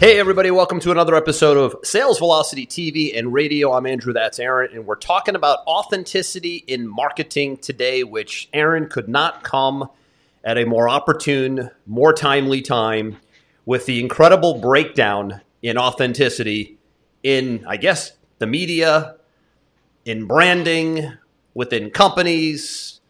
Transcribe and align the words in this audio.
Hey, 0.00 0.18
everybody, 0.18 0.50
welcome 0.50 0.80
to 0.80 0.92
another 0.92 1.14
episode 1.14 1.58
of 1.58 1.76
Sales 1.84 2.18
Velocity 2.18 2.64
TV 2.64 3.18
and 3.18 3.34
Radio. 3.34 3.74
I'm 3.74 3.84
Andrew, 3.84 4.14
that's 4.14 4.38
Aaron, 4.38 4.70
and 4.72 4.86
we're 4.86 4.96
talking 4.96 5.34
about 5.34 5.58
authenticity 5.66 6.64
in 6.66 6.88
marketing 6.88 7.58
today, 7.58 8.02
which 8.02 8.48
Aaron 8.54 8.88
could 8.88 9.10
not 9.10 9.44
come 9.44 9.90
at 10.42 10.56
a 10.56 10.64
more 10.64 10.88
opportune, 10.88 11.70
more 11.86 12.14
timely 12.14 12.62
time 12.62 13.18
with 13.66 13.84
the 13.84 14.00
incredible 14.00 14.58
breakdown 14.58 15.42
in 15.60 15.76
authenticity 15.76 16.78
in, 17.22 17.62
I 17.68 17.76
guess, 17.76 18.12
the 18.38 18.46
media, 18.46 19.16
in 20.06 20.24
branding, 20.24 21.12
within 21.52 21.90
companies, 21.90 23.02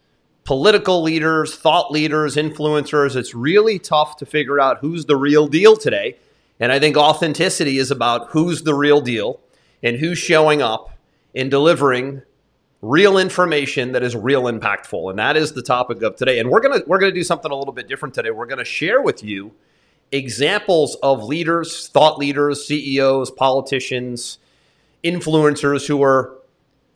political 0.43 1.01
leaders, 1.01 1.55
thought 1.55 1.89
leaders, 1.89 2.35
influencers. 2.35 3.15
It's 3.15 3.33
really 3.33 3.79
tough 3.79 4.17
to 4.17 4.25
figure 4.25 4.59
out 4.59 4.79
who's 4.79 5.05
the 5.05 5.15
real 5.15 5.47
deal 5.47 5.77
today. 5.77 6.17
And 6.61 6.71
I 6.71 6.79
think 6.79 6.95
authenticity 6.95 7.79
is 7.79 7.89
about 7.89 8.29
who's 8.29 8.61
the 8.61 8.75
real 8.75 9.01
deal 9.01 9.39
and 9.81 9.97
who's 9.97 10.19
showing 10.19 10.61
up 10.61 10.91
and 11.33 11.49
delivering 11.49 12.21
real 12.83 13.17
information 13.17 13.93
that 13.93 14.03
is 14.03 14.15
real 14.15 14.43
impactful. 14.43 15.09
And 15.09 15.17
that 15.17 15.35
is 15.35 15.53
the 15.53 15.63
topic 15.63 16.03
of 16.03 16.15
today. 16.15 16.39
And 16.39 16.51
we're 16.51 16.59
going 16.61 16.79
to 16.79 16.87
we're 16.87 16.99
going 16.99 17.11
to 17.11 17.19
do 17.19 17.23
something 17.23 17.51
a 17.51 17.55
little 17.55 17.73
bit 17.73 17.87
different 17.87 18.13
today. 18.13 18.29
We're 18.29 18.45
going 18.45 18.59
to 18.59 18.65
share 18.65 19.01
with 19.01 19.23
you 19.23 19.53
examples 20.11 20.95
of 21.01 21.23
leaders, 21.23 21.87
thought 21.87 22.19
leaders, 22.19 22.67
CEOs, 22.67 23.31
politicians, 23.31 24.37
influencers 25.03 25.87
who 25.87 26.03
are 26.03 26.37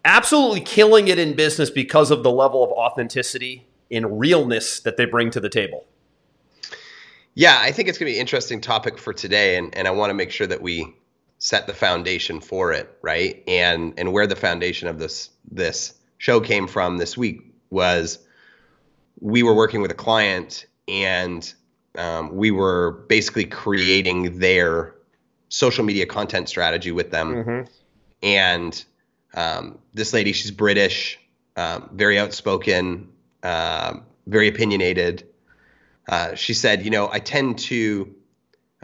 absolutely 0.03 0.61
killing 0.61 1.07
it 1.07 1.17
in 1.17 1.35
business 1.35 1.72
because 1.72 2.11
of 2.11 2.22
the 2.22 2.31
level 2.31 2.63
of 2.63 2.69
authenticity 2.69 3.66
and 3.89 4.19
realness 4.19 4.79
that 4.81 4.95
they 4.95 5.05
bring 5.05 5.31
to 5.31 5.39
the 5.39 5.50
table. 5.50 5.85
Yeah, 7.36 7.58
I 7.59 7.73
think 7.73 7.89
it's 7.89 7.97
going 7.97 8.09
to 8.09 8.14
be 8.14 8.17
an 8.17 8.22
interesting 8.22 8.61
topic 8.61 8.97
for 8.97 9.11
today, 9.14 9.58
and, 9.58 9.75
and 9.75 9.88
I 9.89 9.91
want 9.91 10.09
to 10.09 10.14
make 10.14 10.31
sure 10.31 10.47
that 10.47 10.61
we 10.61 10.95
set 11.38 11.67
the 11.67 11.73
foundation 11.73 12.39
for 12.39 12.72
it, 12.72 12.97
right? 13.02 13.44
And 13.45 13.94
and 13.97 14.14
where 14.14 14.25
the 14.25 14.38
foundation 14.38 14.88
of 14.88 15.00
this 15.00 15.30
this 15.52 15.94
show 16.17 16.39
came 16.39 16.66
from 16.66 16.97
this 16.97 17.17
week 17.17 17.41
was 17.69 18.19
we 19.19 19.44
were 19.44 19.53
working 19.53 19.81
with 19.81 19.91
a 19.91 19.95
client, 19.95 20.66
and 20.88 21.53
um, 21.97 22.33
we 22.33 22.52
were 22.52 23.03
basically 23.09 23.45
creating 23.45 24.39
their 24.39 24.95
social 25.50 25.83
media 25.83 26.06
content 26.06 26.47
strategy 26.47 26.94
with 26.94 27.11
them, 27.11 27.36
mm-hmm. 27.36 27.73
and 28.23 28.86
um, 29.33 29.78
this 29.94 30.13
lady, 30.13 30.31
she's 30.31 30.52
British, 30.52 31.19
um, 31.58 31.89
very 31.91 32.17
outspoken, 32.17 33.09
uh, 33.44 33.95
very 34.25 34.47
opinionated 34.47 35.28
uh, 36.08 36.36
she 36.36 36.53
said, 36.53 36.84
you 36.84 36.92
know, 36.92 37.09
I 37.11 37.20
tend 37.20 37.59
to 37.59 38.14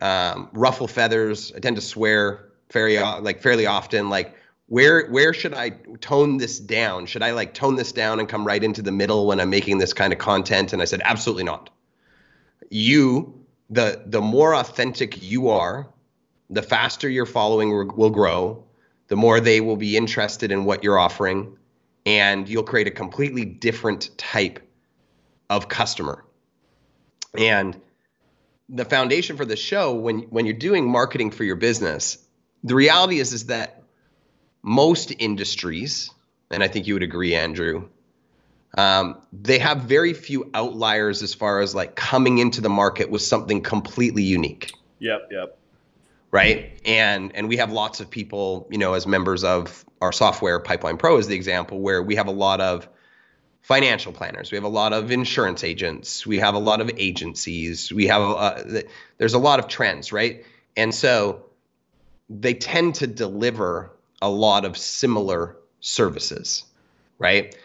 um, 0.01 0.49
ruffle 0.53 0.87
feathers. 0.87 1.51
I 1.55 1.59
tend 1.59 1.75
to 1.75 1.81
swear 1.81 2.51
very 2.71 2.99
like 2.99 3.41
fairly 3.41 3.65
often. 3.65 4.09
Like, 4.09 4.35
where 4.67 5.07
where 5.09 5.33
should 5.33 5.53
I 5.53 5.71
tone 5.99 6.37
this 6.37 6.59
down? 6.59 7.05
Should 7.05 7.21
I 7.21 7.31
like 7.31 7.53
tone 7.53 7.75
this 7.75 7.91
down 7.91 8.19
and 8.19 8.27
come 8.27 8.45
right 8.45 8.63
into 8.63 8.81
the 8.81 8.91
middle 8.91 9.27
when 9.27 9.39
I'm 9.39 9.49
making 9.49 9.77
this 9.77 9.93
kind 9.93 10.13
of 10.13 10.19
content? 10.19 10.73
And 10.73 10.81
I 10.81 10.85
said, 10.85 11.01
absolutely 11.03 11.43
not. 11.43 11.69
You, 12.69 13.45
the 13.69 14.01
the 14.05 14.21
more 14.21 14.55
authentic 14.55 15.21
you 15.21 15.49
are, 15.49 15.89
the 16.49 16.61
faster 16.61 17.09
your 17.09 17.25
following 17.25 17.95
will 17.95 18.09
grow. 18.09 18.63
The 19.09 19.17
more 19.17 19.41
they 19.41 19.59
will 19.59 19.75
be 19.75 19.97
interested 19.97 20.53
in 20.53 20.63
what 20.63 20.85
you're 20.85 20.97
offering, 20.97 21.57
and 22.05 22.47
you'll 22.47 22.63
create 22.63 22.87
a 22.87 22.91
completely 22.91 23.43
different 23.43 24.17
type 24.17 24.65
of 25.49 25.67
customer 25.67 26.23
and 27.37 27.79
the 28.69 28.85
foundation 28.85 29.37
for 29.37 29.45
the 29.45 29.55
show, 29.55 29.93
when 29.93 30.19
when 30.23 30.45
you're 30.45 30.55
doing 30.55 30.89
marketing 30.89 31.31
for 31.31 31.43
your 31.43 31.55
business, 31.55 32.17
the 32.63 32.75
reality 32.75 33.19
is 33.19 33.33
is 33.33 33.47
that 33.47 33.83
most 34.63 35.13
industries, 35.17 36.11
and 36.49 36.63
I 36.63 36.67
think 36.67 36.87
you 36.87 36.93
would 36.93 37.03
agree, 37.03 37.35
Andrew, 37.35 37.89
um, 38.77 39.21
they 39.33 39.59
have 39.59 39.81
very 39.81 40.13
few 40.13 40.49
outliers 40.53 41.23
as 41.23 41.33
far 41.33 41.59
as 41.59 41.75
like 41.75 41.95
coming 41.95 42.37
into 42.37 42.61
the 42.61 42.69
market 42.69 43.09
with 43.09 43.21
something 43.21 43.61
completely 43.61 44.23
unique. 44.23 44.73
Yep, 44.99 45.29
yep. 45.31 45.57
Right, 46.31 46.79
and 46.85 47.35
and 47.35 47.49
we 47.49 47.57
have 47.57 47.73
lots 47.73 47.99
of 47.99 48.09
people, 48.09 48.67
you 48.71 48.77
know, 48.77 48.93
as 48.93 49.05
members 49.05 49.43
of 49.43 49.83
our 50.01 50.13
software, 50.13 50.59
Pipeline 50.61 50.95
Pro 50.95 51.17
is 51.17 51.27
the 51.27 51.35
example 51.35 51.79
where 51.79 52.01
we 52.01 52.15
have 52.15 52.27
a 52.27 52.31
lot 52.31 52.61
of 52.61 52.87
financial 53.61 54.11
planners. 54.11 54.51
We 54.51 54.57
have 54.57 54.63
a 54.63 54.69
lot 54.69 54.93
of 54.93 55.11
insurance 55.11 55.63
agents. 55.63 56.25
We 56.25 56.39
have 56.39 56.55
a 56.55 56.59
lot 56.59 56.81
of 56.81 56.91
agencies. 56.97 57.91
We 57.91 58.07
have 58.07 58.21
uh, 58.21 58.81
there's 59.17 59.33
a 59.33 59.39
lot 59.39 59.59
of 59.59 59.67
trends, 59.67 60.11
right? 60.11 60.45
And 60.75 60.93
so 60.93 61.45
they 62.29 62.53
tend 62.53 62.95
to 62.95 63.07
deliver 63.07 63.91
a 64.21 64.29
lot 64.29 64.65
of 64.65 64.77
similar 64.77 65.57
services, 65.79 66.63
right? 67.19 67.55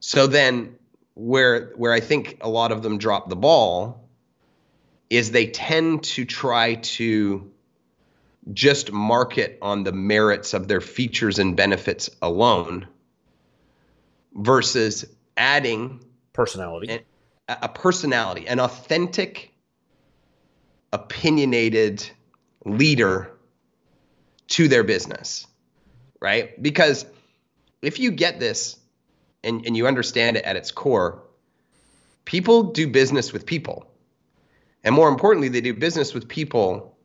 So 0.00 0.26
then 0.26 0.76
where 1.14 1.72
where 1.76 1.92
I 1.92 2.00
think 2.00 2.38
a 2.40 2.48
lot 2.48 2.72
of 2.72 2.82
them 2.82 2.98
drop 2.98 3.28
the 3.28 3.36
ball 3.36 4.08
is 5.08 5.32
they 5.32 5.46
tend 5.48 6.04
to 6.04 6.24
try 6.24 6.74
to 6.74 7.50
just 8.52 8.92
market 8.92 9.58
on 9.60 9.82
the 9.82 9.92
merits 9.92 10.54
of 10.54 10.68
their 10.68 10.80
features 10.80 11.38
and 11.38 11.56
benefits 11.56 12.08
alone 12.22 12.86
versus 14.34 15.04
adding 15.36 16.04
personality, 16.32 17.00
a, 17.48 17.58
a 17.62 17.68
personality, 17.68 18.46
an 18.46 18.60
authentic, 18.60 19.52
opinionated 20.92 22.08
leader 22.64 23.30
to 24.48 24.68
their 24.68 24.84
business, 24.84 25.46
right? 26.20 26.60
Because 26.62 27.06
if 27.82 27.98
you 27.98 28.10
get 28.10 28.40
this 28.40 28.76
and, 29.42 29.64
and 29.64 29.76
you 29.76 29.86
understand 29.86 30.36
it 30.36 30.44
at 30.44 30.56
its 30.56 30.70
core, 30.70 31.22
people 32.24 32.64
do 32.64 32.86
business 32.86 33.32
with 33.32 33.46
people. 33.46 33.86
And 34.84 34.94
more 34.94 35.08
importantly, 35.08 35.48
they 35.48 35.60
do 35.60 35.74
business 35.74 36.14
with 36.14 36.28
people 36.28 36.96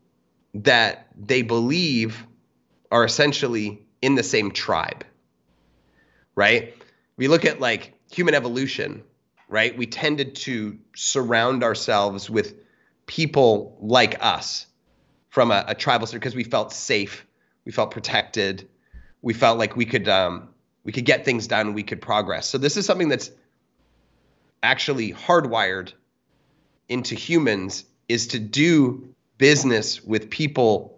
that 0.53 1.07
they 1.15 1.41
believe 1.41 2.25
are 2.91 3.03
essentially 3.03 3.85
in 4.01 4.15
the 4.15 4.23
same 4.23 4.51
tribe, 4.51 5.03
right? 6.35 6.73
We 7.17 7.27
look 7.27 7.45
at 7.45 7.59
like 7.59 7.94
human 8.15 8.33
evolution, 8.33 9.03
right? 9.49 9.77
We 9.77 9.85
tended 9.85 10.35
to 10.35 10.79
surround 10.95 11.63
ourselves 11.63 12.29
with 12.29 12.55
people 13.05 13.77
like 13.81 14.23
us 14.23 14.65
from 15.29 15.51
a, 15.51 15.65
a 15.67 15.75
tribal 15.75 16.07
because 16.07 16.33
we 16.33 16.45
felt 16.45 16.71
safe, 16.71 17.25
we 17.65 17.73
felt 17.73 17.91
protected, 17.91 18.69
we 19.21 19.33
felt 19.33 19.59
like 19.59 19.75
we 19.75 19.85
could 19.85 20.07
um, 20.07 20.49
we 20.85 20.93
could 20.93 21.03
get 21.05 21.25
things 21.25 21.47
done, 21.47 21.73
we 21.73 21.83
could 21.83 22.01
progress. 22.01 22.47
So 22.47 22.57
this 22.57 22.77
is 22.77 22.85
something 22.85 23.09
that's 23.09 23.31
actually 24.63 25.11
hardwired 25.11 25.91
into 26.87 27.15
humans 27.15 27.83
is 28.07 28.27
to 28.27 28.39
do 28.39 29.09
business 29.37 30.01
with 30.03 30.29
people 30.29 30.94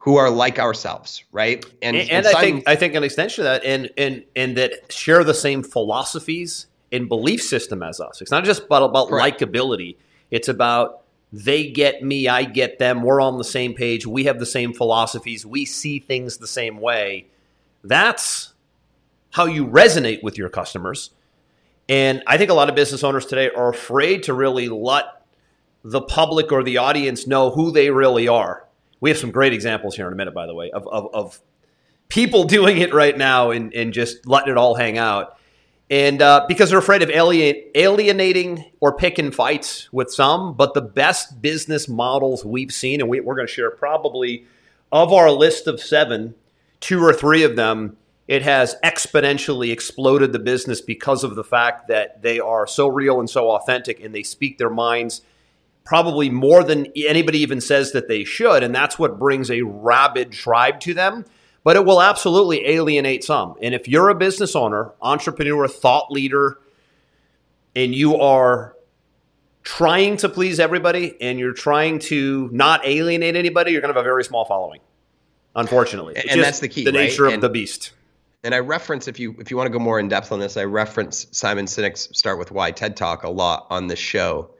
who 0.00 0.16
are 0.16 0.30
like 0.30 0.58
ourselves, 0.58 1.24
right? 1.30 1.64
And, 1.82 1.96
and, 1.96 2.10
and 2.10 2.26
I 2.26 2.40
think 2.40 2.68
I 2.68 2.74
think 2.74 2.94
an 2.94 3.04
extension 3.04 3.46
of 3.46 3.52
that, 3.52 3.64
and 3.64 3.90
and 3.96 4.24
and 4.34 4.56
that 4.56 4.92
share 4.92 5.22
the 5.24 5.34
same 5.34 5.62
philosophies 5.62 6.66
and 6.90 7.08
belief 7.08 7.42
system 7.42 7.82
as 7.82 8.00
us. 8.00 8.20
It's 8.20 8.30
not 8.30 8.44
just 8.44 8.64
about, 8.64 8.82
about 8.82 9.08
likability. 9.08 9.96
It's 10.30 10.48
about 10.48 11.02
they 11.32 11.70
get 11.70 12.02
me, 12.02 12.26
I 12.28 12.44
get 12.44 12.78
them. 12.78 13.02
We're 13.02 13.20
on 13.20 13.38
the 13.38 13.44
same 13.44 13.74
page. 13.74 14.06
We 14.06 14.24
have 14.24 14.40
the 14.40 14.46
same 14.46 14.72
philosophies. 14.72 15.46
We 15.46 15.64
see 15.64 16.00
things 16.00 16.38
the 16.38 16.48
same 16.48 16.80
way. 16.80 17.26
That's 17.84 18.52
how 19.30 19.44
you 19.44 19.66
resonate 19.66 20.22
with 20.24 20.36
your 20.36 20.48
customers. 20.48 21.10
And 21.88 22.22
I 22.26 22.36
think 22.36 22.50
a 22.50 22.54
lot 22.54 22.68
of 22.68 22.74
business 22.74 23.04
owners 23.04 23.26
today 23.26 23.50
are 23.50 23.68
afraid 23.68 24.24
to 24.24 24.34
really 24.34 24.68
let 24.68 25.04
the 25.84 26.00
public 26.00 26.50
or 26.50 26.64
the 26.64 26.78
audience 26.78 27.26
know 27.26 27.50
who 27.50 27.70
they 27.70 27.90
really 27.90 28.26
are 28.26 28.66
we 29.00 29.10
have 29.10 29.18
some 29.18 29.30
great 29.30 29.52
examples 29.52 29.96
here 29.96 30.06
in 30.06 30.12
a 30.12 30.16
minute, 30.16 30.34
by 30.34 30.46
the 30.46 30.54
way, 30.54 30.70
of, 30.70 30.86
of, 30.86 31.14
of 31.14 31.40
people 32.08 32.44
doing 32.58 32.78
it 32.78 32.94
right 32.94 33.16
now 33.16 33.50
and, 33.50 33.74
and 33.74 33.92
just 33.92 34.26
letting 34.26 34.52
it 34.52 34.56
all 34.56 34.74
hang 34.74 34.98
out. 34.98 35.36
And 35.90 36.22
uh, 36.22 36.44
because 36.46 36.70
they're 36.70 36.78
afraid 36.78 37.02
of 37.02 37.10
alien, 37.10 37.56
alienating 37.74 38.70
or 38.78 38.94
picking 38.94 39.32
fights 39.32 39.92
with 39.92 40.12
some, 40.12 40.54
but 40.54 40.72
the 40.72 40.80
best 40.80 41.42
business 41.42 41.88
models 41.88 42.44
we've 42.44 42.72
seen, 42.72 43.00
and 43.00 43.10
we, 43.10 43.18
we're 43.18 43.34
going 43.34 43.48
to 43.48 43.52
share 43.52 43.72
probably 43.72 44.46
of 44.92 45.12
our 45.12 45.32
list 45.32 45.66
of 45.66 45.80
seven, 45.80 46.36
two 46.78 47.02
or 47.02 47.12
three 47.12 47.42
of 47.42 47.56
them, 47.56 47.96
it 48.28 48.42
has 48.42 48.76
exponentially 48.84 49.72
exploded 49.72 50.32
the 50.32 50.38
business 50.38 50.80
because 50.80 51.24
of 51.24 51.34
the 51.34 51.42
fact 51.42 51.88
that 51.88 52.22
they 52.22 52.38
are 52.38 52.68
so 52.68 52.86
real 52.86 53.18
and 53.18 53.28
so 53.28 53.50
authentic 53.50 53.98
and 53.98 54.14
they 54.14 54.22
speak 54.22 54.58
their 54.58 54.70
minds 54.70 55.22
probably 55.90 56.30
more 56.30 56.62
than 56.62 56.86
anybody 56.94 57.40
even 57.40 57.60
says 57.60 57.90
that 57.90 58.06
they 58.06 58.22
should. 58.22 58.62
And 58.62 58.72
that's 58.72 58.96
what 58.96 59.18
brings 59.18 59.50
a 59.50 59.62
rabid 59.62 60.30
tribe 60.30 60.78
to 60.82 60.94
them. 60.94 61.24
But 61.64 61.74
it 61.74 61.84
will 61.84 62.00
absolutely 62.00 62.64
alienate 62.64 63.24
some. 63.24 63.56
And 63.60 63.74
if 63.74 63.88
you're 63.88 64.08
a 64.08 64.14
business 64.14 64.54
owner, 64.54 64.92
entrepreneur, 65.02 65.66
thought 65.66 66.12
leader, 66.12 66.58
and 67.74 67.92
you 67.92 68.18
are 68.18 68.76
trying 69.64 70.16
to 70.18 70.28
please 70.28 70.60
everybody 70.60 71.20
and 71.20 71.40
you're 71.40 71.54
trying 71.54 71.98
to 71.98 72.48
not 72.52 72.86
alienate 72.86 73.34
anybody, 73.34 73.72
you're 73.72 73.80
going 73.80 73.92
to 73.92 73.98
have 73.98 74.04
a 74.04 74.08
very 74.08 74.22
small 74.22 74.44
following. 74.44 74.80
Unfortunately, 75.56 76.14
and 76.16 76.40
that's 76.40 76.60
the 76.60 76.68
key. 76.68 76.84
The 76.84 76.92
nature 76.92 77.24
right? 77.24 77.30
of 77.30 77.34
and, 77.34 77.42
the 77.42 77.48
beast. 77.48 77.90
And 78.44 78.54
I 78.54 78.60
reference 78.60 79.08
if 79.08 79.18
you 79.18 79.34
if 79.40 79.50
you 79.50 79.56
want 79.56 79.66
to 79.66 79.72
go 79.72 79.80
more 79.80 79.98
in 79.98 80.06
depth 80.06 80.30
on 80.30 80.38
this, 80.38 80.56
I 80.56 80.62
reference 80.66 81.26
Simon 81.32 81.66
Sinek's 81.66 82.16
"Start 82.16 82.38
with 82.38 82.52
Why" 82.52 82.70
TED 82.70 82.96
Talk 82.96 83.24
a 83.24 83.28
lot 83.28 83.66
on 83.70 83.88
this 83.88 83.98
show. 83.98 84.50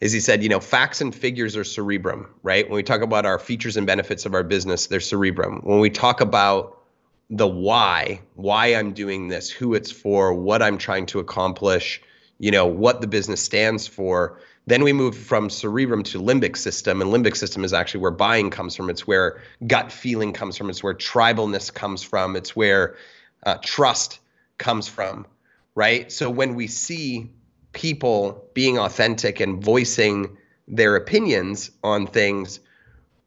Is 0.00 0.12
he 0.12 0.20
said, 0.20 0.42
you 0.42 0.48
know, 0.48 0.60
facts 0.60 1.00
and 1.00 1.14
figures 1.14 1.56
are 1.56 1.64
cerebrum, 1.64 2.28
right? 2.42 2.68
When 2.68 2.76
we 2.76 2.82
talk 2.82 3.00
about 3.00 3.24
our 3.24 3.38
features 3.38 3.76
and 3.76 3.86
benefits 3.86 4.26
of 4.26 4.34
our 4.34 4.42
business, 4.42 4.86
they're 4.86 5.00
cerebrum. 5.00 5.60
When 5.64 5.80
we 5.80 5.88
talk 5.88 6.20
about 6.20 6.82
the 7.30 7.46
why, 7.46 8.20
why 8.34 8.74
I'm 8.74 8.92
doing 8.92 9.28
this, 9.28 9.50
who 9.50 9.74
it's 9.74 9.90
for, 9.90 10.34
what 10.34 10.62
I'm 10.62 10.76
trying 10.78 11.06
to 11.06 11.18
accomplish, 11.18 12.02
you 12.38 12.50
know, 12.50 12.66
what 12.66 13.00
the 13.00 13.06
business 13.06 13.40
stands 13.40 13.86
for, 13.86 14.38
then 14.66 14.82
we 14.82 14.92
move 14.92 15.16
from 15.16 15.48
cerebrum 15.48 16.02
to 16.04 16.20
limbic 16.20 16.56
system, 16.56 17.00
and 17.00 17.10
limbic 17.12 17.36
system 17.36 17.64
is 17.64 17.72
actually 17.72 18.00
where 18.00 18.10
buying 18.10 18.50
comes 18.50 18.76
from. 18.76 18.90
It's 18.90 19.06
where 19.06 19.40
gut 19.66 19.90
feeling 19.92 20.32
comes 20.32 20.56
from. 20.56 20.68
It's 20.68 20.82
where 20.82 20.94
tribalness 20.94 21.72
comes 21.72 22.02
from. 22.02 22.36
It's 22.36 22.54
where 22.54 22.96
uh, 23.44 23.58
trust 23.62 24.18
comes 24.58 24.88
from, 24.88 25.26
right? 25.74 26.10
So 26.10 26.28
when 26.28 26.54
we 26.54 26.66
see 26.66 27.30
people 27.76 28.48
being 28.54 28.78
authentic 28.78 29.38
and 29.38 29.62
voicing 29.62 30.34
their 30.66 30.96
opinions 30.96 31.70
on 31.84 32.06
things, 32.06 32.58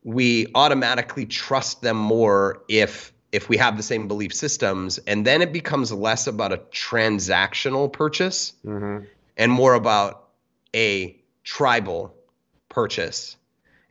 we 0.04 0.48
automatically 0.56 1.28
trust 1.28 1.84
them 1.84 1.96
more 1.96 2.64
if 2.68 3.14
if 3.32 3.48
we 3.48 3.58
have 3.58 3.78
the 3.78 3.84
same 3.84 4.08
belief 4.08 4.34
systems, 4.34 4.98
and 5.06 5.24
then 5.24 5.44
it 5.44 5.54
becomes 5.54 5.94
less 5.94 6.26
about 6.26 6.52
a 6.52 6.58
transactional 6.58 7.94
purchase 7.94 8.54
mm-hmm. 8.66 9.06
and 9.38 9.52
more 9.52 9.76
about 9.76 10.30
a 10.76 11.16
tribal 11.44 12.16
purchase. 12.70 13.38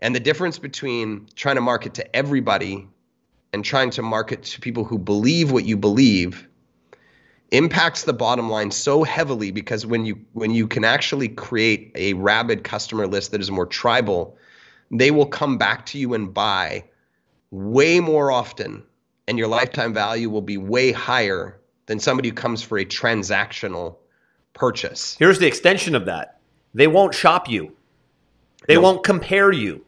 And 0.01 0.13
the 0.13 0.21
difference 0.21 0.59
between 0.59 1.29
trying 1.37 1.55
to 1.55 1.61
market 1.61 1.95
to 1.95 2.17
everybody 2.17 2.89
and 3.53 3.65
trying 3.65 3.91
to 3.91 4.03
market 4.03 4.43
to 4.43 4.61
people 4.61 4.83
who 4.83 4.99
believe 4.99 5.53
what 5.53 5.65
you 5.65 5.77
believe 5.77 6.48
impacts 7.51 8.05
the 8.05 8.13
bottom 8.13 8.51
line 8.51 8.71
so 8.71 9.03
heavily 9.05 9.51
because 9.51 9.87
when 9.87 10.05
you 10.05 10.19
when 10.33 10.51
you 10.51 10.67
can 10.67 10.85
actually 10.85 11.29
create 11.29 11.91
a 11.95 12.13
rabid 12.15 12.65
customer 12.65 13.07
list 13.07 13.31
that 13.31 13.41
is 13.41 13.51
more 13.51 13.67
tribal, 13.67 14.37
they 14.91 15.11
will 15.11 15.27
come 15.27 15.59
back 15.59 15.87
to 15.87 15.99
you 15.99 16.15
and 16.15 16.35
buy 16.35 16.85
way 17.51 18.01
more 18.01 18.31
often 18.31 18.83
and 19.27 19.39
your 19.39 19.49
lifetime 19.49 19.93
value 19.93 20.31
will 20.31 20.43
be 20.43 20.57
way 20.57 20.91
higher 20.91 21.61
than 21.87 22.01
somebody 22.01 22.31
who 22.31 22.35
comes 22.35 22.63
for 22.63 22.79
a 22.79 22.85
transactional 22.85 23.97
purchase. 24.55 25.17
Here's 25.19 25.39
the 25.39 25.47
extension 25.47 25.95
of 25.95 26.07
that 26.07 26.41
they 26.75 26.87
won't 26.87 27.15
shop 27.15 27.49
you. 27.49 27.75
They 28.67 28.75
nope. 28.75 28.83
won't 28.85 29.05
compare 29.05 29.53
you. 29.53 29.85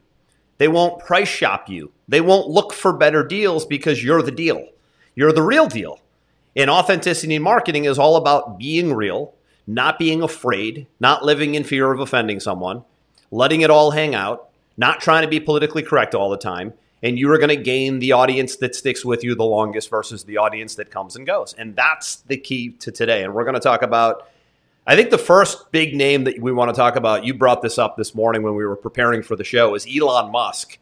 They 0.57 0.67
won't 0.67 1.03
price 1.03 1.27
shop 1.27 1.69
you. 1.69 1.91
They 2.07 2.21
won't 2.21 2.47
look 2.47 2.73
for 2.73 2.93
better 2.93 3.23
deals 3.25 3.65
because 3.65 4.03
you're 4.03 4.21
the 4.21 4.31
deal. 4.31 4.67
You're 5.15 5.33
the 5.33 5.41
real 5.41 5.67
deal. 5.67 5.99
And 6.55 6.69
authenticity 6.69 7.35
in 7.35 7.41
marketing 7.41 7.85
is 7.85 7.97
all 7.97 8.15
about 8.15 8.59
being 8.59 8.93
real, 8.93 9.33
not 9.67 9.97
being 9.97 10.21
afraid, 10.21 10.87
not 10.99 11.23
living 11.23 11.55
in 11.55 11.63
fear 11.63 11.91
of 11.91 11.99
offending 11.99 12.39
someone, 12.39 12.83
letting 13.31 13.61
it 13.61 13.69
all 13.69 13.91
hang 13.91 14.15
out, 14.15 14.49
not 14.77 14.99
trying 14.99 15.21
to 15.21 15.27
be 15.27 15.39
politically 15.39 15.83
correct 15.83 16.13
all 16.13 16.29
the 16.29 16.37
time. 16.37 16.73
And 17.03 17.17
you 17.17 17.31
are 17.31 17.37
going 17.37 17.49
to 17.49 17.55
gain 17.55 17.99
the 17.99 18.11
audience 18.11 18.57
that 18.57 18.75
sticks 18.75 19.03
with 19.03 19.23
you 19.23 19.33
the 19.33 19.43
longest 19.43 19.89
versus 19.89 20.23
the 20.23 20.37
audience 20.37 20.75
that 20.75 20.91
comes 20.91 21.15
and 21.15 21.25
goes. 21.25 21.53
And 21.57 21.75
that's 21.75 22.17
the 22.17 22.37
key 22.37 22.71
to 22.79 22.91
today. 22.91 23.23
And 23.23 23.33
we're 23.33 23.43
going 23.43 23.55
to 23.55 23.59
talk 23.59 23.81
about 23.81 24.27
I 24.87 24.95
think 24.95 25.11
the 25.11 25.19
first 25.19 25.71
big 25.71 25.95
name 25.95 26.23
that 26.23 26.41
we 26.41 26.51
want 26.51 26.69
to 26.69 26.75
talk 26.75 26.95
about, 26.95 27.23
you 27.23 27.35
brought 27.35 27.61
this 27.61 27.77
up 27.77 27.97
this 27.97 28.15
morning 28.15 28.41
when 28.41 28.55
we 28.55 28.65
were 28.65 28.75
preparing 28.75 29.21
for 29.21 29.35
the 29.35 29.43
show, 29.43 29.75
is 29.75 29.85
Elon 29.85 30.31
Musk 30.31 30.79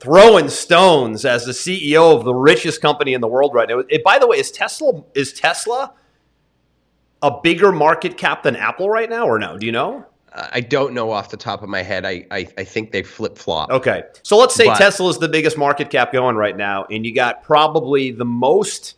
throwing 0.00 0.48
stones 0.48 1.24
as 1.24 1.44
the 1.44 1.52
CEO 1.52 2.16
of 2.16 2.24
the 2.24 2.34
richest 2.34 2.80
company 2.80 3.14
in 3.14 3.20
the 3.20 3.28
world 3.28 3.54
right 3.54 3.68
now. 3.68 3.80
It, 3.88 4.04
by 4.04 4.18
the 4.18 4.26
way, 4.26 4.38
is 4.38 4.50
Tesla 4.50 5.02
is 5.14 5.32
Tesla 5.32 5.92
a 7.22 7.40
bigger 7.42 7.72
market 7.72 8.16
cap 8.16 8.42
than 8.42 8.56
Apple 8.56 8.88
right 8.88 9.10
now, 9.10 9.26
or 9.26 9.38
no? 9.38 9.58
Do 9.58 9.66
you 9.66 9.72
know? 9.72 10.06
Uh, 10.32 10.48
I 10.52 10.60
don't 10.60 10.94
know 10.94 11.10
off 11.10 11.30
the 11.30 11.36
top 11.36 11.62
of 11.62 11.68
my 11.68 11.82
head. 11.82 12.04
I 12.04 12.26
I, 12.30 12.48
I 12.56 12.64
think 12.64 12.92
they 12.92 13.02
flip 13.02 13.36
flop. 13.36 13.70
Okay, 13.70 14.02
so 14.22 14.36
let's 14.36 14.54
say 14.54 14.72
Tesla 14.74 15.08
is 15.08 15.18
the 15.18 15.28
biggest 15.28 15.58
market 15.58 15.90
cap 15.90 16.12
going 16.12 16.36
right 16.36 16.56
now, 16.56 16.84
and 16.90 17.04
you 17.04 17.14
got 17.14 17.42
probably 17.42 18.10
the 18.10 18.24
most 18.24 18.96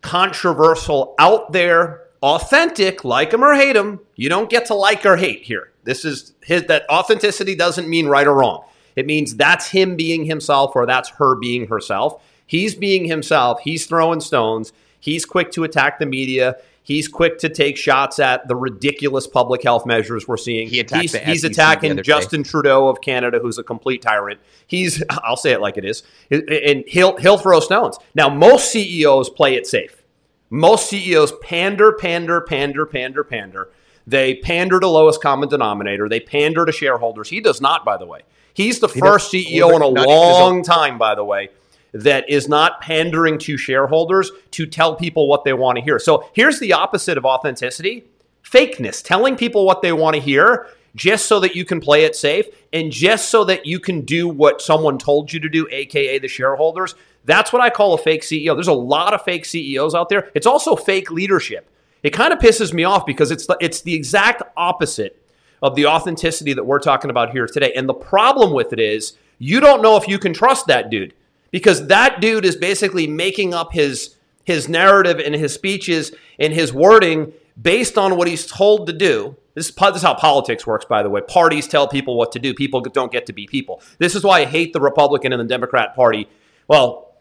controversial 0.00 1.14
out 1.18 1.52
there 1.52 2.02
authentic, 2.22 3.04
like 3.04 3.32
him 3.32 3.42
or 3.44 3.54
hate 3.54 3.76
him. 3.76 4.00
You 4.14 4.28
don't 4.28 4.48
get 4.48 4.66
to 4.66 4.74
like 4.74 5.04
or 5.04 5.16
hate 5.16 5.42
here. 5.42 5.72
This 5.84 6.04
is 6.04 6.32
his 6.42 6.64
that 6.64 6.88
authenticity 6.88 7.54
doesn't 7.54 7.88
mean 7.88 8.06
right 8.06 8.26
or 8.26 8.34
wrong. 8.34 8.64
It 8.96 9.06
means 9.06 9.36
that's 9.36 9.68
him 9.68 9.96
being 9.96 10.24
himself 10.24 10.72
or 10.74 10.86
that's 10.86 11.10
her 11.10 11.34
being 11.36 11.68
herself. 11.68 12.22
He's 12.46 12.74
being 12.74 13.06
himself. 13.06 13.60
He's 13.60 13.86
throwing 13.86 14.20
stones. 14.20 14.72
He's 15.00 15.24
quick 15.24 15.50
to 15.52 15.64
attack 15.64 15.98
the 15.98 16.06
media. 16.06 16.56
He's 16.84 17.06
quick 17.06 17.38
to 17.38 17.48
take 17.48 17.76
shots 17.76 18.18
at 18.18 18.48
the 18.48 18.56
ridiculous 18.56 19.26
public 19.26 19.62
health 19.62 19.86
measures 19.86 20.26
we're 20.26 20.36
seeing. 20.36 20.68
He 20.68 20.78
he's, 20.92 21.14
he's 21.14 21.44
attacking 21.44 22.02
Justin 22.02 22.42
Trudeau 22.42 22.88
of 22.88 23.00
Canada, 23.00 23.38
who's 23.40 23.56
a 23.56 23.62
complete 23.62 24.02
tyrant. 24.02 24.40
He's, 24.66 25.02
I'll 25.10 25.36
say 25.36 25.52
it 25.52 25.60
like 25.60 25.76
it 25.76 25.84
is, 25.84 26.02
and 26.30 26.84
he'll 26.88 27.16
he'll 27.18 27.38
throw 27.38 27.60
stones. 27.60 27.98
Now, 28.14 28.28
most 28.28 28.72
CEOs 28.72 29.30
play 29.30 29.54
it 29.54 29.66
safe. 29.66 30.02
Most 30.50 30.90
CEOs 30.90 31.32
pander, 31.40 31.92
pander, 31.92 32.40
pander, 32.40 32.84
pander, 32.84 33.24
pander. 33.24 33.70
They 34.06 34.34
pander 34.34 34.80
to 34.80 34.88
lowest 34.88 35.22
common 35.22 35.48
denominator. 35.48 36.08
They 36.08 36.20
pander 36.20 36.66
to 36.66 36.72
shareholders. 36.72 37.28
He 37.28 37.40
does 37.40 37.60
not, 37.60 37.84
by 37.84 37.96
the 37.96 38.06
way. 38.06 38.22
He's 38.54 38.80
the 38.80 38.88
he 38.88 39.00
first 39.00 39.32
CEO 39.32 39.74
in 39.74 39.82
a 39.82 39.86
long 39.86 40.62
time, 40.62 40.98
by 40.98 41.14
the 41.14 41.24
way, 41.24 41.50
that 41.92 42.28
is 42.28 42.48
not 42.48 42.80
pandering 42.80 43.38
to 43.38 43.56
shareholders 43.56 44.30
to 44.52 44.66
tell 44.66 44.96
people 44.96 45.28
what 45.28 45.44
they 45.44 45.52
want 45.52 45.76
to 45.76 45.82
hear. 45.82 45.98
So 45.98 46.28
here's 46.34 46.58
the 46.58 46.72
opposite 46.72 47.18
of 47.18 47.24
authenticity 47.24 48.04
fakeness, 48.44 49.02
telling 49.02 49.36
people 49.36 49.64
what 49.64 49.82
they 49.82 49.92
want 49.92 50.14
to 50.14 50.20
hear 50.20 50.66
just 50.94 51.26
so 51.26 51.40
that 51.40 51.56
you 51.56 51.64
can 51.64 51.80
play 51.80 52.04
it 52.04 52.14
safe 52.14 52.46
and 52.72 52.92
just 52.92 53.30
so 53.30 53.44
that 53.44 53.64
you 53.66 53.80
can 53.80 54.02
do 54.02 54.28
what 54.28 54.60
someone 54.60 54.98
told 54.98 55.32
you 55.32 55.40
to 55.40 55.48
do, 55.48 55.66
aka 55.70 56.18
the 56.18 56.28
shareholders. 56.28 56.94
That's 57.24 57.52
what 57.52 57.62
I 57.62 57.70
call 57.70 57.94
a 57.94 57.98
fake 57.98 58.22
CEO. 58.22 58.54
There's 58.54 58.68
a 58.68 58.72
lot 58.72 59.14
of 59.14 59.22
fake 59.22 59.44
CEOs 59.44 59.94
out 59.94 60.08
there. 60.08 60.30
It's 60.34 60.46
also 60.46 60.76
fake 60.76 61.10
leadership. 61.10 61.68
It 62.02 62.10
kind 62.10 62.32
of 62.32 62.40
pisses 62.40 62.72
me 62.72 62.84
off 62.84 63.06
because 63.06 63.30
it's 63.30 63.46
the, 63.46 63.56
it's 63.60 63.82
the 63.82 63.94
exact 63.94 64.42
opposite 64.56 65.21
of 65.62 65.74
the 65.76 65.86
authenticity 65.86 66.52
that 66.52 66.64
we're 66.64 66.80
talking 66.80 67.10
about 67.10 67.30
here 67.30 67.46
today. 67.46 67.72
And 67.74 67.88
the 67.88 67.94
problem 67.94 68.52
with 68.52 68.72
it 68.72 68.80
is 68.80 69.16
you 69.38 69.60
don't 69.60 69.82
know 69.82 69.96
if 69.96 70.08
you 70.08 70.18
can 70.18 70.32
trust 70.32 70.66
that 70.66 70.90
dude 70.90 71.14
because 71.50 71.86
that 71.86 72.20
dude 72.20 72.44
is 72.44 72.56
basically 72.56 73.06
making 73.06 73.54
up 73.54 73.72
his 73.72 74.16
his 74.44 74.68
narrative 74.68 75.20
and 75.20 75.34
his 75.34 75.54
speeches 75.54 76.12
and 76.38 76.52
his 76.52 76.72
wording 76.72 77.32
based 77.60 77.96
on 77.96 78.16
what 78.16 78.26
he's 78.26 78.46
told 78.46 78.86
to 78.88 78.92
do. 78.92 79.36
This 79.54 79.68
is, 79.68 79.74
this 79.74 79.96
is 79.96 80.02
how 80.02 80.14
politics 80.14 80.66
works, 80.66 80.84
by 80.84 81.02
the 81.02 81.10
way. 81.10 81.20
Parties 81.20 81.68
tell 81.68 81.86
people 81.86 82.16
what 82.16 82.32
to 82.32 82.38
do. 82.38 82.54
People 82.54 82.80
don't 82.80 83.12
get 83.12 83.26
to 83.26 83.32
be 83.32 83.46
people. 83.46 83.82
This 83.98 84.14
is 84.16 84.24
why 84.24 84.40
I 84.40 84.44
hate 84.46 84.72
the 84.72 84.80
Republican 84.80 85.32
and 85.32 85.40
the 85.40 85.44
Democrat 85.44 85.94
Party. 85.94 86.28
Well, 86.66 87.14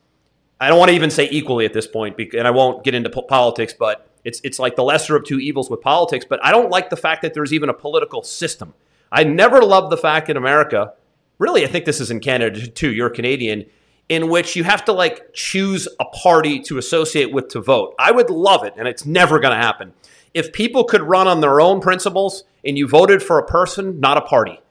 I 0.60 0.70
don't 0.70 0.80
want 0.80 0.90
to 0.90 0.96
even 0.96 1.12
say 1.12 1.28
equally 1.30 1.66
at 1.66 1.74
this 1.74 1.88
point, 1.88 2.18
and 2.34 2.48
I 2.48 2.52
won't 2.52 2.84
get 2.84 2.96
into 2.96 3.10
politics, 3.10 3.74
but 3.78 4.08
it's 4.24 4.42
it's 4.44 4.60
like 4.60 4.76
the 4.76 4.84
lesser 4.84 5.16
of 5.16 5.24
two 5.24 5.40
evils 5.40 5.70
with 5.70 5.82
politics. 5.82 6.26
But 6.28 6.44
I 6.44 6.52
don't 6.52 6.70
like 6.70 6.90
the 6.90 6.98
fact 6.98 7.22
that 7.22 7.34
there's 7.34 7.54
even 7.54 7.70
a 7.70 7.74
political 7.74 8.24
system. 8.24 8.74
I 9.12 9.24
never 9.24 9.62
loved 9.62 9.92
the 9.92 9.98
fact 9.98 10.30
in 10.30 10.38
America, 10.38 10.94
really, 11.38 11.66
I 11.66 11.68
think 11.68 11.86
this 11.86 12.00
is 12.00 12.12
in 12.12 12.20
Canada 12.20 12.68
too. 12.68 12.92
You're 12.92 13.10
Canadian, 13.10 13.66
in 14.08 14.30
which 14.30 14.56
you 14.56 14.64
have 14.64 14.86
to 14.86 14.94
like 14.94 15.34
choose 15.34 15.88
a 16.00 16.06
party 16.06 16.60
to 16.62 16.78
associate 16.78 17.34
with 17.34 17.50
to 17.50 17.62
vote. 17.62 17.96
I 18.00 18.12
would 18.12 18.30
love 18.30 18.64
it, 18.64 18.74
and 18.78 18.88
it's 18.88 19.06
never 19.06 19.40
going 19.40 19.58
to 19.58 19.62
happen. 19.62 19.94
If 20.34 20.54
people 20.54 20.86
could 20.86 21.02
run 21.02 21.28
on 21.28 21.42
their 21.42 21.60
own 21.60 21.82
principles 21.82 22.46
and 22.64 22.78
you 22.78 22.88
voted 22.88 23.22
for 23.22 23.38
a 23.38 23.46
person, 23.46 24.00
not 24.00 24.18
a 24.18 24.22
party 24.22 24.62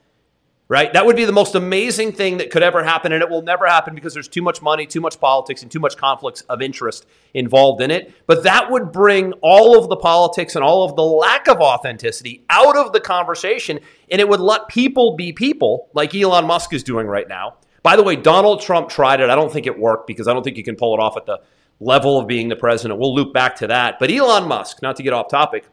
right? 0.71 0.93
That 0.93 1.05
would 1.05 1.17
be 1.17 1.25
the 1.25 1.33
most 1.33 1.53
amazing 1.53 2.13
thing 2.13 2.37
that 2.37 2.49
could 2.49 2.63
ever 2.63 2.81
happen, 2.81 3.11
and 3.11 3.21
it 3.21 3.29
will 3.29 3.41
never 3.41 3.67
happen 3.67 3.93
because 3.93 4.13
there's 4.13 4.29
too 4.29 4.41
much 4.41 4.61
money, 4.61 4.85
too 4.85 5.01
much 5.01 5.19
politics, 5.19 5.63
and 5.63 5.69
too 5.69 5.81
much 5.81 5.97
conflicts 5.97 6.43
of 6.43 6.61
interest 6.61 7.05
involved 7.33 7.81
in 7.81 7.91
it. 7.91 8.13
But 8.25 8.43
that 8.43 8.71
would 8.71 8.93
bring 8.93 9.33
all 9.41 9.77
of 9.77 9.89
the 9.89 9.97
politics 9.97 10.55
and 10.55 10.63
all 10.63 10.85
of 10.85 10.95
the 10.95 11.03
lack 11.03 11.49
of 11.49 11.57
authenticity 11.57 12.45
out 12.49 12.77
of 12.77 12.93
the 12.93 13.01
conversation, 13.01 13.81
and 14.09 14.21
it 14.21 14.29
would 14.29 14.39
let 14.39 14.69
people 14.69 15.17
be 15.17 15.33
people, 15.33 15.89
like 15.93 16.15
Elon 16.15 16.45
Musk 16.45 16.73
is 16.73 16.83
doing 16.83 17.05
right 17.05 17.27
now, 17.27 17.57
By 17.83 17.95
the 17.95 18.03
way, 18.03 18.15
Donald 18.15 18.61
Trump 18.61 18.89
tried 18.89 19.21
it. 19.21 19.29
I 19.29 19.35
don't 19.35 19.51
think 19.51 19.65
it 19.65 19.77
worked 19.77 20.07
because 20.07 20.27
I 20.27 20.33
don't 20.33 20.43
think 20.43 20.57
you 20.57 20.63
can 20.63 20.75
pull 20.75 20.93
it 20.93 20.99
off 20.99 21.17
at 21.17 21.25
the 21.25 21.39
level 21.79 22.19
of 22.19 22.27
being 22.27 22.49
the 22.49 22.55
president. 22.55 22.99
We'll 22.99 23.15
loop 23.15 23.33
back 23.33 23.55
to 23.57 23.67
that. 23.67 23.97
But 23.99 24.11
Elon 24.11 24.47
Musk, 24.47 24.81
not 24.81 24.95
to 24.97 25.03
get 25.03 25.13
off 25.13 25.29
topic, 25.29 25.65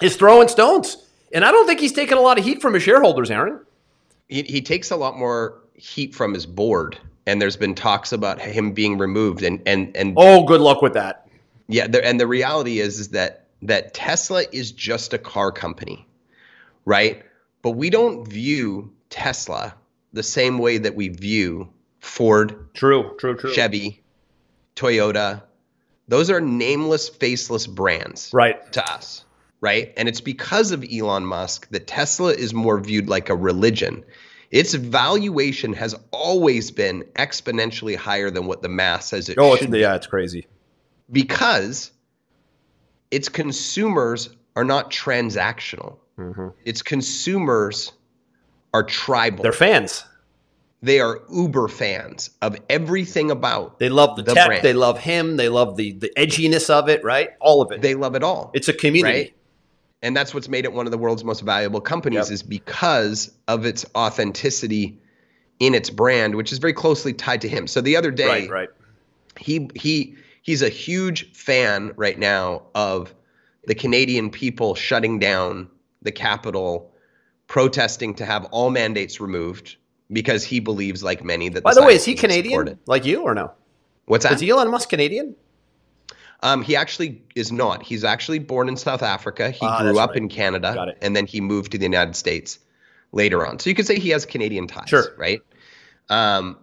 is 0.00 0.16
throwing 0.16 0.48
stones. 0.48 1.08
And 1.32 1.44
I 1.44 1.50
don't 1.50 1.66
think 1.66 1.80
he's 1.80 1.92
taking 1.92 2.18
a 2.18 2.20
lot 2.20 2.38
of 2.38 2.44
heat 2.44 2.62
from 2.62 2.74
his 2.74 2.82
shareholders, 2.82 3.30
Aaron. 3.30 3.60
He, 4.30 4.42
he 4.44 4.62
takes 4.62 4.90
a 4.90 4.96
lot 4.96 5.18
more 5.18 5.60
heat 5.74 6.14
from 6.14 6.32
his 6.32 6.46
board. 6.46 6.98
And 7.26 7.40
there's 7.40 7.56
been 7.56 7.74
talks 7.74 8.12
about 8.12 8.40
him 8.40 8.72
being 8.72 8.96
removed. 8.96 9.42
And, 9.42 9.60
and, 9.66 9.94
and 9.96 10.14
oh, 10.16 10.44
good 10.44 10.62
luck 10.62 10.80
with 10.80 10.94
that. 10.94 11.28
Yeah. 11.68 11.86
The, 11.86 12.04
and 12.04 12.18
the 12.18 12.26
reality 12.26 12.80
is, 12.80 12.98
is 12.98 13.08
that, 13.10 13.46
that 13.62 13.92
Tesla 13.92 14.44
is 14.52 14.72
just 14.72 15.12
a 15.12 15.18
car 15.18 15.52
company, 15.52 16.06
right? 16.86 17.22
But 17.62 17.72
we 17.72 17.90
don't 17.90 18.26
view 18.26 18.90
Tesla 19.10 19.74
the 20.12 20.22
same 20.22 20.58
way 20.58 20.78
that 20.78 20.94
we 20.94 21.08
view 21.08 21.68
Ford, 22.00 22.72
true, 22.74 23.14
true, 23.18 23.36
true, 23.36 23.52
Chevy, 23.52 24.02
Toyota. 24.74 25.42
Those 26.08 26.30
are 26.30 26.40
nameless, 26.40 27.08
faceless 27.08 27.66
brands, 27.66 28.30
right, 28.32 28.72
to 28.72 28.92
us, 28.92 29.24
right? 29.60 29.92
And 29.96 30.08
it's 30.08 30.20
because 30.20 30.72
of 30.72 30.84
Elon 30.90 31.24
Musk 31.24 31.68
that 31.70 31.86
Tesla 31.86 32.32
is 32.32 32.54
more 32.54 32.80
viewed 32.80 33.08
like 33.08 33.28
a 33.28 33.36
religion. 33.36 34.04
Its 34.50 34.74
valuation 34.74 35.72
has 35.74 35.94
always 36.10 36.70
been 36.70 37.04
exponentially 37.14 37.96
higher 37.96 38.30
than 38.30 38.46
what 38.46 38.62
the 38.62 38.68
math 38.68 39.04
says 39.04 39.28
it 39.28 39.38
oh, 39.38 39.56
should. 39.56 39.72
Oh, 39.72 39.76
yeah, 39.76 39.94
it's 39.94 40.06
crazy 40.06 40.46
because 41.12 41.92
its 43.10 43.28
consumers 43.28 44.30
are 44.56 44.64
not 44.64 44.90
transactional. 44.90 45.98
Mm-hmm. 46.18 46.48
Its 46.64 46.82
consumers 46.82 47.92
are 48.74 48.82
tribal. 48.82 49.42
They're 49.42 49.52
fans. 49.52 50.04
They 50.82 50.98
are 50.98 51.20
uber 51.30 51.68
fans 51.68 52.30
of 52.40 52.56
everything 52.70 53.30
about. 53.30 53.78
They 53.78 53.90
love 53.90 54.16
the, 54.16 54.22
the 54.22 54.34
tech. 54.34 54.46
Brand. 54.46 54.64
They 54.64 54.72
love 54.72 54.98
him. 54.98 55.36
They 55.36 55.50
love 55.50 55.76
the 55.76 55.92
the 55.92 56.10
edginess 56.16 56.70
of 56.70 56.88
it. 56.88 57.04
Right, 57.04 57.30
all 57.40 57.60
of 57.60 57.70
it. 57.70 57.82
They 57.82 57.94
love 57.94 58.14
it 58.14 58.22
all. 58.22 58.50
It's 58.54 58.68
a 58.68 58.72
community. 58.72 59.18
Right? 59.18 59.34
And 60.02 60.16
that's 60.16 60.32
what's 60.32 60.48
made 60.48 60.64
it 60.64 60.72
one 60.72 60.86
of 60.86 60.92
the 60.92 60.98
world's 60.98 61.24
most 61.24 61.40
valuable 61.40 61.80
companies 61.80 62.28
yep. 62.28 62.32
is 62.32 62.42
because 62.42 63.30
of 63.48 63.66
its 63.66 63.84
authenticity 63.94 64.98
in 65.58 65.74
its 65.74 65.90
brand, 65.90 66.34
which 66.34 66.52
is 66.52 66.58
very 66.58 66.72
closely 66.72 67.12
tied 67.12 67.42
to 67.42 67.48
him. 67.48 67.66
So 67.66 67.80
the 67.80 67.96
other 67.96 68.10
day, 68.10 68.48
right, 68.48 68.50
right. 68.50 68.68
he 69.38 69.68
he 69.74 70.16
he's 70.42 70.62
a 70.62 70.70
huge 70.70 71.30
fan 71.32 71.92
right 71.96 72.18
now 72.18 72.62
of 72.74 73.14
the 73.66 73.74
Canadian 73.74 74.30
people 74.30 74.74
shutting 74.74 75.18
down 75.18 75.68
the 76.02 76.12
capital 76.12 76.92
protesting 77.46 78.14
to 78.14 78.24
have 78.24 78.46
all 78.46 78.70
mandates 78.70 79.20
removed 79.20 79.76
because 80.10 80.44
he 80.44 80.60
believes, 80.60 81.02
like 81.02 81.22
many, 81.22 81.48
that. 81.50 81.62
By 81.62 81.74
the, 81.74 81.80
the 81.80 81.86
way, 81.86 81.94
is 81.94 82.04
he 82.04 82.14
Canadian, 82.14 82.78
like 82.86 83.04
you, 83.04 83.22
or 83.22 83.34
no? 83.34 83.52
What's 84.06 84.24
that? 84.24 84.40
Is 84.40 84.48
Elon 84.48 84.70
Musk 84.70 84.88
Canadian? 84.88 85.36
Um, 86.42 86.62
he 86.62 86.74
actually 86.76 87.22
is 87.34 87.52
not. 87.52 87.82
He's 87.82 88.04
actually 88.04 88.38
born 88.38 88.68
in 88.68 88.76
South 88.76 89.02
Africa. 89.02 89.50
He 89.50 89.66
ah, 89.66 89.82
grew 89.82 89.98
up 89.98 90.10
right. 90.10 90.18
in 90.18 90.28
Canada, 90.28 90.94
and 91.02 91.14
then 91.14 91.26
he 91.26 91.40
moved 91.40 91.72
to 91.72 91.78
the 91.78 91.84
United 91.84 92.16
States 92.16 92.58
later 93.12 93.46
on. 93.46 93.58
So 93.58 93.68
you 93.68 93.76
could 93.76 93.86
say 93.86 93.98
he 93.98 94.10
has 94.10 94.24
Canadian 94.24 94.66
ties, 94.66 94.88
sure. 94.88 95.14
right? 95.18 95.42
Um, 96.08 96.56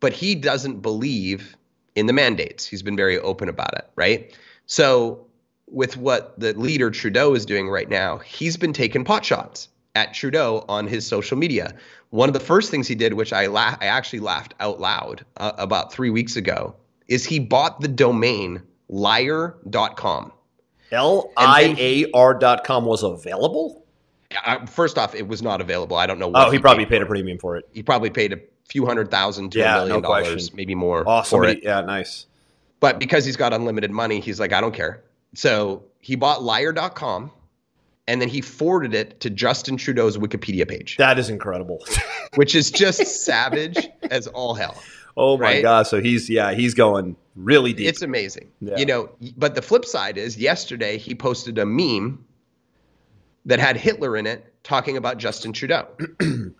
but 0.00 0.12
he 0.12 0.34
doesn't 0.34 0.80
believe 0.80 1.56
in 1.94 2.06
the 2.06 2.12
mandates. 2.12 2.66
He's 2.66 2.82
been 2.82 2.96
very 2.96 3.18
open 3.18 3.48
about 3.48 3.74
it, 3.74 3.88
right? 3.96 4.36
So 4.66 5.26
with 5.66 5.96
what 5.96 6.38
the 6.38 6.52
leader 6.54 6.90
Trudeau 6.90 7.34
is 7.34 7.46
doing 7.46 7.68
right 7.68 7.88
now, 7.88 8.18
he's 8.18 8.56
been 8.56 8.72
taking 8.72 9.04
pot 9.04 9.24
shots 9.24 9.68
at 9.94 10.14
Trudeau 10.14 10.64
on 10.68 10.86
his 10.86 11.06
social 11.06 11.36
media. 11.36 11.74
One 12.10 12.28
of 12.28 12.34
the 12.34 12.40
first 12.40 12.70
things 12.70 12.86
he 12.86 12.94
did, 12.94 13.14
which 13.14 13.32
I 13.32 13.46
la- 13.46 13.76
I 13.80 13.86
actually 13.86 14.20
laughed 14.20 14.54
out 14.60 14.80
loud 14.80 15.24
uh, 15.38 15.52
about 15.56 15.92
three 15.92 16.10
weeks 16.10 16.36
ago, 16.36 16.74
is 17.08 17.24
he 17.24 17.38
bought 17.38 17.80
the 17.80 17.88
domain 17.88 18.62
liar.com. 18.88 20.32
L 20.92 21.32
I 21.36 21.74
A 21.78 22.10
R.com 22.12 22.84
was 22.84 23.02
available? 23.02 23.84
Uh, 24.44 24.66
first 24.66 24.98
off, 24.98 25.14
it 25.14 25.26
was 25.26 25.42
not 25.42 25.60
available. 25.60 25.96
I 25.96 26.06
don't 26.06 26.18
know. 26.18 26.28
What 26.28 26.46
oh, 26.46 26.50
he, 26.50 26.56
he 26.56 26.60
probably 26.60 26.84
paid, 26.84 26.90
paid 26.90 27.02
a 27.02 27.06
premium 27.06 27.38
for 27.38 27.56
it. 27.56 27.68
He 27.72 27.82
probably 27.82 28.10
paid 28.10 28.32
a 28.32 28.40
few 28.68 28.86
hundred 28.86 29.10
thousand 29.10 29.50
to 29.50 29.58
yeah, 29.58 29.74
a 29.74 29.78
million 29.78 29.96
no 29.96 30.00
dollars, 30.02 30.32
question. 30.32 30.56
maybe 30.56 30.74
more. 30.74 31.08
Awesome. 31.08 31.38
For 31.38 31.44
it. 31.44 31.62
Yeah, 31.62 31.80
nice. 31.80 32.26
But 32.80 32.98
because 32.98 33.24
he's 33.24 33.36
got 33.36 33.52
unlimited 33.52 33.90
money, 33.90 34.20
he's 34.20 34.38
like, 34.38 34.52
I 34.52 34.60
don't 34.60 34.74
care. 34.74 35.02
So 35.34 35.84
he 36.00 36.14
bought 36.14 36.42
liar.com 36.42 37.30
and 38.06 38.20
then 38.20 38.28
he 38.28 38.40
forwarded 38.40 38.94
it 38.94 39.20
to 39.20 39.30
Justin 39.30 39.76
Trudeau's 39.76 40.18
Wikipedia 40.18 40.68
page. 40.68 40.96
That 40.98 41.18
is 41.18 41.28
incredible. 41.28 41.84
which 42.34 42.54
is 42.54 42.70
just 42.70 43.24
savage 43.24 43.88
as 44.10 44.26
all 44.28 44.54
hell. 44.54 44.80
Oh 45.16 45.38
my 45.38 45.44
right? 45.44 45.62
god! 45.62 45.86
So 45.86 46.00
he's 46.00 46.28
yeah, 46.28 46.52
he's 46.52 46.74
going 46.74 47.16
really 47.36 47.72
deep. 47.72 47.88
It's 47.88 48.02
amazing, 48.02 48.50
yeah. 48.60 48.76
you 48.76 48.86
know. 48.86 49.10
But 49.36 49.54
the 49.54 49.62
flip 49.62 49.84
side 49.84 50.18
is, 50.18 50.36
yesterday 50.36 50.98
he 50.98 51.14
posted 51.14 51.58
a 51.58 51.66
meme 51.66 52.24
that 53.44 53.60
had 53.60 53.76
Hitler 53.76 54.16
in 54.16 54.26
it 54.26 54.52
talking 54.64 54.96
about 54.96 55.18
Justin 55.18 55.52
Trudeau. 55.52 55.86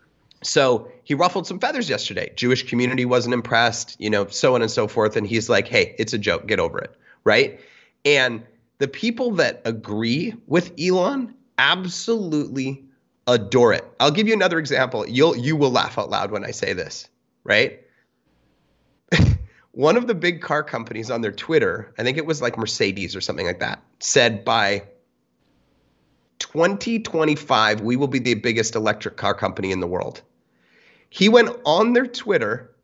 so 0.42 0.88
he 1.02 1.14
ruffled 1.14 1.46
some 1.46 1.58
feathers 1.58 1.88
yesterday. 1.88 2.32
Jewish 2.36 2.68
community 2.68 3.04
wasn't 3.04 3.34
impressed, 3.34 3.96
you 3.98 4.10
know, 4.10 4.26
so 4.28 4.54
on 4.54 4.62
and 4.62 4.70
so 4.70 4.86
forth. 4.86 5.16
And 5.16 5.26
he's 5.26 5.48
like, 5.48 5.66
"Hey, 5.66 5.94
it's 5.98 6.12
a 6.12 6.18
joke. 6.18 6.46
Get 6.46 6.60
over 6.60 6.78
it." 6.78 6.94
Right? 7.24 7.60
And 8.04 8.44
the 8.78 8.88
people 8.88 9.32
that 9.32 9.62
agree 9.64 10.34
with 10.46 10.72
Elon 10.78 11.34
absolutely 11.58 12.84
adore 13.26 13.72
it. 13.72 13.84
I'll 13.98 14.10
give 14.10 14.28
you 14.28 14.34
another 14.34 14.58
example. 14.58 15.06
You'll 15.08 15.36
you 15.36 15.56
will 15.56 15.70
laugh 15.70 15.98
out 15.98 16.10
loud 16.10 16.30
when 16.30 16.44
I 16.44 16.52
say 16.52 16.72
this, 16.72 17.08
right? 17.42 17.80
One 19.76 19.98
of 19.98 20.06
the 20.06 20.14
big 20.14 20.40
car 20.40 20.62
companies 20.62 21.10
on 21.10 21.20
their 21.20 21.32
Twitter, 21.32 21.92
I 21.98 22.02
think 22.02 22.16
it 22.16 22.24
was 22.24 22.40
like 22.40 22.56
Mercedes 22.56 23.14
or 23.14 23.20
something 23.20 23.44
like 23.44 23.60
that, 23.60 23.82
said 23.98 24.42
by 24.42 24.84
2025 26.38 27.82
we 27.82 27.94
will 27.94 28.08
be 28.08 28.18
the 28.18 28.32
biggest 28.32 28.74
electric 28.74 29.18
car 29.18 29.34
company 29.34 29.72
in 29.72 29.80
the 29.80 29.86
world. 29.86 30.22
He 31.10 31.28
went 31.28 31.50
on 31.66 31.92
their 31.92 32.06
Twitter 32.06 32.74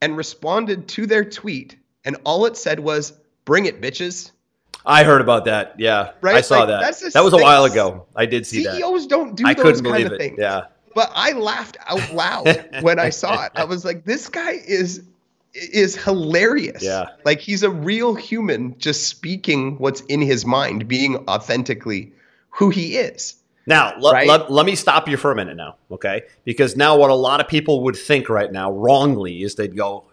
and 0.00 0.16
responded 0.16 0.86
to 0.90 1.06
their 1.06 1.24
tweet 1.24 1.76
and 2.04 2.18
all 2.22 2.46
it 2.46 2.56
said 2.56 2.78
was 2.78 3.12
bring 3.44 3.66
it 3.66 3.80
bitches. 3.80 4.30
I 4.86 5.02
heard 5.02 5.20
about 5.20 5.44
that. 5.46 5.74
Yeah, 5.76 6.12
right. 6.20 6.36
I 6.36 6.40
saw 6.42 6.60
like, 6.60 6.68
that. 6.68 7.12
that 7.14 7.24
was 7.24 7.32
a 7.32 7.38
while 7.38 7.64
ago. 7.64 8.06
I 8.14 8.26
did 8.26 8.46
see 8.46 8.62
CEOs 8.62 8.70
that. 8.70 8.76
CEOs 8.76 9.06
don't 9.08 9.34
do 9.34 9.44
I 9.44 9.54
those 9.54 9.80
kind 9.80 10.04
of 10.04 10.12
it. 10.12 10.18
things. 10.18 10.36
Yeah, 10.38 10.66
but 10.94 11.10
I 11.16 11.32
laughed 11.32 11.78
out 11.88 12.14
loud 12.14 12.68
when 12.82 13.00
I 13.00 13.10
saw 13.10 13.46
it. 13.46 13.50
I 13.56 13.64
was 13.64 13.84
like, 13.84 14.04
this 14.04 14.28
guy 14.28 14.52
is 14.52 15.02
is 15.54 15.96
hilarious. 15.96 16.82
Yeah, 16.82 17.06
like 17.24 17.40
he's 17.40 17.62
a 17.62 17.70
real 17.70 18.14
human, 18.14 18.76
just 18.78 19.06
speaking 19.08 19.78
what's 19.78 20.00
in 20.02 20.20
his 20.20 20.44
mind, 20.44 20.88
being 20.88 21.16
authentically 21.28 22.12
who 22.50 22.70
he 22.70 22.96
is. 22.96 23.36
Now, 23.66 23.94
l- 23.94 24.12
right? 24.12 24.28
let, 24.28 24.50
let 24.50 24.66
me 24.66 24.74
stop 24.74 25.08
you 25.08 25.16
for 25.16 25.32
a 25.32 25.34
minute 25.34 25.56
now, 25.56 25.76
okay? 25.90 26.22
Because 26.44 26.76
now 26.76 26.96
what 26.96 27.10
a 27.10 27.14
lot 27.14 27.40
of 27.40 27.48
people 27.48 27.82
would 27.84 27.96
think 27.96 28.28
right 28.28 28.52
now, 28.52 28.70
wrongly, 28.70 29.42
is 29.42 29.54
they'd 29.54 29.74
go, 29.74 30.04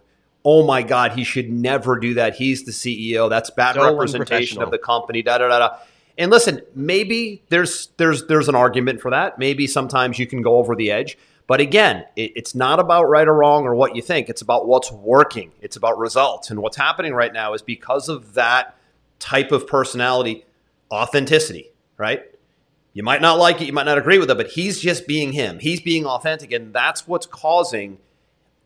oh 0.46 0.66
my 0.66 0.82
God, 0.84 1.12
he 1.14 1.24
should 1.24 1.52
never 1.52 2.00
do 2.00 2.14
that. 2.16 2.36
He's 2.36 2.64
the 2.64 2.72
CEO. 2.72 3.30
That's 3.30 3.50
bad 3.50 3.76
so 3.76 3.84
representation 3.84 4.62
of 4.62 4.72
the 4.72 4.78
company. 4.78 5.22
Da 5.22 5.38
da 5.38 5.50
da 5.50 5.60
da. 5.60 5.78
And 6.18 6.32
listen, 6.32 6.62
maybe 6.76 7.44
there's 7.50 7.90
there's 7.98 8.26
there's 8.28 8.50
an 8.50 8.56
argument 8.56 9.02
for 9.02 9.12
that. 9.12 9.38
Maybe 9.38 9.68
sometimes 9.68 10.20
you 10.20 10.28
can 10.28 10.42
go 10.42 10.58
over 10.58 10.76
the 10.76 10.92
edge. 10.92 11.18
But 11.52 11.60
again, 11.60 12.06
it, 12.16 12.32
it's 12.38 12.56
not 12.56 12.80
about 12.80 13.10
right 13.10 13.28
or 13.28 13.34
wrong 13.34 13.66
or 13.66 13.76
what 13.76 13.94
you 13.94 14.02
think. 14.02 14.30
It's 14.30 14.42
about 14.42 14.70
what's 14.70 14.90
working. 14.90 15.52
It's 15.60 15.76
about 15.76 15.98
results. 15.98 16.50
And 16.50 16.62
what's 16.62 16.78
happening 16.78 17.14
right 17.14 17.34
now 17.34 17.54
is 17.54 17.62
because 17.62 18.08
of 18.08 18.36
that 18.36 18.78
type 19.20 19.52
of 19.52 19.68
personality, 19.68 20.46
authenticity, 20.90 21.70
right? 21.98 22.24
You 22.94 23.04
might 23.04 23.20
not 23.22 23.38
like 23.38 23.60
it, 23.60 23.66
you 23.66 23.74
might 23.74 23.84
not 23.84 23.98
agree 23.98 24.18
with 24.18 24.32
it, 24.32 24.38
but 24.38 24.48
he's 24.48 24.80
just 24.80 25.08
being 25.08 25.34
him. 25.34 25.60
He's 25.60 25.82
being 25.82 26.06
authentic, 26.06 26.54
and 26.54 26.74
that's 26.74 27.06
what's 27.06 27.26
causing– 27.26 27.98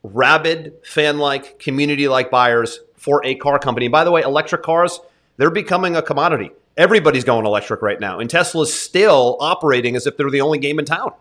rabid, 0.03 0.73
fan 0.83 1.17
like, 1.17 1.57
community 1.57 2.07
like 2.07 2.29
buyers 2.29 2.79
for 2.95 3.25
a 3.25 3.33
car 3.33 3.57
company. 3.57 3.87
By 3.87 4.03
the 4.03 4.11
way, 4.11 4.21
electric 4.21 4.61
cars, 4.61 4.99
they're 5.37 5.49
becoming 5.49 5.95
a 5.95 6.03
commodity. 6.03 6.51
Everybody's 6.77 7.23
going 7.23 7.47
electric 7.47 7.81
right 7.81 7.99
now, 7.99 8.19
and 8.19 8.29
Tesla's 8.29 8.71
still 8.73 9.37
operating 9.39 9.95
as 9.95 10.05
if 10.05 10.17
they're 10.17 10.29
the 10.29 10.41
only 10.41 10.59
game 10.59 10.77
in 10.77 10.85
town. 10.85 11.13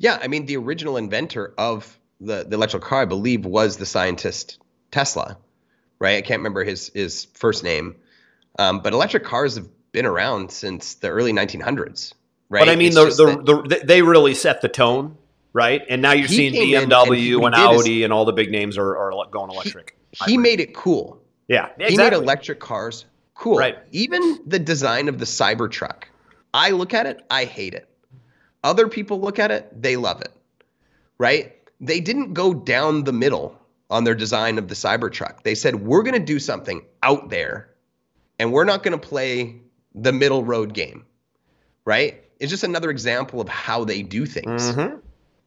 Yeah, 0.00 0.18
I 0.20 0.26
mean, 0.26 0.46
the 0.46 0.56
original 0.56 0.96
inventor 0.96 1.54
of 1.56 1.98
the, 2.20 2.44
the 2.44 2.56
electric 2.56 2.82
car, 2.82 3.02
I 3.02 3.04
believe, 3.04 3.44
was 3.44 3.76
the 3.76 3.86
scientist 3.86 4.58
Tesla, 4.90 5.36
right? 5.98 6.16
I 6.16 6.22
can't 6.22 6.40
remember 6.40 6.64
his 6.64 6.90
his 6.94 7.26
first 7.34 7.62
name, 7.62 7.96
um, 8.58 8.80
but 8.80 8.92
electric 8.92 9.24
cars 9.24 9.54
have 9.56 9.68
been 9.92 10.06
around 10.06 10.50
since 10.50 10.94
the 10.94 11.08
early 11.08 11.32
1900s, 11.32 12.14
right? 12.48 12.60
But 12.60 12.68
I 12.68 12.76
mean, 12.76 12.94
the, 12.94 13.04
the, 13.04 13.62
the, 13.68 13.84
they 13.84 14.02
really 14.02 14.34
set 14.34 14.62
the 14.62 14.68
tone 14.68 15.16
right? 15.52 15.82
And 15.88 16.02
now 16.02 16.12
you're 16.12 16.28
seeing 16.28 16.52
BMW 16.52 17.36
and, 17.36 17.46
and 17.46 17.54
Audi 17.54 17.98
his, 17.98 18.04
and 18.04 18.12
all 18.12 18.24
the 18.24 18.32
big 18.32 18.50
names 18.50 18.78
are, 18.78 18.96
are 18.96 19.26
going 19.30 19.50
electric. 19.50 19.96
He, 20.12 20.32
he 20.32 20.38
made 20.38 20.60
it 20.60 20.74
cool. 20.74 21.20
Yeah, 21.48 21.66
exactly. 21.78 21.90
he 21.90 21.96
made 21.96 22.12
electric 22.12 22.60
cars 22.60 23.04
cool. 23.34 23.58
Right. 23.58 23.78
Even 23.90 24.40
the 24.46 24.58
design 24.58 25.08
of 25.08 25.18
the 25.18 25.24
Cybertruck, 25.24 26.04
I 26.54 26.70
look 26.70 26.94
at 26.94 27.06
it, 27.06 27.24
I 27.30 27.44
hate 27.44 27.74
it. 27.74 27.88
Other 28.62 28.88
people 28.88 29.20
look 29.20 29.38
at 29.38 29.50
it, 29.50 29.82
they 29.82 29.96
love 29.96 30.20
it. 30.20 30.32
Right? 31.18 31.56
they 31.80 32.00
didn't 32.00 32.34
go 32.34 32.52
down 32.52 33.04
the 33.04 33.12
middle 33.12 33.58
on 33.88 34.04
their 34.04 34.14
design 34.14 34.58
of 34.58 34.68
the 34.68 34.74
Cybertruck. 34.74 35.42
They 35.42 35.54
said, 35.54 35.76
we're 35.76 36.02
going 36.02 36.14
to 36.14 36.20
do 36.20 36.38
something 36.38 36.84
out 37.02 37.30
there 37.30 37.70
and 38.38 38.52
we're 38.52 38.64
not 38.64 38.82
going 38.82 38.98
to 38.98 39.08
play 39.08 39.56
the 39.94 40.12
middle 40.12 40.44
road 40.44 40.74
game, 40.74 41.06
right? 41.84 42.22
It's 42.38 42.50
just 42.50 42.64
another 42.64 42.90
example 42.90 43.40
of 43.40 43.48
how 43.48 43.84
they 43.84 44.02
do 44.02 44.26
things, 44.26 44.62
Mm-hmm. 44.72 44.96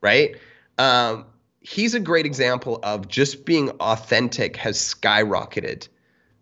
right? 0.02 0.36
Um, 0.78 1.26
he's 1.62 1.94
a 1.94 2.00
great 2.00 2.26
example 2.26 2.80
of 2.84 3.08
just 3.08 3.46
being 3.46 3.70
authentic 3.80 4.58
has 4.58 4.78
skyrocketed 4.78 5.88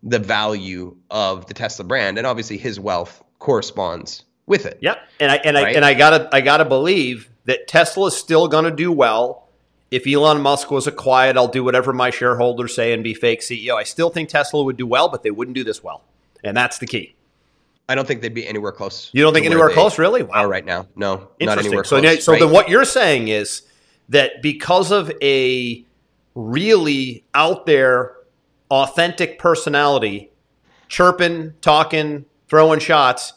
the 0.04 0.20
value 0.20 0.96
of 1.12 1.46
the 1.46 1.54
Tesla 1.54 1.86
brand, 1.86 2.18
and 2.18 2.26
obviously 2.26 2.58
his 2.58 2.80
wealth 2.80 3.22
corresponds 3.40 4.24
with 4.46 4.66
it. 4.66 4.80
Yep. 4.82 4.98
And 5.20 5.32
I 5.32 5.36
and 5.38 5.58
I 5.58 5.72
and 5.72 5.86
I 5.86 5.94
gotta 5.94 6.30
I 6.34 6.42
gotta 6.42 6.66
believe 6.66 7.30
that 7.46 7.68
Tesla's 7.68 8.16
still 8.16 8.48
gonna 8.48 8.72
do 8.72 8.92
well. 8.92 9.50
If 9.90 10.08
Elon 10.08 10.42
Musk 10.42 10.72
was 10.72 10.88
a 10.88 10.92
quiet, 10.92 11.36
I'll 11.36 11.50
do 11.50 11.64
whatever 11.64 11.92
my 11.92 12.12
shareholders 12.12 12.74
say 12.74 12.94
and 12.94 13.04
be 13.04 13.14
fake 13.14 13.42
CEO. 13.42 13.76
I 13.76 13.84
still 13.84 14.10
think 14.10 14.30
Tesla 14.30 14.64
would 14.64 14.78
do 14.78 14.88
well, 14.88 15.10
but 15.10 15.22
they 15.22 15.32
wouldn't 15.32 15.56
do 15.56 15.66
this 15.66 15.84
well. 15.84 16.04
And 16.44 16.56
that's 16.56 16.78
the 16.78 16.86
key. 16.86 17.16
I 17.90 17.96
don't 17.96 18.08
think 18.08 18.22
they'd 18.22 18.34
be 18.34 18.48
anywhere 18.48 18.72
close. 18.72 19.10
You 19.12 19.22
don't 19.22 19.34
think 19.34 19.46
anywhere 19.46 19.70
close, 19.70 20.00
really? 20.00 20.24
Wow. 20.24 20.46
right 20.46 20.64
now? 20.64 20.88
No, 20.96 21.28
not 21.42 21.58
anywhere 21.58 21.84
so, 21.84 22.00
close. 22.00 22.24
so 22.24 22.32
right? 22.32 22.40
then 22.40 22.50
what 22.50 22.70
you're 22.70 22.86
saying 22.86 23.28
is 23.28 23.64
that 24.08 24.42
because 24.42 24.92
of 24.92 25.12
a 25.22 25.86
really 26.34 27.26
out 27.34 27.66
there, 27.66 28.16
authentic 28.70 29.40
personality, 29.40 30.32
chirping, 30.88 31.54
talking, 31.60 32.26
throwing 32.48 32.80
shots, 32.80 33.34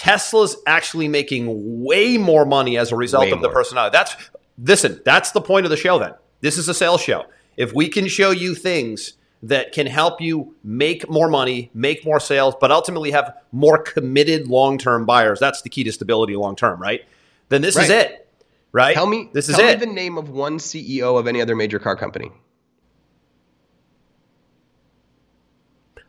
Tesla's 0.00 0.56
actually 0.66 1.08
making 1.08 1.84
way 1.84 2.16
more 2.16 2.46
money 2.46 2.78
as 2.78 2.90
a 2.90 2.96
result 2.96 3.26
Way 3.26 3.32
of 3.32 3.42
the 3.42 3.48
more. 3.48 3.54
personality. 3.54 3.92
That's 3.92 4.16
listen, 4.64 4.98
that's 5.04 5.32
the 5.32 5.42
point 5.42 5.66
of 5.66 5.70
the 5.70 5.76
show 5.76 5.98
then. 5.98 6.14
This 6.40 6.56
is 6.56 6.70
a 6.70 6.74
sales 6.74 7.02
show. 7.02 7.26
If 7.58 7.74
we 7.74 7.86
can 7.86 8.08
show 8.08 8.30
you 8.30 8.54
things 8.54 9.12
that 9.42 9.72
can 9.72 9.86
help 9.86 10.18
you 10.22 10.54
make 10.64 11.10
more 11.10 11.28
money, 11.28 11.70
make 11.74 12.02
more 12.02 12.18
sales, 12.18 12.54
but 12.58 12.70
ultimately 12.70 13.10
have 13.10 13.36
more 13.52 13.76
committed 13.76 14.48
long-term 14.48 15.04
buyers, 15.04 15.38
that's 15.38 15.60
the 15.60 15.68
key 15.68 15.84
to 15.84 15.92
stability 15.92 16.34
long-term, 16.34 16.80
right? 16.80 17.04
Then 17.50 17.60
this 17.60 17.76
is 17.76 17.90
it. 17.90 18.26
Right? 18.72 18.94
Tell 18.94 19.06
me, 19.06 19.28
this 19.34 19.50
is 19.50 19.56
tell 19.56 19.68
it. 19.68 19.80
the 19.80 19.86
name 19.86 20.16
of 20.16 20.30
one 20.30 20.56
CEO 20.56 21.18
of 21.20 21.26
any 21.26 21.42
other 21.42 21.54
major 21.54 21.78
car 21.78 21.94
company. 21.94 22.32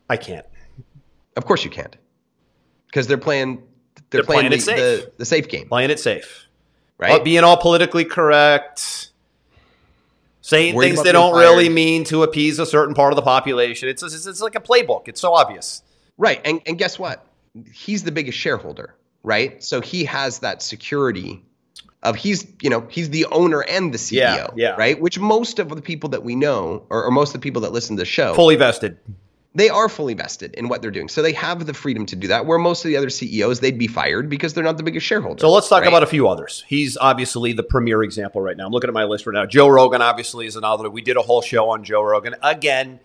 I 0.09 0.15
can't. 0.15 0.45
Of 1.35 1.45
course 1.45 1.65
you 1.65 1.69
can't, 1.69 1.97
because 2.85 3.07
they're 3.07 3.17
playing. 3.17 3.63
They're, 4.11 4.19
They're 4.19 4.25
playing 4.25 4.41
playing, 4.49 4.53
it 4.53 4.55
the, 4.57 4.61
safe. 4.61 5.05
the 5.05 5.11
the 5.17 5.25
safe 5.25 5.47
game, 5.49 5.67
Playing 5.67 5.89
it 5.89 5.99
safe. 5.99 6.45
right? 6.99 7.13
All- 7.13 7.19
being 7.21 7.43
all 7.43 7.57
politically 7.57 8.05
correct, 8.05 9.09
saying 10.41 10.75
Worried 10.75 10.89
things 10.89 11.03
they 11.03 11.11
don't 11.11 11.35
really 11.37 11.69
mean 11.69 12.03
to 12.05 12.23
appease 12.23 12.59
a 12.59 12.65
certain 12.65 12.93
part 12.93 13.11
of 13.11 13.15
the 13.15 13.21
population. 13.21 13.89
It's, 13.89 14.03
it's, 14.03 14.25
it's 14.25 14.41
like 14.41 14.55
a 14.55 14.59
playbook. 14.59 15.07
It's 15.07 15.21
so 15.21 15.33
obvious. 15.33 15.81
Right. 16.17 16.41
And 16.45 16.61
and 16.65 16.77
guess 16.77 16.99
what? 16.99 17.25
He's 17.73 18.03
the 18.03 18.11
biggest 18.11 18.37
shareholder, 18.37 18.95
right? 19.23 19.63
So 19.63 19.81
he 19.81 20.03
has 20.05 20.39
that 20.39 20.61
security 20.61 21.43
of 22.03 22.15
he's, 22.15 22.47
you 22.61 22.69
know, 22.69 22.87
he's 22.89 23.09
the 23.11 23.25
owner 23.27 23.61
and 23.61 23.93
the 23.93 23.97
CEO, 23.97 24.13
Yeah, 24.13 24.47
yeah. 24.55 24.69
right? 24.71 24.99
Which 24.99 25.19
most 25.19 25.59
of 25.59 25.69
the 25.69 25.81
people 25.81 26.09
that 26.09 26.23
we 26.23 26.35
know 26.35 26.83
or, 26.89 27.03
or 27.05 27.11
most 27.11 27.29
of 27.29 27.33
the 27.33 27.39
people 27.43 27.61
that 27.61 27.71
listen 27.71 27.95
to 27.97 28.01
the 28.01 28.05
show, 28.05 28.33
Fully 28.33 28.55
vested. 28.55 28.97
They 29.53 29.69
are 29.69 29.89
fully 29.89 30.13
vested 30.13 30.53
in 30.53 30.69
what 30.69 30.81
they're 30.81 30.91
doing. 30.91 31.09
So 31.09 31.21
they 31.21 31.33
have 31.33 31.65
the 31.65 31.73
freedom 31.73 32.05
to 32.07 32.15
do 32.15 32.27
that. 32.27 32.45
Where 32.45 32.57
most 32.57 32.85
of 32.85 32.89
the 32.89 32.97
other 32.97 33.09
CEOs, 33.09 33.59
they'd 33.59 33.77
be 33.77 33.87
fired 33.87 34.29
because 34.29 34.53
they're 34.53 34.63
not 34.63 34.77
the 34.77 34.83
biggest 34.83 35.05
shareholder. 35.05 35.41
So 35.41 35.51
let's 35.51 35.67
talk 35.67 35.81
right? 35.81 35.87
about 35.87 36.03
a 36.03 36.07
few 36.07 36.29
others. 36.29 36.63
He's 36.67 36.95
obviously 36.97 37.51
the 37.51 37.63
premier 37.63 38.01
example 38.01 38.41
right 38.41 38.55
now. 38.55 38.65
I'm 38.65 38.71
looking 38.71 38.87
at 38.87 38.93
my 38.93 39.03
list 39.03 39.25
right 39.27 39.33
now. 39.33 39.45
Joe 39.45 39.67
Rogan 39.67 40.01
obviously 40.01 40.47
is 40.47 40.55
another. 40.55 40.89
We 40.89 41.01
did 41.01 41.17
a 41.17 41.21
whole 41.21 41.41
show 41.41 41.69
on 41.69 41.83
Joe 41.83 42.01
Rogan. 42.01 42.35
Again, 42.41 43.01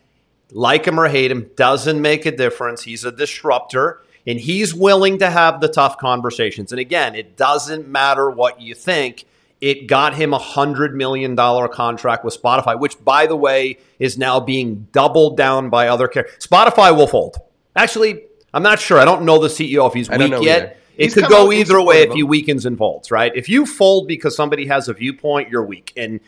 like 0.52 0.84
him 0.86 1.00
or 1.00 1.08
hate 1.08 1.32
him, 1.32 1.50
doesn't 1.56 2.00
make 2.00 2.26
a 2.26 2.36
difference. 2.36 2.82
He's 2.82 3.04
a 3.04 3.10
disruptor 3.10 4.02
and 4.24 4.38
he's 4.38 4.72
willing 4.74 5.18
to 5.18 5.30
have 5.30 5.60
the 5.60 5.68
tough 5.68 5.98
conversations. 5.98 6.72
And 6.72 6.80
again, 6.80 7.14
it 7.14 7.36
doesn't 7.36 7.88
matter 7.88 8.30
what 8.30 8.60
you 8.60 8.74
think. 8.74 9.24
It 9.60 9.86
got 9.86 10.14
him 10.14 10.34
a 10.34 10.38
$100 10.38 10.92
million 10.92 11.34
contract 11.34 12.24
with 12.24 12.40
Spotify, 12.40 12.78
which, 12.78 13.02
by 13.02 13.26
the 13.26 13.36
way, 13.36 13.78
is 13.98 14.18
now 14.18 14.38
being 14.38 14.86
doubled 14.92 15.36
down 15.36 15.70
by 15.70 15.88
other 15.88 16.08
carriers. 16.08 16.32
Spotify 16.38 16.94
will 16.94 17.06
fold. 17.06 17.38
Actually, 17.74 18.24
I'm 18.52 18.62
not 18.62 18.80
sure. 18.80 18.98
I 18.98 19.04
don't 19.04 19.24
know 19.24 19.38
the 19.38 19.48
CEO 19.48 19.86
if 19.86 19.94
he's 19.94 20.10
I 20.10 20.18
weak 20.18 20.30
yet. 20.30 20.62
either. 20.62 20.76
It 20.96 21.04
He's 21.04 21.14
could 21.14 21.28
go 21.28 21.48
out 21.48 21.52
either 21.52 21.80
way 21.80 22.02
if 22.02 22.12
he 22.12 22.22
weakens 22.22 22.64
and 22.64 22.78
folds, 22.78 23.10
right? 23.10 23.30
If 23.34 23.48
you 23.50 23.66
fold 23.66 24.08
because 24.08 24.34
somebody 24.34 24.66
has 24.66 24.88
a 24.88 24.94
viewpoint, 24.94 25.50
you're 25.50 25.64
weak. 25.64 25.92
And 25.96 26.20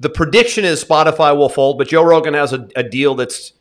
the 0.00 0.08
prediction 0.08 0.64
is 0.64 0.82
Spotify 0.82 1.36
will 1.36 1.50
fold, 1.50 1.76
but 1.76 1.88
Joe 1.88 2.02
Rogan 2.02 2.32
has 2.32 2.54
a, 2.54 2.66
a 2.76 2.82
deal 2.82 3.14
that's 3.14 3.52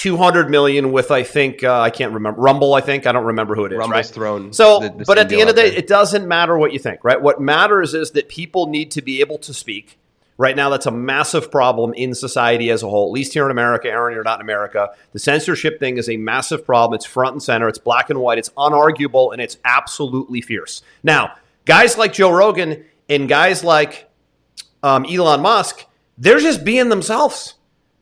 200 0.00 0.48
million 0.48 0.92
with 0.92 1.10
I 1.10 1.24
think 1.24 1.62
uh, 1.62 1.78
I 1.78 1.90
can't 1.90 2.14
remember 2.14 2.40
Rumble. 2.40 2.72
I 2.72 2.80
think 2.80 3.06
I 3.06 3.12
don't 3.12 3.26
remember 3.26 3.54
who 3.54 3.66
it 3.66 3.72
is. 3.72 3.78
Rumble's 3.78 3.90
right? 3.92 4.06
thrown 4.06 4.50
So, 4.54 4.80
the- 4.80 5.04
but 5.06 5.18
at 5.18 5.28
the 5.28 5.38
end 5.42 5.50
of 5.50 5.56
the 5.56 5.60
day, 5.60 5.68
there. 5.68 5.78
it 5.78 5.86
doesn't 5.86 6.26
matter 6.26 6.56
what 6.56 6.72
you 6.72 6.78
think, 6.78 7.04
right? 7.04 7.20
What 7.20 7.38
matters 7.38 7.92
is 7.92 8.12
that 8.12 8.30
people 8.30 8.68
need 8.68 8.92
to 8.92 9.02
be 9.02 9.20
able 9.20 9.36
to 9.40 9.52
speak. 9.52 9.98
Right 10.38 10.56
now, 10.56 10.70
that's 10.70 10.86
a 10.86 10.90
massive 10.90 11.50
problem 11.50 11.92
in 11.92 12.14
society 12.14 12.70
as 12.70 12.82
a 12.82 12.88
whole. 12.88 13.08
At 13.08 13.12
least 13.12 13.34
here 13.34 13.44
in 13.44 13.50
America, 13.50 13.88
Aaron, 13.88 14.14
you're 14.14 14.24
not 14.24 14.38
in 14.38 14.40
America. 14.40 14.88
The 15.12 15.18
censorship 15.18 15.78
thing 15.78 15.98
is 15.98 16.08
a 16.08 16.16
massive 16.16 16.64
problem. 16.64 16.96
It's 16.96 17.04
front 17.04 17.32
and 17.34 17.42
center. 17.42 17.68
It's 17.68 17.76
black 17.76 18.08
and 18.08 18.20
white. 18.20 18.38
It's 18.38 18.48
unarguable, 18.56 19.34
and 19.34 19.42
it's 19.42 19.58
absolutely 19.66 20.40
fierce. 20.40 20.80
Now, 21.02 21.34
guys 21.66 21.98
like 21.98 22.14
Joe 22.14 22.30
Rogan 22.30 22.86
and 23.10 23.28
guys 23.28 23.62
like 23.62 24.08
um, 24.82 25.04
Elon 25.04 25.42
Musk, 25.42 25.84
they're 26.16 26.38
just 26.40 26.64
being 26.64 26.88
themselves. 26.88 27.56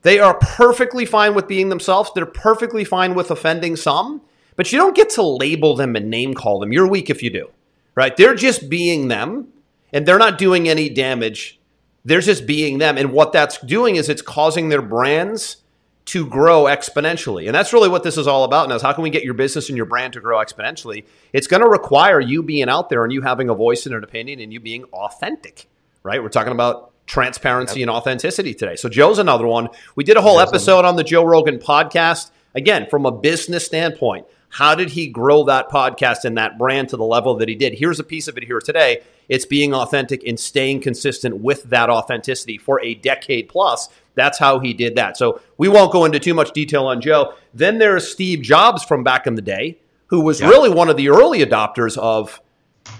They 0.08 0.20
are 0.20 0.38
perfectly 0.40 1.04
fine 1.04 1.34
with 1.34 1.46
being 1.46 1.68
themselves. 1.68 2.10
They're 2.14 2.24
perfectly 2.24 2.82
fine 2.82 3.14
with 3.14 3.30
offending 3.30 3.76
some, 3.76 4.22
but 4.56 4.72
you 4.72 4.78
don't 4.78 4.96
get 4.96 5.10
to 5.10 5.22
label 5.22 5.76
them 5.76 5.96
and 5.96 6.08
name 6.08 6.32
call 6.32 6.60
them. 6.60 6.72
You're 6.72 6.88
weak 6.88 7.10
if 7.10 7.22
you 7.22 7.28
do, 7.28 7.50
right? 7.94 8.16
They're 8.16 8.34
just 8.34 8.70
being 8.70 9.08
them, 9.08 9.48
and 9.92 10.06
they're 10.06 10.16
not 10.16 10.38
doing 10.38 10.66
any 10.66 10.88
damage. 10.88 11.60
They're 12.06 12.22
just 12.22 12.46
being 12.46 12.78
them. 12.78 12.96
And 12.96 13.12
what 13.12 13.34
that's 13.34 13.58
doing 13.58 13.96
is 13.96 14.08
it's 14.08 14.22
causing 14.22 14.70
their 14.70 14.80
brands 14.80 15.58
to 16.06 16.26
grow 16.26 16.62
exponentially. 16.62 17.44
And 17.44 17.54
that's 17.54 17.74
really 17.74 17.90
what 17.90 18.02
this 18.02 18.16
is 18.16 18.26
all 18.26 18.44
about 18.44 18.70
now 18.70 18.76
is 18.76 18.80
how 18.80 18.94
can 18.94 19.02
we 19.02 19.10
get 19.10 19.24
your 19.24 19.34
business 19.34 19.68
and 19.68 19.76
your 19.76 19.84
brand 19.84 20.14
to 20.14 20.22
grow 20.22 20.38
exponentially? 20.38 21.04
It's 21.34 21.46
going 21.46 21.60
to 21.60 21.68
require 21.68 22.18
you 22.18 22.42
being 22.42 22.70
out 22.70 22.88
there 22.88 23.04
and 23.04 23.12
you 23.12 23.20
having 23.20 23.50
a 23.50 23.54
voice 23.54 23.84
and 23.84 23.94
an 23.94 24.02
opinion 24.02 24.40
and 24.40 24.54
you 24.54 24.60
being 24.60 24.84
authentic, 24.84 25.68
right? 26.02 26.22
We're 26.22 26.30
talking 26.30 26.54
about 26.54 26.94
transparency 27.08 27.82
and 27.82 27.90
authenticity 27.90 28.54
today. 28.54 28.76
So 28.76 28.88
Joe's 28.88 29.18
another 29.18 29.46
one. 29.46 29.68
We 29.96 30.04
did 30.04 30.16
a 30.16 30.22
whole 30.22 30.38
episode 30.38 30.84
on 30.84 30.94
the 30.94 31.02
Joe 31.02 31.24
Rogan 31.24 31.58
podcast. 31.58 32.30
Again, 32.54 32.86
from 32.88 33.06
a 33.06 33.10
business 33.10 33.66
standpoint, 33.66 34.26
how 34.50 34.74
did 34.74 34.90
he 34.90 35.08
grow 35.08 35.44
that 35.44 35.68
podcast 35.68 36.24
and 36.24 36.38
that 36.38 36.58
brand 36.58 36.90
to 36.90 36.96
the 36.96 37.04
level 37.04 37.36
that 37.36 37.48
he 37.48 37.54
did? 37.54 37.74
Here's 37.74 37.98
a 38.00 38.04
piece 38.04 38.28
of 38.28 38.36
it 38.36 38.44
here 38.44 38.60
today. 38.60 39.02
It's 39.28 39.44
being 39.44 39.74
authentic 39.74 40.22
and 40.26 40.38
staying 40.38 40.80
consistent 40.80 41.38
with 41.38 41.64
that 41.64 41.90
authenticity 41.90 42.56
for 42.56 42.80
a 42.80 42.94
decade 42.94 43.48
plus. 43.48 43.88
That's 44.14 44.38
how 44.38 44.58
he 44.58 44.72
did 44.72 44.96
that. 44.96 45.16
So 45.16 45.40
we 45.58 45.68
won't 45.68 45.92
go 45.92 46.04
into 46.04 46.18
too 46.18 46.34
much 46.34 46.52
detail 46.52 46.86
on 46.86 47.00
Joe. 47.00 47.34
Then 47.52 47.78
there's 47.78 48.10
Steve 48.10 48.42
Jobs 48.42 48.82
from 48.82 49.04
back 49.04 49.26
in 49.26 49.34
the 49.34 49.42
day, 49.42 49.78
who 50.06 50.20
was 50.20 50.40
really 50.42 50.70
one 50.70 50.88
of 50.88 50.96
the 50.96 51.10
early 51.10 51.44
adopters 51.44 51.98
of 51.98 52.40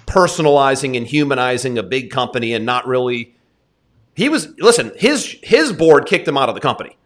personalizing 0.07 0.97
and 0.97 1.07
humanizing 1.07 1.79
a 1.79 1.83
big 1.83 2.11
company 2.11 2.53
and 2.53 2.67
not 2.67 2.87
really 2.87 3.35
he 4.19 4.29
was 4.29 4.49
listen, 4.59 4.91
his 4.97 5.39
his 5.45 5.73
board 5.73 6.07
kicked 6.07 6.27
him 6.27 6.37
out 6.37 6.49
of 6.49 6.57
the 6.57 6.61
company. 6.61 6.97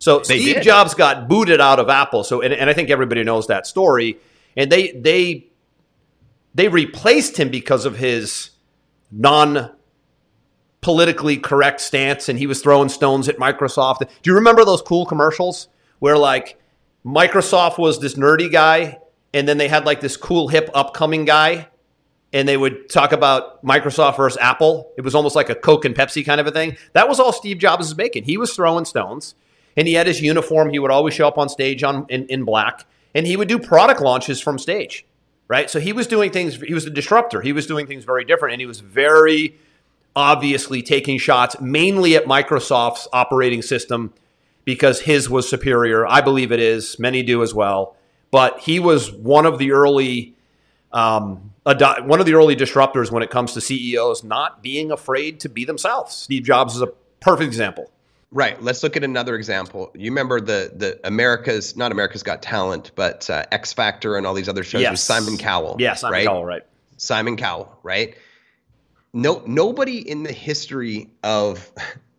So 0.00 0.18
They 0.18 0.40
Steve 0.40 0.54
did. 0.56 0.64
Jobs 0.64 0.94
got 0.94 1.28
booted 1.28 1.60
out 1.60 1.78
of 1.78 1.88
Apple. 1.88 2.24
So 2.24 2.42
and, 2.42 2.52
and 2.52 2.68
I 2.68 2.72
think 2.72 2.90
everybody 2.90 3.22
knows 3.22 3.46
that 3.46 3.68
story. 3.68 4.18
And 4.56 4.70
they 4.70 4.90
they 4.90 5.46
they 6.56 6.66
replaced 6.66 7.36
him 7.36 7.50
because 7.50 7.84
of 7.84 7.98
his 7.98 8.50
non 9.12 9.70
politically 10.80 11.36
correct 11.36 11.80
stance 11.80 12.28
and 12.28 12.36
he 12.36 12.48
was 12.48 12.60
throwing 12.60 12.88
stones 12.88 13.28
at 13.28 13.36
Microsoft. 13.36 14.00
Do 14.00 14.30
you 14.30 14.34
remember 14.34 14.64
those 14.64 14.82
cool 14.82 15.06
commercials 15.06 15.68
where 16.00 16.18
like 16.18 16.58
Microsoft 17.04 17.78
was 17.78 18.00
this 18.00 18.14
nerdy 18.14 18.50
guy 18.50 18.98
and 19.32 19.46
then 19.46 19.56
they 19.56 19.68
had 19.68 19.86
like 19.86 20.00
this 20.00 20.16
cool 20.16 20.48
hip 20.48 20.68
upcoming 20.74 21.26
guy 21.26 21.68
and 22.36 22.46
they 22.46 22.58
would 22.58 22.90
talk 22.90 23.12
about 23.12 23.64
Microsoft 23.64 24.18
versus 24.18 24.36
Apple. 24.38 24.92
It 24.98 25.00
was 25.00 25.14
almost 25.14 25.34
like 25.34 25.48
a 25.48 25.54
Coke 25.54 25.86
and 25.86 25.94
Pepsi 25.94 26.22
kind 26.22 26.38
of 26.38 26.46
a 26.46 26.50
thing. 26.50 26.76
That 26.92 27.08
was 27.08 27.18
all 27.18 27.32
Steve 27.32 27.56
Jobs 27.56 27.88
was 27.88 27.96
making. 27.96 28.24
He 28.24 28.36
was 28.36 28.54
throwing 28.54 28.84
stones 28.84 29.34
and 29.74 29.88
he 29.88 29.94
had 29.94 30.06
his 30.06 30.20
uniform. 30.20 30.68
He 30.68 30.78
would 30.78 30.90
always 30.90 31.14
show 31.14 31.26
up 31.26 31.38
on 31.38 31.48
stage 31.48 31.82
on 31.82 32.04
in, 32.10 32.26
in 32.26 32.44
black 32.44 32.84
and 33.14 33.26
he 33.26 33.38
would 33.38 33.48
do 33.48 33.58
product 33.58 34.02
launches 34.02 34.38
from 34.38 34.58
stage. 34.58 35.06
Right? 35.48 35.70
So 35.70 35.80
he 35.80 35.94
was 35.94 36.06
doing 36.06 36.30
things 36.30 36.60
he 36.60 36.74
was 36.74 36.84
a 36.84 36.90
disruptor. 36.90 37.40
He 37.40 37.54
was 37.54 37.66
doing 37.66 37.86
things 37.86 38.04
very 38.04 38.26
different 38.26 38.52
and 38.52 38.60
he 38.60 38.66
was 38.66 38.80
very 38.80 39.58
obviously 40.14 40.82
taking 40.82 41.16
shots 41.16 41.58
mainly 41.58 42.16
at 42.16 42.26
Microsoft's 42.26 43.08
operating 43.14 43.62
system 43.62 44.12
because 44.66 45.00
his 45.00 45.30
was 45.30 45.48
superior. 45.48 46.06
I 46.06 46.20
believe 46.20 46.52
it 46.52 46.60
is. 46.60 46.98
Many 46.98 47.22
do 47.22 47.42
as 47.42 47.54
well. 47.54 47.96
But 48.30 48.58
he 48.58 48.78
was 48.78 49.10
one 49.10 49.46
of 49.46 49.56
the 49.56 49.72
early 49.72 50.35
um, 50.92 51.52
ado- 51.66 52.04
one 52.04 52.20
of 52.20 52.26
the 52.26 52.34
early 52.34 52.56
disruptors 52.56 53.10
when 53.10 53.22
it 53.22 53.30
comes 53.30 53.52
to 53.54 53.60
CEOs 53.60 54.24
not 54.24 54.62
being 54.62 54.90
afraid 54.90 55.40
to 55.40 55.48
be 55.48 55.64
themselves. 55.64 56.14
Steve 56.14 56.42
Jobs 56.44 56.74
is 56.76 56.82
a 56.82 56.88
Perfect 57.20 57.46
example. 57.48 57.90
Right. 58.30 58.60
Let's 58.62 58.82
look 58.82 58.96
at 58.96 59.02
another 59.02 59.34
example. 59.36 59.90
You 59.94 60.10
remember 60.10 60.40
the 60.40 60.70
the 60.74 61.00
America's 61.06 61.76
not 61.76 61.92
America's 61.92 62.22
Got 62.22 62.42
Talent, 62.42 62.92
but 62.94 63.28
uh, 63.30 63.44
X 63.50 63.72
Factor 63.72 64.16
and 64.16 64.26
all 64.26 64.34
these 64.34 64.48
other 64.48 64.62
shows 64.64 64.82
Yes. 64.82 64.90
with 64.92 65.00
Simon 65.00 65.38
Cowell. 65.38 65.76
Yeah, 65.78 65.94
Simon 65.94 66.12
right? 66.12 66.26
Cowell, 66.26 66.44
right? 66.44 66.62
Simon 66.98 67.36
Cowell, 67.36 67.78
right? 67.82 68.14
No, 69.12 69.42
nobody 69.46 69.98
in 70.08 70.22
the 70.24 70.32
history 70.32 71.08
of 71.22 71.72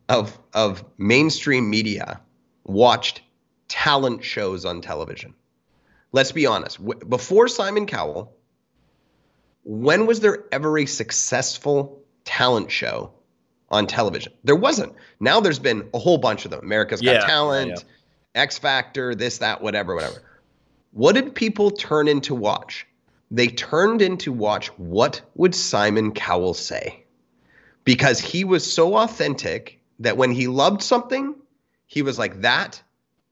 of 0.10 0.38
of 0.54 0.84
mainstream 0.98 1.70
media 1.70 2.20
watched 2.66 3.22
talent 3.68 4.24
shows 4.24 4.66
on 4.66 4.82
television. 4.82 5.36
Let's 6.12 6.32
be 6.32 6.46
honest. 6.48 6.78
W- 6.84 7.00
Before 7.08 7.48
Simon 7.48 7.86
Cowell, 7.86 8.34
when 9.68 10.06
was 10.06 10.22
there 10.22 10.46
ever 10.54 10.78
a 10.78 10.86
successful 10.86 12.02
talent 12.24 12.72
show 12.72 13.12
on 13.70 13.86
television? 13.86 14.32
There 14.46 14.56
wasn't. 14.56 14.94
Now 15.20 15.42
there's 15.42 15.60
been 15.60 15.90
a 15.94 16.00
whole 16.00 16.18
bunch 16.18 16.46
of 16.46 16.52
them. 16.52 16.62
America's 16.64 17.02
Got 17.02 17.12
yeah, 17.12 17.26
Talent, 17.26 17.72
yeah. 17.72 18.42
X 18.42 18.58
Factor, 18.58 19.14
this, 19.14 19.40
that, 19.40 19.62
whatever, 19.62 19.94
whatever. 19.94 20.24
What 20.94 21.16
did 21.16 21.36
people 21.36 21.72
turn 21.72 22.08
in 22.08 22.22
to 22.22 22.34
watch? 22.34 22.88
They 23.30 23.48
turned 23.48 24.02
in 24.02 24.18
to 24.20 24.32
watch 24.32 24.68
what 24.78 25.20
would 25.36 25.54
Simon 25.54 26.14
Cowell 26.14 26.54
say? 26.54 27.04
Because 27.84 28.22
he 28.22 28.46
was 28.46 28.72
so 28.72 28.96
authentic 28.96 29.82
that 30.00 30.16
when 30.16 30.32
he 30.32 30.48
loved 30.48 30.82
something, 30.82 31.36
he 31.88 32.04
was 32.04 32.18
like, 32.18 32.40
that 32.40 32.82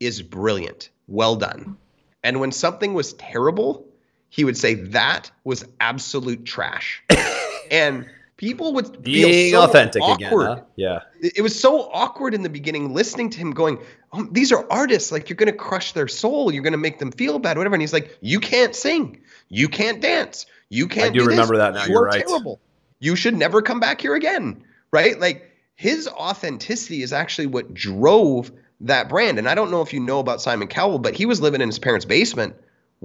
is 0.02 0.22
brilliant. 0.22 0.90
Well 1.08 1.38
done. 1.38 1.78
And 2.26 2.42
when 2.42 2.52
something 2.52 2.94
was 2.94 3.14
terrible, 3.14 3.88
he 4.36 4.44
would 4.44 4.58
say, 4.58 4.74
that 4.74 5.32
was 5.46 5.64
absolute 5.80 6.44
trash. 6.46 7.02
and 7.72 8.06
people 8.36 8.74
would 8.74 8.88
feel 8.88 9.30
Being 9.30 9.54
so 9.54 9.64
authentic 9.64 10.04
again. 10.04 10.30
huh? 10.34 10.60
Yeah. 10.76 11.00
it 11.22 11.42
was 11.42 11.58
so 11.58 11.90
awkward 11.94 12.34
in 12.34 12.44
the 12.44 12.50
beginning 12.50 12.94
listening 12.94 13.30
to 13.30 13.38
him 13.38 13.52
going 13.52 13.80
oh, 14.12 14.28
these 14.30 14.52
are 14.52 14.70
artists 14.70 15.10
like 15.10 15.30
you're 15.30 15.38
going 15.38 15.50
to 15.50 15.58
crush 15.58 15.94
their 15.94 16.10
soul 16.10 16.54
you're 16.54 16.64
going 16.64 16.74
to 16.74 16.78
make 16.78 17.00
them 17.00 17.14
feel 17.14 17.40
bad 17.40 17.58
whatever 17.58 17.76
and 17.76 17.82
he's 17.82 17.94
like 17.94 18.18
you 18.20 18.42
can't 18.42 18.76
sing 18.76 19.22
you 19.48 19.70
can't 19.70 20.02
dance 20.02 20.48
you 20.68 20.86
can't 20.90 21.14
do 21.14 21.22
this. 21.22 21.30
remember 21.30 21.56
that 21.56 21.74
now, 21.74 21.86
you 21.86 21.94
you're 21.94 22.02
are 22.02 22.08
right." 22.08 22.28
terrible 22.28 22.60
you 23.00 23.16
should 23.16 23.36
never 23.38 23.62
come 23.62 23.80
back 23.80 24.02
here 24.02 24.16
again 24.16 24.62
right 24.92 25.18
like 25.18 25.50
his 25.76 26.10
authenticity 26.10 27.02
is 27.04 27.14
actually 27.14 27.48
what 27.48 27.74
drove 27.74 28.52
that 28.82 29.08
brand 29.08 29.40
and 29.40 29.48
i 29.48 29.56
don't 29.56 29.72
know 29.72 29.82
if 29.82 29.94
you 29.94 30.02
know 30.02 30.20
about 30.20 30.42
simon 30.42 30.68
cowell 30.68 31.00
but 31.00 31.16
he 31.16 31.26
was 31.26 31.40
living 31.40 31.62
in 31.62 31.70
his 31.70 31.80
parents 31.80 32.04
basement 32.04 32.54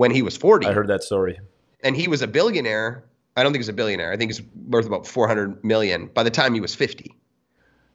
when 0.01 0.11
he 0.11 0.23
was 0.23 0.35
40 0.35 0.67
I 0.67 0.73
heard 0.73 0.89
that 0.89 1.03
story. 1.03 1.39
and 1.85 1.95
he 1.95 2.09
was 2.09 2.23
a 2.23 2.27
billionaire. 2.27 3.05
I 3.37 3.43
don't 3.43 3.53
think 3.53 3.61
he's 3.61 3.69
a 3.69 3.75
billionaire. 3.75 4.11
I 4.11 4.17
think 4.17 4.31
he's 4.31 4.41
worth 4.67 4.87
about 4.87 5.07
400 5.07 5.63
million 5.63 6.07
by 6.07 6.23
the 6.23 6.31
time 6.31 6.55
he 6.55 6.61
was 6.61 6.75
50. 6.75 7.15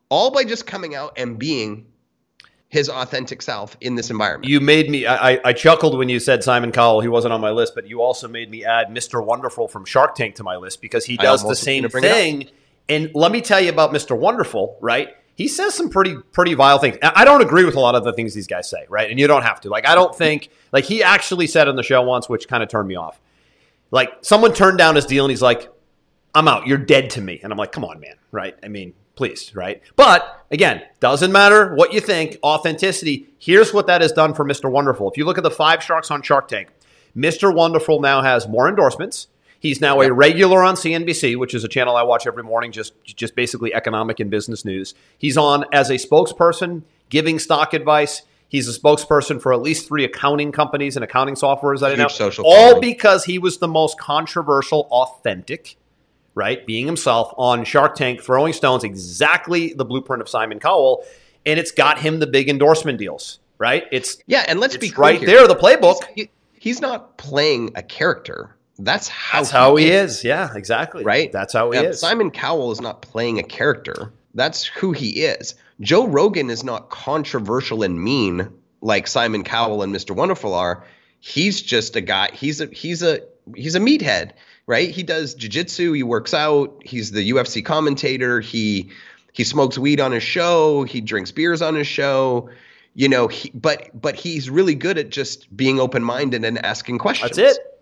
All 0.10 0.30
by 0.30 0.44
just 0.44 0.68
coming 0.68 0.94
out 0.94 1.14
and 1.18 1.40
being 1.40 1.88
his 2.70 2.90
authentic 2.90 3.42
self 3.42 3.76
in 3.82 3.96
this 3.96 4.12
environment. 4.12 4.48
You 4.52 4.60
made 4.60 4.88
me. 4.88 5.08
I, 5.08 5.40
I- 5.44 5.54
chuckled 5.54 5.98
when 5.98 6.08
you 6.10 6.20
said 6.20 6.44
Simon 6.44 6.72
Cowell. 6.72 7.02
He 7.02 7.08
wasn't 7.08 7.34
on 7.34 7.42
my 7.42 7.50
list, 7.50 7.74
but 7.74 7.88
you 7.88 8.04
also 8.04 8.28
made 8.28 8.52
me 8.52 8.64
add 8.64 8.90
Mr. 8.90 9.26
Wonderful 9.26 9.68
from 9.68 9.84
Shark 9.86 10.14
Tank 10.14 10.36
to 10.36 10.44
my 10.44 10.58
list 10.58 10.82
because 10.82 11.06
he 11.06 11.18
does 11.18 11.42
the 11.42 11.56
same 11.56 11.82
gonna 11.82 11.90
bring 11.90 12.04
it 12.04 12.12
up. 12.12 12.18
thing. 12.18 12.50
And 12.88 13.10
let 13.16 13.32
me 13.32 13.42
tell 13.42 13.60
you 13.60 13.70
about 13.70 13.92
Mr. 13.94 14.16
Wonderful. 14.16 14.78
Right? 14.80 15.10
He 15.36 15.50
says 15.50 15.74
some 15.74 15.90
pretty 15.90 16.16
pretty 16.32 16.54
vile 16.54 16.80
things. 16.80 16.98
I 17.04 17.26
don't 17.26 17.42
agree 17.42 17.66
with 17.66 17.76
a 17.76 17.80
lot 17.80 17.96
of 17.96 18.04
the 18.04 18.14
things 18.14 18.34
these 18.34 18.48
guys 18.48 18.70
say. 18.70 18.86
Right? 18.90 19.10
And 19.10 19.20
you 19.20 19.28
don't 19.28 19.44
have 19.44 19.62
to. 19.62 19.70
Like 19.70 19.88
I 19.88 19.94
don't 19.94 20.16
think. 20.16 20.50
Like 20.72 20.86
he 20.86 21.04
actually 21.04 21.48
said 21.48 21.68
on 21.68 21.76
the 21.76 21.84
show 21.84 22.02
once, 22.02 22.28
which 22.30 22.48
kind 22.48 22.64
of 22.64 22.70
turned 22.70 22.88
me 22.88 22.96
off. 22.96 23.20
Like 23.92 24.14
someone 24.22 24.54
turned 24.54 24.78
down 24.78 24.96
his 24.96 25.06
deal, 25.06 25.26
and 25.26 25.30
he's 25.30 25.42
like, 25.42 25.70
"I'm 26.34 26.48
out. 26.48 26.68
You're 26.68 26.78
dead 26.78 27.10
to 27.12 27.22
me." 27.22 27.40
And 27.44 27.52
I'm 27.52 27.58
like, 27.58 27.72
"Come 27.72 27.86
on, 27.86 28.00
man. 28.00 28.16
Right? 28.32 28.56
I 28.64 28.68
mean." 28.68 28.94
Please, 29.16 29.56
right? 29.56 29.82
But 29.96 30.46
again, 30.52 30.82
doesn't 31.00 31.32
matter 31.32 31.74
what 31.74 31.94
you 31.94 32.02
think. 32.02 32.38
Authenticity. 32.44 33.28
Here's 33.40 33.74
what 33.74 33.88
that 33.88 34.02
has 34.02 34.12
done 34.12 34.34
for 34.34 34.44
Mr. 34.44 34.70
Wonderful. 34.70 35.10
If 35.10 35.18
you 35.18 35.24
look 35.24 35.38
at 35.38 35.44
the 35.46 35.50
five 35.50 35.82
sharks 35.82 36.12
on 36.12 36.22
Shark 36.22 36.50
Tank, 36.50 36.68
Mr. 37.16 37.54
Wonderful 37.56 38.02
now 38.02 38.22
has 38.22 38.46
more 38.46 38.68
endorsements. 38.68 39.28
He's 39.66 39.82
now 39.82 40.00
a 40.02 40.14
regular 40.14 40.62
on 40.64 40.76
CNBC, 40.76 41.38
which 41.40 41.56
is 41.56 41.64
a 41.64 41.68
channel 41.68 41.96
I 41.96 42.04
watch 42.04 42.28
every 42.28 42.44
morning, 42.44 42.72
just 42.72 42.94
just 43.04 43.36
basically 43.36 43.74
economic 43.74 44.20
and 44.20 44.30
business 44.30 44.64
news. 44.64 44.94
He's 45.18 45.38
on 45.38 45.66
as 45.74 45.90
a 45.90 45.96
spokesperson, 45.96 46.84
giving 47.10 47.40
stock 47.40 47.74
advice. 47.74 48.22
He's 48.48 48.70
a 48.70 48.80
spokesperson 48.80 49.42
for 49.42 49.54
at 49.54 49.64
least 49.64 49.88
three 49.88 50.04
accounting 50.04 50.52
companies 50.52 50.96
and 50.98 51.04
accounting 51.04 51.34
softwares 51.34 51.80
that 51.80 51.94
I 51.94 51.96
know. 51.96 52.08
social 52.10 52.46
all 52.46 52.80
because 52.80 53.26
he 53.26 53.40
was 53.40 53.58
the 53.58 53.68
most 53.68 53.98
controversial, 54.00 54.88
authentic, 54.92 55.78
right? 56.36 56.64
Being 56.68 56.86
himself 56.86 57.34
on 57.36 57.66
Shark 57.66 57.96
Tank, 57.96 58.22
throwing 58.22 58.54
stones, 58.54 58.84
exactly 58.84 59.74
the 59.74 59.84
blueprint 59.84 60.22
of 60.22 60.30
Simon 60.30 60.60
Cowell, 60.60 61.04
and 61.44 61.60
it's 61.60 61.72
got 61.72 61.98
him 61.98 62.20
the 62.20 62.28
big 62.28 62.50
endorsement 62.50 63.00
deals, 63.00 63.40
right? 63.58 63.86
It's 63.92 64.18
yeah, 64.28 64.46
and 64.48 64.60
let's 64.60 64.78
be 64.78 64.92
clear 64.92 65.02
right 65.04 65.18
here. 65.20 65.26
there, 65.28 65.48
the 65.48 65.56
playbook. 65.56 66.04
He's, 66.14 66.26
he- 66.26 66.30
he's 66.54 66.82
not 66.82 67.18
playing 67.18 67.72
a 67.76 67.82
character. 67.82 68.56
That's 68.78 69.08
how 69.08 69.40
That's 69.40 69.52
how 69.52 69.76
he 69.78 69.90
is. 69.90 70.24
Yeah, 70.24 70.50
exactly. 70.54 71.04
right? 71.04 71.32
That's 71.32 71.54
how 71.54 71.72
he 71.72 71.80
Now, 71.80 71.86
is. 71.90 72.00
Simon 72.00 72.32
Cowell 72.32 72.72
is 72.72 72.82
not 72.82 73.02
playing 73.02 73.40
a 73.40 73.44
character. 73.44 74.12
That's 74.34 74.66
who 74.66 74.92
he 74.92 75.24
is. 75.24 75.56
Joe 75.80 76.08
Rogan 76.08 76.50
is 76.50 76.64
not 76.64 76.90
controversial 76.90 77.84
and 77.84 78.02
mean 78.02 78.50
like 78.82 79.08
Simon 79.08 79.44
Cowell 79.44 79.82
and 79.82 79.94
Mr. 79.96 80.16
Wonderful 80.16 80.54
are. 80.54 80.84
He's 81.20 81.62
just 81.62 81.96
a 81.96 82.02
guy. 82.02 82.30
He's 82.34 82.62
a 82.62 82.68
he's 82.68 83.02
a 83.02 83.22
he's 83.56 83.76
a 83.76 83.80
meathead, 83.80 84.32
right? 84.68 84.90
He 84.90 85.04
does 85.04 85.36
jujitsu. 85.36 85.96
He 85.96 86.04
works 86.04 86.34
out. 86.34 86.82
He's 86.86 87.12
the 87.12 87.30
UFC 87.32 87.64
commentator. 87.64 88.42
He 88.42 88.92
he 89.34 89.44
smokes 89.44 89.78
weed 89.78 90.00
on 90.00 90.12
his 90.12 90.24
show. 90.24 90.84
He 90.84 91.02
drinks 91.02 91.32
beers 91.32 91.62
on 91.62 91.76
his 91.76 91.88
show. 91.88 92.50
You 92.94 93.10
know, 93.10 93.28
he, 93.28 93.52
but 93.54 93.90
but 94.00 94.16
he's 94.16 94.50
really 94.50 94.76
good 94.76 94.98
at 94.98 95.10
just 95.10 95.56
being 95.56 95.80
open 95.80 96.04
minded 96.04 96.46
and 96.46 96.64
asking 96.64 97.00
questions. 97.00 97.36
That's 97.36 97.58
it. 97.58 97.75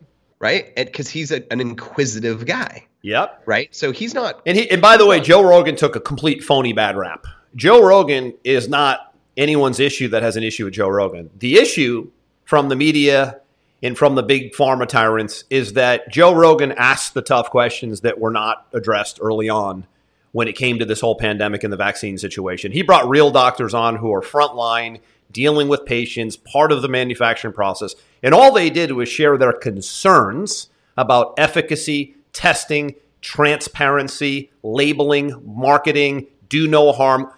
Right? 0.44 0.76
Because 0.76 1.10
he's 1.10 1.32
a, 1.32 1.42
an 1.52 1.62
inquisitive 1.62 2.46
guy, 2.46 2.86
Yep. 3.02 3.44
right? 3.46 3.74
So 3.74 3.92
he's 3.94 4.14
not. 4.14 4.42
And 4.46 4.58
he 4.58 4.70
and 4.70 4.82
by 4.82 4.98
the 4.98 5.06
way, 5.08 5.20
Joe 5.22 5.42
Rogan 5.42 5.76
took 5.78 5.96
a 5.96 6.00
complete 6.02 6.44
phony 6.44 6.74
bad 6.74 6.98
rap. 6.98 7.26
Joe 7.56 7.82
Rogan 7.82 8.34
is 8.44 8.68
not 8.68 9.16
anyone's 9.38 9.80
issue 9.80 10.10
that 10.10 10.22
has 10.22 10.36
an 10.36 10.44
issue 10.44 10.66
with 10.66 10.74
Joe 10.74 10.90
Rogan. 10.90 11.30
The 11.40 11.56
issue 11.56 12.12
from 12.44 12.68
the 12.68 12.76
media 12.76 13.40
and 13.82 13.98
from 13.98 14.16
the 14.16 14.24
big 14.24 14.52
pharma 14.54 14.88
tyrants 14.88 15.46
is 15.50 15.74
that 15.74 16.12
Joe 16.12 16.34
Rogan 16.36 16.74
asked 16.74 17.14
the 17.14 17.22
tough 17.22 17.50
questions 17.50 18.02
that 18.02 18.20
were 18.20 18.32
not 18.32 18.68
addressed 18.74 19.20
early 19.22 19.50
on 19.50 19.88
when 20.34 20.48
it 20.48 20.54
came 20.58 20.80
to 20.80 20.86
this 20.86 21.00
whole 21.00 21.16
pandemic 21.16 21.64
and 21.64 21.72
the 21.72 21.78
vaccine 21.78 22.18
situation. 22.18 22.72
He 22.72 22.82
brought 22.82 23.08
real 23.08 23.32
doctors 23.32 23.74
on 23.74 23.96
who 23.96 24.14
are 24.14 24.22
frontline, 24.22 25.00
dealing 25.32 25.68
with 25.68 25.86
patients, 25.86 26.36
part 26.36 26.72
of 26.72 26.82
the 26.82 26.88
manufacturing 26.90 27.54
process. 27.54 27.94
And 28.24 28.34
all 28.34 28.54
they 28.54 28.70
did 28.70 28.94
was 28.94 29.10
share 29.10 29.38
their 29.38 29.54
concerns 29.54 30.70
about 30.98 31.34
efficacy, 31.38 32.16
testing, 32.32 32.96
transparency, 33.22 34.52
labeling, 34.64 35.42
marketing, 35.46 36.28
do 36.50 36.68
no 36.68 36.92
harm. 36.92 37.32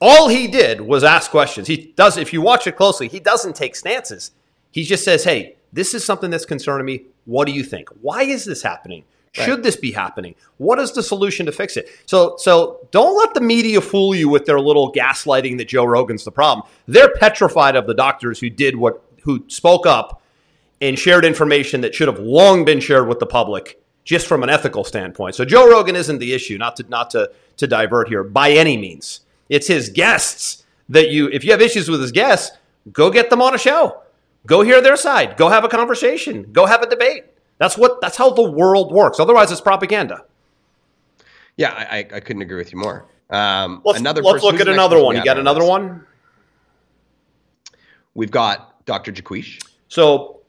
All 0.00 0.28
he 0.28 0.46
did 0.46 0.80
was 0.80 1.04
ask 1.04 1.30
questions. 1.30 1.66
He 1.66 1.92
does, 1.96 2.16
if 2.16 2.32
you 2.32 2.40
watch 2.40 2.66
it 2.66 2.76
closely, 2.76 3.08
he 3.08 3.20
doesn't 3.20 3.56
take 3.56 3.76
stances. 3.76 4.30
He 4.70 4.84
just 4.84 5.04
says, 5.04 5.24
hey, 5.24 5.56
this 5.72 5.94
is 5.94 6.04
something 6.04 6.30
that's 6.30 6.46
concerning 6.46 6.86
me. 6.86 7.06
What 7.26 7.46
do 7.46 7.52
you 7.52 7.62
think? 7.62 7.88
Why 8.00 8.22
is 8.22 8.44
this 8.44 8.62
happening? 8.62 9.04
Should 9.32 9.62
this 9.62 9.76
be 9.76 9.92
happening? 9.92 10.34
What 10.56 10.80
is 10.80 10.90
the 10.90 11.04
solution 11.04 11.46
to 11.46 11.52
fix 11.52 11.76
it? 11.76 11.88
So, 12.06 12.34
so 12.38 12.88
don't 12.90 13.16
let 13.16 13.32
the 13.32 13.40
media 13.40 13.80
fool 13.80 14.12
you 14.12 14.28
with 14.28 14.44
their 14.44 14.58
little 14.58 14.92
gaslighting 14.92 15.58
that 15.58 15.68
Joe 15.68 15.84
Rogan's 15.84 16.24
the 16.24 16.32
problem. 16.32 16.66
They're 16.88 17.14
petrified 17.14 17.76
of 17.76 17.86
the 17.86 17.94
doctors 17.94 18.40
who 18.40 18.50
did 18.50 18.74
what, 18.74 19.00
who 19.22 19.44
spoke 19.48 19.86
up 19.86 20.22
and 20.80 20.98
shared 20.98 21.24
information 21.24 21.82
that 21.82 21.94
should 21.94 22.08
have 22.08 22.18
long 22.18 22.64
been 22.64 22.80
shared 22.80 23.06
with 23.06 23.18
the 23.18 23.26
public, 23.26 23.80
just 24.04 24.26
from 24.26 24.42
an 24.42 24.48
ethical 24.50 24.82
standpoint. 24.84 25.34
So 25.34 25.44
Joe 25.44 25.68
Rogan 25.68 25.96
isn't 25.96 26.18
the 26.18 26.32
issue. 26.32 26.58
Not 26.58 26.76
to 26.76 26.84
not 26.88 27.10
to 27.10 27.30
to 27.58 27.66
divert 27.66 28.08
here 28.08 28.24
by 28.24 28.50
any 28.52 28.76
means. 28.76 29.20
It's 29.48 29.66
his 29.66 29.90
guests 29.90 30.64
that 30.88 31.10
you. 31.10 31.28
If 31.28 31.44
you 31.44 31.50
have 31.50 31.60
issues 31.60 31.88
with 31.88 32.00
his 32.00 32.12
guests, 32.12 32.56
go 32.92 33.10
get 33.10 33.30
them 33.30 33.42
on 33.42 33.54
a 33.54 33.58
show. 33.58 34.02
Go 34.46 34.62
hear 34.62 34.80
their 34.80 34.96
side. 34.96 35.36
Go 35.36 35.48
have 35.48 35.64
a 35.64 35.68
conversation. 35.68 36.50
Go 36.52 36.64
have 36.66 36.82
a 36.82 36.88
debate. 36.88 37.24
That's 37.58 37.76
what. 37.76 38.00
That's 38.00 38.16
how 38.16 38.30
the 38.30 38.50
world 38.50 38.92
works. 38.92 39.20
Otherwise, 39.20 39.52
it's 39.52 39.60
propaganda. 39.60 40.24
Yeah, 41.56 41.72
I, 41.72 41.98
I, 41.98 41.98
I 41.98 42.20
couldn't 42.20 42.40
agree 42.40 42.56
with 42.56 42.72
you 42.72 42.78
more. 42.78 43.04
Um, 43.28 43.82
Let's, 43.84 44.00
another 44.00 44.22
let's 44.22 44.36
person- 44.36 44.50
look 44.52 44.60
at 44.60 44.68
another 44.68 45.02
one. 45.02 45.14
You 45.14 45.24
got 45.24 45.38
another 45.38 45.62
one? 45.64 46.06
We've 48.14 48.30
got 48.30 48.69
Dr. 48.90 49.12
Jaquish. 49.12 49.64
So 49.86 50.40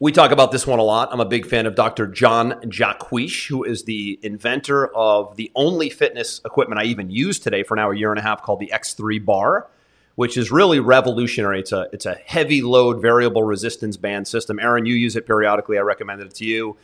we 0.00 0.10
talk 0.10 0.32
about 0.32 0.50
this 0.50 0.66
one 0.66 0.80
a 0.80 0.82
lot. 0.82 1.10
I'm 1.12 1.20
a 1.20 1.24
big 1.24 1.46
fan 1.46 1.64
of 1.64 1.76
Dr. 1.76 2.08
John 2.08 2.60
Jaquish, 2.62 3.46
who 3.46 3.62
is 3.62 3.84
the 3.84 4.18
inventor 4.20 4.88
of 4.96 5.36
the 5.36 5.52
only 5.54 5.90
fitness 5.90 6.40
equipment 6.44 6.80
I 6.80 6.86
even 6.86 7.08
use 7.08 7.38
today 7.38 7.62
for 7.62 7.76
now 7.76 7.92
a 7.92 7.96
year 7.96 8.10
and 8.10 8.18
a 8.18 8.22
half 8.22 8.42
called 8.42 8.58
the 8.58 8.72
X3 8.74 9.24
bar, 9.24 9.68
which 10.16 10.36
is 10.36 10.50
really 10.50 10.80
revolutionary. 10.80 11.60
It's 11.60 11.70
a 11.70 11.86
it's 11.92 12.04
a 12.04 12.14
heavy 12.14 12.62
load 12.62 13.00
variable 13.00 13.44
resistance 13.44 13.96
band 13.96 14.26
system. 14.26 14.58
Aaron, 14.58 14.86
you 14.86 14.94
use 14.94 15.14
it 15.14 15.24
periodically. 15.24 15.78
I 15.78 15.82
recommended 15.82 16.26
it 16.26 16.34
to 16.34 16.44
you. 16.44 16.76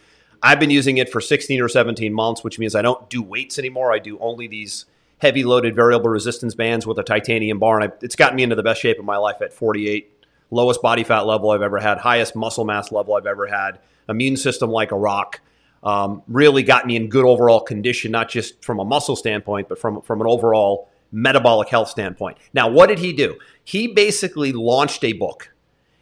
I've 0.45 0.61
been 0.61 0.71
using 0.71 0.99
it 0.99 1.11
for 1.11 1.21
16 1.21 1.61
or 1.61 1.69
17 1.69 2.15
months, 2.15 2.45
which 2.45 2.61
means 2.61 2.77
I 2.77 2.83
don't 2.83 3.11
do 3.11 3.21
weights 3.21 3.59
anymore. 3.59 3.93
I 3.93 3.99
do 3.99 4.17
only 4.21 4.47
these 4.47 4.87
heavy 5.19 5.43
loaded 5.43 5.75
variable 5.75 6.09
resistance 6.09 6.55
bands 6.55 6.87
with 6.87 7.01
a 7.01 7.03
titanium 7.03 7.59
bar, 7.59 7.81
and 7.81 7.91
I, 7.91 7.97
it's 8.01 8.15
gotten 8.15 8.37
me 8.37 8.45
into 8.45 8.55
the 8.55 8.63
best 8.63 8.81
shape 8.81 9.01
of 9.01 9.05
my 9.05 9.17
life 9.17 9.43
at 9.43 9.53
48. 9.53 10.10
Lowest 10.51 10.83
body 10.83 11.05
fat 11.05 11.27
level 11.27 11.51
I've 11.51 11.63
ever 11.63 11.79
had, 11.79 11.99
highest 11.99 12.35
muscle 12.35 12.65
mass 12.65 12.91
level 12.91 13.15
I've 13.15 13.27
ever 13.27 13.47
had, 13.47 13.79
immune 14.09 14.37
system 14.37 14.71
like 14.71 14.93
a 14.93 14.97
rock. 14.97 15.41
Um, 15.83 16.23
really 16.29 16.63
got 16.63 16.87
me 16.87 16.97
in 16.97 17.09
good 17.09 17.25
overall 17.25 17.61
condition, 17.61 18.11
not 18.13 18.29
just 18.29 18.63
from 18.65 18.81
a 18.81 18.85
muscle 18.85 19.17
standpoint, 19.17 19.69
but 19.69 19.79
from 19.79 20.03
from 20.03 20.21
an 20.21 20.27
overall 20.27 20.91
metabolic 21.13 21.69
health 21.69 21.89
standpoint. 21.89 22.39
Now, 22.53 22.69
what 22.69 22.89
did 22.89 22.99
he 22.99 23.13
do? 23.13 23.39
He 23.65 23.89
basically 23.89 24.53
launched 24.53 25.05
a 25.05 25.13
book, 25.13 25.55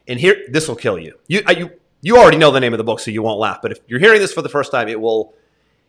and 0.06 0.18
here 0.18 0.44
this 0.48 0.66
will 0.66 0.76
kill 0.76 0.98
you. 0.98 1.18
You 1.28 1.42
you 1.56 1.70
you 2.00 2.16
already 2.16 2.38
know 2.38 2.50
the 2.50 2.60
name 2.60 2.72
of 2.72 2.78
the 2.78 2.84
book, 2.84 3.00
so 3.00 3.10
you 3.10 3.22
won't 3.22 3.38
laugh. 3.38 3.60
But 3.62 3.72
if 3.72 3.78
you're 3.86 4.00
hearing 4.00 4.20
this 4.20 4.32
for 4.32 4.42
the 4.42 4.48
first 4.48 4.72
time, 4.72 4.88
it 4.88 5.00
will. 5.00 5.34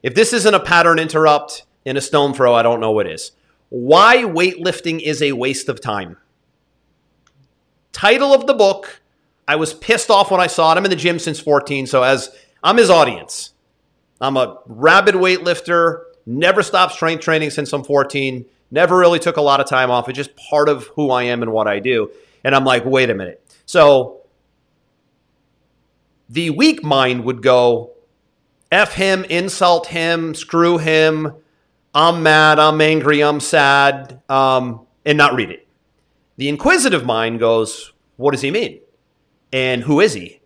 If 0.03 0.15
this 0.15 0.33
isn't 0.33 0.53
a 0.53 0.59
pattern 0.59 0.97
interrupt 0.99 1.65
in 1.83 1.97
a 1.97 2.01
stone 2.01 2.33
throw, 2.33 2.53
I 2.53 2.61
don't 2.63 2.79
know 2.79 2.91
what 2.91 3.07
is. 3.07 3.31
Why 3.69 4.17
weightlifting 4.17 5.01
is 5.01 5.21
a 5.21 5.33
waste 5.33 5.69
of 5.69 5.81
time. 5.81 6.17
Title 7.91 8.33
of 8.33 8.47
the 8.47 8.53
book. 8.53 9.01
I 9.47 9.55
was 9.55 9.73
pissed 9.73 10.09
off 10.09 10.31
when 10.31 10.39
I 10.39 10.47
saw 10.47 10.71
it. 10.71 10.77
I'm 10.77 10.85
in 10.85 10.91
the 10.91 10.95
gym 10.95 11.17
since 11.17 11.39
14, 11.39 11.87
so 11.87 12.03
as 12.03 12.29
I'm 12.63 12.77
his 12.77 12.89
audience. 12.89 13.53
I'm 14.21 14.37
a 14.37 14.59
rabid 14.65 15.15
weightlifter, 15.15 16.03
never 16.25 16.61
stopped 16.61 16.93
strength 16.93 17.23
training 17.23 17.49
since 17.49 17.71
I'm 17.73 17.83
14, 17.83 18.45
never 18.69 18.97
really 18.97 19.19
took 19.19 19.37
a 19.37 19.41
lot 19.41 19.59
of 19.59 19.67
time 19.67 19.89
off. 19.89 20.09
It's 20.09 20.17
just 20.17 20.35
part 20.35 20.69
of 20.69 20.87
who 20.95 21.09
I 21.09 21.23
am 21.23 21.41
and 21.41 21.51
what 21.51 21.67
I 21.67 21.79
do. 21.79 22.11
And 22.43 22.53
I'm 22.53 22.65
like, 22.65 22.85
wait 22.85 23.09
a 23.09 23.15
minute. 23.15 23.41
So 23.65 24.21
the 26.29 26.51
weak 26.51 26.83
mind 26.83 27.23
would 27.23 27.41
go, 27.41 27.91
F 28.71 28.93
him, 28.93 29.23
insult 29.25 29.87
him, 29.87 30.35
screw 30.35 30.77
him, 30.77 31.33
I'm 31.93 32.21
mad, 32.21 32.59
I'm 32.59 32.79
angry, 32.81 33.23
I'm 33.23 33.39
sad, 33.39 34.21
um, 34.29 34.85
and 35.05 35.17
not 35.17 35.33
read 35.33 35.49
it. 35.49 35.67
The 36.39 36.47
inquisitive 36.47 37.05
mind 37.05 37.39
goes, 37.39 37.91
what 38.15 38.31
does 38.31 38.39
he 38.39 38.49
mean? 38.49 38.79
And 39.51 39.83
who 39.83 39.99
is 39.99 40.13
he? 40.13 40.39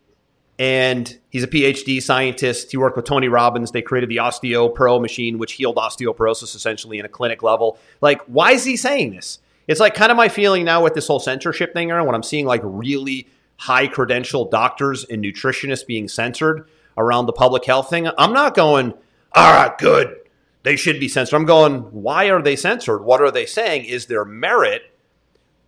And 0.57 1.19
he's 1.29 1.43
a 1.43 1.47
PhD 1.47 2.01
scientist. 2.01 2.71
He 2.71 2.77
worked 2.77 2.95
with 2.95 3.05
Tony 3.05 3.27
Robbins. 3.27 3.69
They 3.69 3.83
created 3.83 4.09
the 4.09 4.17
OsteoPro 4.17 4.99
machine, 4.99 5.37
which 5.37 5.53
healed 5.53 5.75
osteoporosis 5.75 6.55
essentially 6.55 6.97
in 6.97 7.05
a 7.05 7.09
clinic 7.09 7.43
level. 7.43 7.77
Like, 8.01 8.23
why 8.23 8.53
is 8.53 8.63
he 8.63 8.75
saying 8.75 9.11
this? 9.11 9.37
It's 9.67 9.79
like 9.79 9.93
kind 9.93 10.09
of 10.09 10.17
my 10.17 10.29
feeling 10.29 10.65
now 10.65 10.83
with 10.83 10.95
this 10.95 11.05
whole 11.05 11.19
censorship 11.19 11.73
thing, 11.73 11.91
around 11.91 12.07
when 12.07 12.15
I'm 12.15 12.23
seeing 12.23 12.47
like 12.47 12.61
really 12.63 13.27
high 13.57 13.85
credential 13.85 14.45
doctors 14.45 15.05
and 15.05 15.23
nutritionists 15.23 15.85
being 15.85 16.07
censored 16.07 16.67
around 16.97 17.27
the 17.27 17.33
public 17.33 17.65
health 17.65 17.91
thing. 17.91 18.09
I'm 18.17 18.33
not 18.33 18.55
going, 18.55 18.93
all 19.33 19.53
right, 19.53 19.77
good. 19.77 20.15
They 20.63 20.75
should 20.75 20.99
be 20.99 21.07
censored. 21.07 21.39
I'm 21.39 21.45
going, 21.45 21.81
why 21.91 22.31
are 22.31 22.41
they 22.41 22.55
censored? 22.55 23.03
What 23.03 23.21
are 23.21 23.29
they 23.29 23.45
saying? 23.45 23.85
Is 23.85 24.07
there 24.07 24.25
merit 24.25 24.89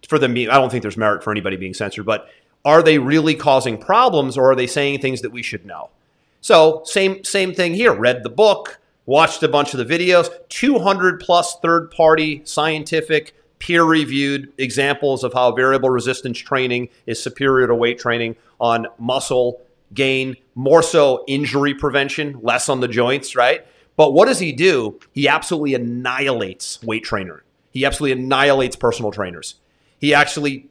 for 0.07 0.19
them 0.19 0.33
being, 0.33 0.49
I 0.49 0.55
don't 0.55 0.69
think 0.69 0.81
there's 0.81 0.97
merit 0.97 1.23
for 1.23 1.31
anybody 1.31 1.57
being 1.57 1.73
censored, 1.73 2.05
but 2.05 2.29
are 2.63 2.81
they 2.81 2.97
really 2.97 3.35
causing 3.35 3.77
problems 3.77 4.37
or 4.37 4.51
are 4.51 4.55
they 4.55 4.67
saying 4.67 4.99
things 4.99 5.21
that 5.21 5.31
we 5.31 5.43
should 5.43 5.65
know? 5.65 5.89
So, 6.41 6.81
same 6.85 7.23
same 7.23 7.53
thing 7.55 7.73
here. 7.73 7.93
Read 7.93 8.23
the 8.23 8.29
book, 8.29 8.79
watched 9.05 9.41
a 9.41 9.47
bunch 9.47 9.73
of 9.73 9.87
the 9.87 9.97
videos, 9.97 10.29
200 10.49 11.19
plus 11.19 11.57
third 11.59 11.89
party 11.91 12.41
scientific 12.45 13.33
peer 13.57 13.83
reviewed 13.83 14.51
examples 14.57 15.23
of 15.23 15.33
how 15.33 15.51
variable 15.51 15.89
resistance 15.89 16.37
training 16.37 16.89
is 17.07 17.21
superior 17.21 17.65
to 17.67 17.73
weight 17.73 17.97
training 17.97 18.35
on 18.59 18.85
muscle 18.99 19.61
gain, 19.93 20.35
more 20.55 20.83
so 20.83 21.23
injury 21.27 21.73
prevention, 21.73 22.39
less 22.41 22.69
on 22.69 22.79
the 22.79 22.87
joints, 22.87 23.35
right? 23.35 23.65
But 23.95 24.13
what 24.13 24.25
does 24.25 24.39
he 24.39 24.51
do? 24.51 24.99
He 25.13 25.27
absolutely 25.27 25.73
annihilates 25.73 26.81
weight 26.83 27.03
trainer. 27.03 27.43
He 27.71 27.85
absolutely 27.85 28.21
annihilates 28.23 28.75
personal 28.75 29.11
trainers. 29.11 29.55
He 29.99 30.13
actually 30.13 30.69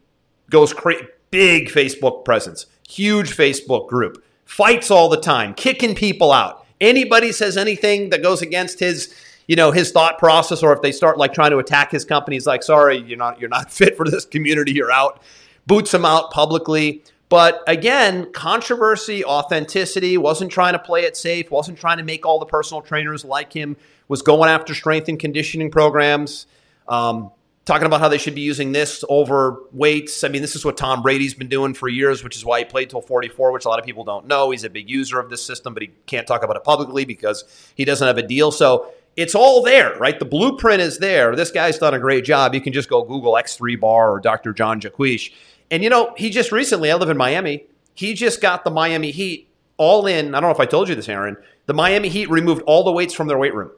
goes 0.51 0.73
crazy. 0.73 1.07
Big 1.31 1.69
Facebook 1.69 2.25
presence, 2.25 2.67
huge 2.89 3.37
Facebook 3.37 3.89
group, 3.89 4.25
fights 4.45 4.91
all 4.91 5.09
the 5.09 5.21
time, 5.21 5.53
kicking 5.55 5.95
people 5.97 6.31
out. 6.31 6.65
Anybody 6.81 7.33
says 7.33 7.57
anything 7.57 8.11
that 8.11 8.23
goes 8.23 8.41
against 8.41 8.79
his, 8.79 9.13
you 9.49 9.57
know, 9.57 9.73
his 9.73 9.91
thought 9.91 10.19
process, 10.19 10.63
or 10.63 10.73
if 10.73 10.81
they 10.81 10.93
start 10.93 11.19
like 11.19 11.33
trying 11.33 11.51
to 11.51 11.59
attack 11.59 11.91
his 11.91 12.05
company, 12.05 12.37
he's 12.37 12.47
like, 12.47 12.63
"Sorry, 12.63 12.99
you're 12.99 13.19
not, 13.19 13.41
you're 13.41 13.49
not 13.49 13.73
fit 13.73 13.97
for 13.97 14.09
this 14.09 14.25
community. 14.25 14.73
You're 14.73 14.93
out." 14.93 15.23
Boots 15.67 15.93
him 15.93 16.05
out 16.05 16.31
publicly. 16.31 17.03
But 17.29 17.63
again, 17.67 18.31
controversy, 18.33 19.25
authenticity, 19.25 20.17
wasn't 20.19 20.53
trying 20.53 20.75
to 20.75 20.79
play 20.79 21.03
it 21.03 21.17
safe, 21.17 21.51
wasn't 21.51 21.79
trying 21.79 21.99
to 21.99 22.05
make 22.05 22.25
all 22.25 22.39
the 22.39 22.47
personal 22.47 22.83
trainers 22.83 23.25
like 23.25 23.53
him, 23.53 23.77
was 24.07 24.23
going 24.23 24.51
after 24.51 24.75
strength 24.75 25.09
and 25.09 25.19
conditioning 25.19 25.71
programs. 25.71 26.47
Um, 26.87 27.33
talking 27.64 27.87
about 27.87 28.00
how 28.00 28.09
they 28.09 28.18
should 28.18 28.35
be 28.35 28.42
using 28.42 28.72
this 28.72 29.05
over 29.09 29.59
weights. 29.72 30.22
I 30.22 30.29
mean, 30.29 30.42
this 30.42 30.55
is 30.55 30.64
what 30.64 30.77
Tom 30.77 31.03
Brady's 31.03 31.35
been 31.35 31.48
doing 31.48 31.74
for 31.74 31.88
years, 31.88 32.22
which 32.22 32.37
is 32.37 32.44
why 32.44 32.59
he 32.59 32.64
played 32.64 32.90
till 32.90 33.00
44, 33.00 33.53
which 33.53 33.64
a 33.64 33.68
lot 33.68 33.79
of 33.79 33.85
people 33.85 34.05
don't 34.05 34.27
know. 34.27 34.50
He's 34.50 34.64
a 34.64 34.70
big 34.70 34.90
user 34.90 35.18
of 35.18 35.31
this 35.31 35.42
system, 35.42 35.72
but 35.72 35.83
he 35.83 35.90
can't 36.07 36.27
talk 36.27 36.42
about 36.42 36.57
it 36.57 36.64
publicly 36.64 37.05
because 37.05 37.44
he 37.74 37.85
doesn't 37.85 38.07
have 38.07 38.18
a 38.18 38.22
deal. 38.22 38.53
So 38.53 38.92
it's 39.16 39.35
all 39.35 39.62
there, 39.62 39.96
right? 39.96 40.18
The 40.18 40.24
blueprint 40.24 40.83
is 40.83 40.98
there. 40.98 41.35
This 41.35 41.50
guy's 41.50 41.79
done 41.79 41.94
a 41.94 41.98
great 41.98 42.24
job. 42.24 42.55
You 42.55 42.61
can 42.61 42.72
just 42.72 42.90
go 42.90 43.03
Google 43.03 43.33
X3 43.33 43.81
bar 43.81 44.12
or 44.12 44.20
Dr. 44.20 44.53
John 44.53 44.81
Jaquish. 44.81 45.33
And 45.70 45.83
you 45.83 45.88
know, 45.88 46.12
he 46.16 46.31
just 46.31 46.53
recently, 46.53 46.90
I 46.90 46.96
live 46.96 47.09
in 47.09 47.16
Miami, 47.16 47.64
he 47.94 48.12
just 48.12 48.42
got 48.42 48.64
the 48.64 48.70
Miami 48.70 49.11
Heat 49.11 49.48
all 49.77 50.07
in. 50.07 50.35
I 50.35 50.40
don't 50.40 50.48
know 50.48 50.55
if 50.55 50.61
I 50.61 50.66
told 50.66 50.88
you 50.88 50.94
this, 50.94 51.09
Aaron. 51.09 51.37
The 51.66 51.74
Miami 51.74 52.09
Heat 52.09 52.29
removed 52.29 52.62
all 52.66 52.85
the 52.85 52.92
weights 52.92 53.14
from 53.14 53.29
their 53.29 53.38
weight 53.38 53.55
room. 53.55 53.70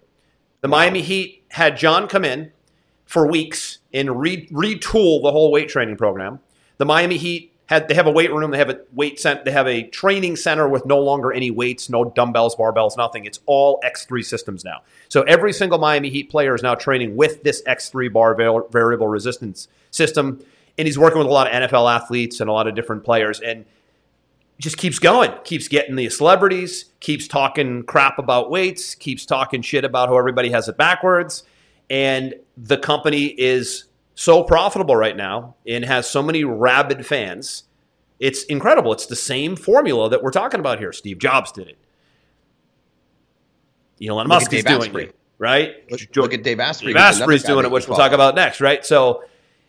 The 0.62 0.68
Miami 0.68 1.02
Heat 1.02 1.44
had 1.50 1.76
John 1.76 2.08
come 2.08 2.24
in 2.24 2.50
for 3.06 3.26
weeks 3.26 3.78
and 3.94 4.20
re- 4.20 4.46
retool 4.48 5.22
the 5.22 5.30
whole 5.30 5.50
weight 5.50 5.68
training 5.68 5.96
program. 5.96 6.40
The 6.78 6.84
Miami 6.84 7.16
Heat 7.16 7.52
had 7.66 7.88
they 7.88 7.94
have 7.94 8.06
a 8.06 8.10
weight 8.10 8.32
room, 8.32 8.50
they 8.50 8.58
have 8.58 8.70
a 8.70 8.80
weight 8.92 9.18
center, 9.18 9.42
they 9.44 9.50
have 9.50 9.66
a 9.66 9.84
training 9.84 10.36
center 10.36 10.68
with 10.68 10.86
no 10.86 11.00
longer 11.00 11.32
any 11.32 11.50
weights, 11.50 11.88
no 11.88 12.04
dumbbells, 12.04 12.54
barbells, 12.54 12.96
nothing. 12.96 13.24
It's 13.24 13.40
all 13.46 13.80
X3 13.84 14.24
systems 14.24 14.64
now. 14.64 14.82
So 15.08 15.22
every 15.22 15.52
single 15.52 15.78
Miami 15.78 16.10
Heat 16.10 16.30
player 16.30 16.54
is 16.54 16.62
now 16.62 16.74
training 16.74 17.16
with 17.16 17.42
this 17.42 17.62
X3 17.62 18.12
bar 18.12 18.34
variable 18.70 19.08
resistance 19.08 19.68
system, 19.90 20.44
and 20.78 20.86
he's 20.86 20.98
working 20.98 21.18
with 21.18 21.26
a 21.26 21.30
lot 21.30 21.52
of 21.52 21.70
NFL 21.70 21.92
athletes 21.92 22.40
and 22.40 22.48
a 22.48 22.52
lot 22.52 22.68
of 22.68 22.74
different 22.76 23.02
players, 23.02 23.40
and 23.40 23.64
just 24.58 24.78
keeps 24.78 24.98
going, 24.98 25.32
keeps 25.44 25.68
getting 25.68 25.96
the 25.96 26.08
celebrities, 26.08 26.86
keeps 27.00 27.26
talking 27.26 27.82
crap 27.82 28.18
about 28.18 28.48
weights, 28.48 28.94
keeps 28.94 29.26
talking 29.26 29.60
shit 29.60 29.84
about 29.84 30.08
how 30.08 30.16
everybody 30.16 30.50
has 30.50 30.68
it 30.68 30.76
backwards 30.76 31.42
and 31.88 32.34
the 32.56 32.78
company 32.78 33.26
is 33.26 33.84
so 34.14 34.42
profitable 34.42 34.96
right 34.96 35.16
now 35.16 35.56
and 35.66 35.84
has 35.84 36.08
so 36.08 36.22
many 36.22 36.42
rabid 36.42 37.06
fans. 37.06 37.64
It's 38.18 38.44
incredible. 38.44 38.92
It's 38.92 39.06
the 39.06 39.16
same 39.16 39.56
formula 39.56 40.08
that 40.10 40.22
we're 40.22 40.30
talking 40.30 40.58
about 40.58 40.78
here. 40.78 40.92
Steve 40.92 41.18
Jobs 41.18 41.52
did 41.52 41.68
it. 41.68 41.78
Elon 44.06 44.28
Musk 44.28 44.52
is 44.52 44.64
doing 44.64 44.82
Asprey. 44.82 45.04
it, 45.04 45.16
right? 45.38 45.90
Look, 45.90 46.00
look, 46.16 46.34
at 46.34 46.42
Dave 46.42 46.60
Asprey. 46.60 46.92
Dave 46.92 47.02
Asprey's 47.02 47.42
doing 47.42 47.64
it, 47.64 47.70
which 47.70 47.88
we'll 47.88 47.96
talk 47.96 48.12
about 48.12 48.34
next, 48.34 48.60
right? 48.60 48.84
So, 48.84 49.24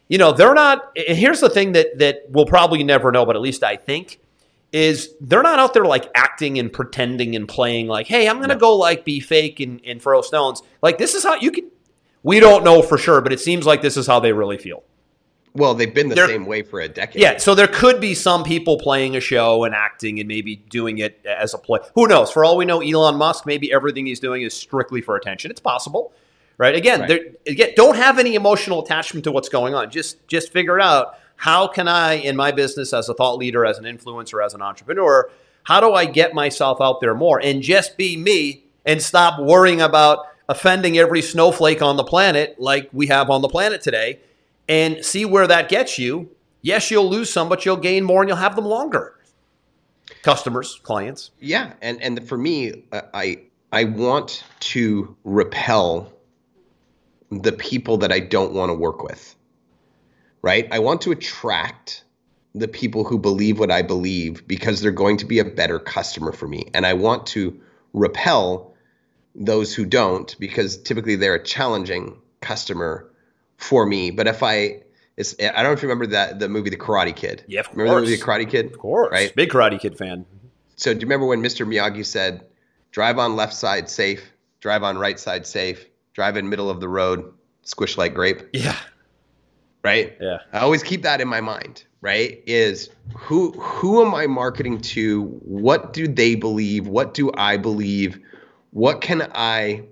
you 0.07 0.17
know, 0.17 0.31
they're 0.31 0.53
not. 0.53 0.91
And 1.07 1.17
here's 1.17 1.39
the 1.39 1.49
thing 1.49 1.73
that 1.73 1.97
that 1.99 2.23
we'll 2.29 2.45
probably 2.45 2.83
never 2.83 3.11
know, 3.11 3.25
but 3.25 3.35
at 3.35 3.41
least 3.41 3.63
I 3.63 3.77
think 3.77 4.19
is 4.73 5.13
they're 5.21 5.43
not 5.43 5.59
out 5.59 5.73
there 5.73 5.85
like 5.85 6.09
acting 6.13 6.59
and 6.59 6.71
pretending 6.71 7.35
and 7.35 7.47
playing 7.47 7.87
like, 7.87 8.07
hey, 8.07 8.27
I'm 8.27 8.39
gonna 8.41 8.55
no. 8.55 8.59
go 8.59 8.75
like 8.75 9.05
be 9.05 9.19
fake 9.19 9.59
and, 9.59 9.81
and 9.85 10.01
throw 10.01 10.21
stones. 10.21 10.61
Like 10.81 10.97
this 10.97 11.15
is 11.15 11.23
how 11.23 11.35
you 11.35 11.51
can 11.51 11.69
we 12.27 12.41
don't 12.41 12.65
know 12.65 12.81
for 12.81 12.97
sure, 12.97 13.21
but 13.21 13.31
it 13.31 13.39
seems 13.39 13.65
like 13.65 13.81
this 13.81 13.95
is 13.95 14.05
how 14.05 14.19
they 14.19 14.33
really 14.33 14.57
feel. 14.57 14.83
Well, 15.53 15.73
they've 15.73 15.93
been 15.93 16.09
the 16.09 16.15
there, 16.15 16.27
same 16.27 16.45
way 16.45 16.61
for 16.61 16.81
a 16.81 16.89
decade. 16.89 17.21
Yeah, 17.21 17.37
so 17.37 17.55
there 17.55 17.69
could 17.69 18.01
be 18.01 18.13
some 18.13 18.43
people 18.43 18.77
playing 18.77 19.15
a 19.15 19.21
show 19.21 19.63
and 19.63 19.73
acting 19.73 20.19
and 20.19 20.27
maybe 20.27 20.57
doing 20.57 20.97
it 20.97 21.25
as 21.25 21.53
a 21.53 21.57
play. 21.57 21.79
Who 21.95 22.05
knows? 22.05 22.29
For 22.29 22.43
all 22.43 22.57
we 22.57 22.65
know, 22.65 22.81
Elon 22.81 23.15
Musk, 23.15 23.45
maybe 23.45 23.71
everything 23.71 24.05
he's 24.05 24.19
doing 24.19 24.41
is 24.41 24.53
strictly 24.53 24.99
for 24.99 25.15
attention. 25.15 25.51
It's 25.51 25.61
possible, 25.61 26.11
right? 26.57 26.75
Again, 26.75 27.01
right. 27.01 27.21
again, 27.47 27.71
don't 27.77 27.95
have 27.95 28.19
any 28.19 28.35
emotional 28.35 28.83
attachment 28.83 29.23
to 29.23 29.31
what's 29.31 29.47
going 29.47 29.73
on. 29.73 29.89
Just 29.89 30.27
just 30.27 30.51
figure 30.51 30.81
out 30.81 31.17
how 31.37 31.65
can 31.65 31.87
I, 31.87 32.15
in 32.15 32.35
my 32.35 32.51
business, 32.51 32.91
as 32.91 33.07
a 33.07 33.13
thought 33.13 33.37
leader, 33.37 33.65
as 33.65 33.77
an 33.77 33.85
influencer, 33.85 34.45
as 34.45 34.53
an 34.53 34.61
entrepreneur, 34.61 35.31
how 35.63 35.79
do 35.79 35.93
I 35.93 36.03
get 36.03 36.33
myself 36.33 36.81
out 36.81 36.99
there 36.99 37.15
more 37.15 37.39
and 37.41 37.61
just 37.61 37.95
be 37.95 38.17
me 38.17 38.65
and 38.85 39.01
stop 39.01 39.39
worrying 39.39 39.79
about 39.79 40.25
offending 40.49 40.97
every 40.97 41.21
snowflake 41.21 41.81
on 41.81 41.97
the 41.97 42.03
planet 42.03 42.55
like 42.59 42.89
we 42.93 43.07
have 43.07 43.29
on 43.29 43.41
the 43.41 43.49
planet 43.49 43.81
today 43.81 44.19
and 44.67 45.03
see 45.03 45.25
where 45.25 45.47
that 45.47 45.69
gets 45.69 45.97
you. 45.97 46.29
Yes, 46.61 46.91
you'll 46.91 47.09
lose 47.09 47.31
some, 47.31 47.49
but 47.49 47.65
you'll 47.65 47.77
gain 47.77 48.03
more 48.03 48.21
and 48.21 48.29
you'll 48.29 48.37
have 48.37 48.55
them 48.55 48.65
longer. 48.65 49.15
Customers, 50.23 50.79
clients. 50.83 51.31
Yeah, 51.39 51.73
and 51.81 52.01
and 52.01 52.27
for 52.27 52.37
me, 52.37 52.83
uh, 52.91 53.01
I 53.13 53.43
I 53.71 53.85
want 53.85 54.43
to 54.61 55.15
repel 55.23 56.11
the 57.29 57.51
people 57.51 57.97
that 57.97 58.11
I 58.11 58.19
don't 58.19 58.53
want 58.53 58.69
to 58.69 58.73
work 58.73 59.03
with. 59.03 59.35
Right? 60.41 60.67
I 60.71 60.79
want 60.79 61.01
to 61.01 61.11
attract 61.11 62.03
the 62.55 62.67
people 62.67 63.03
who 63.03 63.19
believe 63.19 63.59
what 63.59 63.71
I 63.71 63.81
believe 63.81 64.47
because 64.47 64.81
they're 64.81 64.91
going 64.91 65.17
to 65.17 65.25
be 65.25 65.39
a 65.39 65.45
better 65.45 65.79
customer 65.79 66.31
for 66.31 66.47
me. 66.47 66.69
And 66.73 66.85
I 66.85 66.93
want 66.93 67.25
to 67.27 67.59
repel 67.93 68.73
those 69.37 69.73
who 69.73 69.85
don't 69.85 70.35
because 70.39 70.77
typically 70.77 71.15
they're 71.15 71.35
a 71.35 71.43
challenging 71.43 72.19
customer 72.41 73.09
for 73.57 73.85
me. 73.85 74.11
But 74.11 74.27
if 74.27 74.43
I, 74.43 74.81
it's, 75.15 75.35
I 75.39 75.51
don't 75.51 75.63
know 75.63 75.71
if 75.71 75.81
you 75.81 75.87
remember 75.87 76.07
that 76.07 76.39
the 76.39 76.49
movie 76.49 76.69
The 76.69 76.77
Karate 76.77 77.15
Kid. 77.15 77.43
Yeah, 77.47 77.61
of 77.61 77.69
remember 77.71 77.91
course. 77.91 78.01
the 78.01 78.11
movie 78.11 78.15
The 78.17 78.23
Karate 78.23 78.49
Kid? 78.49 78.65
Of 78.67 78.79
course. 78.79 79.11
Right. 79.11 79.33
Big 79.35 79.49
Karate 79.49 79.79
Kid 79.79 79.97
fan. 79.97 80.25
So 80.75 80.93
do 80.93 80.99
you 80.99 81.05
remember 81.05 81.25
when 81.25 81.41
Mr. 81.41 81.67
Miyagi 81.67 82.05
said, 82.05 82.45
"Drive 82.91 83.17
on 83.17 83.35
left 83.35 83.53
side 83.53 83.89
safe, 83.89 84.31
drive 84.59 84.83
on 84.83 84.97
right 84.97 85.19
side 85.19 85.47
safe, 85.47 85.85
drive 86.13 86.37
in 86.37 86.49
middle 86.49 86.69
of 86.69 86.79
the 86.79 86.87
road, 86.87 87.33
squish 87.63 87.97
like 87.97 88.13
grape." 88.13 88.41
Yeah. 88.53 88.77
Right. 89.83 90.15
Yeah. 90.21 90.37
I 90.53 90.59
always 90.59 90.83
keep 90.83 91.01
that 91.03 91.19
in 91.21 91.27
my 91.27 91.41
mind. 91.41 91.83
Right? 92.01 92.43
Is 92.45 92.89
who 93.15 93.53
who 93.53 94.05
am 94.05 94.13
I 94.13 94.27
marketing 94.27 94.81
to? 94.81 95.23
What 95.23 95.93
do 95.93 96.07
they 96.07 96.35
believe? 96.35 96.87
What 96.87 97.15
do 97.15 97.31
I 97.35 97.57
believe? 97.57 98.19
What 98.77 99.01
can 99.01 99.27
I 99.33 99.85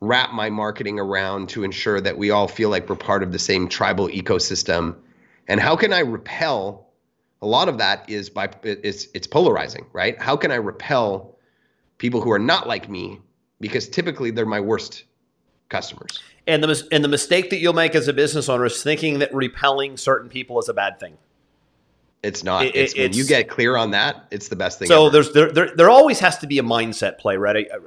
wrap 0.00 0.32
my 0.32 0.50
marketing 0.50 0.98
around 0.98 1.50
to 1.50 1.62
ensure 1.62 2.00
that 2.00 2.18
we 2.18 2.32
all 2.32 2.48
feel 2.48 2.68
like 2.68 2.88
we're 2.88 2.96
part 2.96 3.22
of 3.22 3.30
the 3.30 3.38
same 3.38 3.68
tribal 3.68 4.08
ecosystem? 4.08 4.96
And 5.46 5.60
how 5.60 5.76
can 5.76 5.92
I 5.92 6.00
repel? 6.00 6.88
A 7.42 7.46
lot 7.46 7.68
of 7.68 7.78
that 7.78 8.10
is 8.10 8.28
by 8.28 8.50
it's 8.64 9.06
it's 9.14 9.28
polarizing, 9.28 9.86
right? 9.92 10.20
How 10.20 10.36
can 10.36 10.50
I 10.50 10.56
repel 10.56 11.38
people 11.98 12.20
who 12.20 12.32
are 12.32 12.40
not 12.40 12.66
like 12.66 12.88
me 12.88 13.20
because 13.60 13.88
typically 13.88 14.32
they're 14.32 14.46
my 14.46 14.58
worst 14.58 15.04
customers. 15.68 16.18
And 16.48 16.64
the 16.64 16.88
and 16.90 17.04
the 17.04 17.08
mistake 17.08 17.50
that 17.50 17.58
you'll 17.58 17.72
make 17.72 17.94
as 17.94 18.08
a 18.08 18.12
business 18.12 18.48
owner 18.48 18.64
is 18.64 18.82
thinking 18.82 19.20
that 19.20 19.32
repelling 19.32 19.96
certain 19.96 20.28
people 20.28 20.58
is 20.58 20.68
a 20.68 20.74
bad 20.74 20.98
thing. 20.98 21.18
It's 22.22 22.42
not. 22.42 22.64
It- 22.64 22.74
it's, 22.76 22.96
when 22.96 23.12
you 23.12 23.24
get 23.26 23.48
clear 23.48 23.76
on 23.76 23.92
that, 23.92 24.26
it's 24.30 24.48
the 24.48 24.56
best 24.56 24.78
thing. 24.78 24.88
So 24.88 25.06
ever. 25.06 25.12
there's 25.12 25.32
there, 25.32 25.52
there 25.52 25.70
there 25.76 25.90
always 25.90 26.18
has 26.20 26.38
to 26.38 26.46
be 26.46 26.58
a 26.58 26.62
mindset 26.62 27.18
play, 27.18 27.36
right? 27.36 27.68
I, 27.72 27.78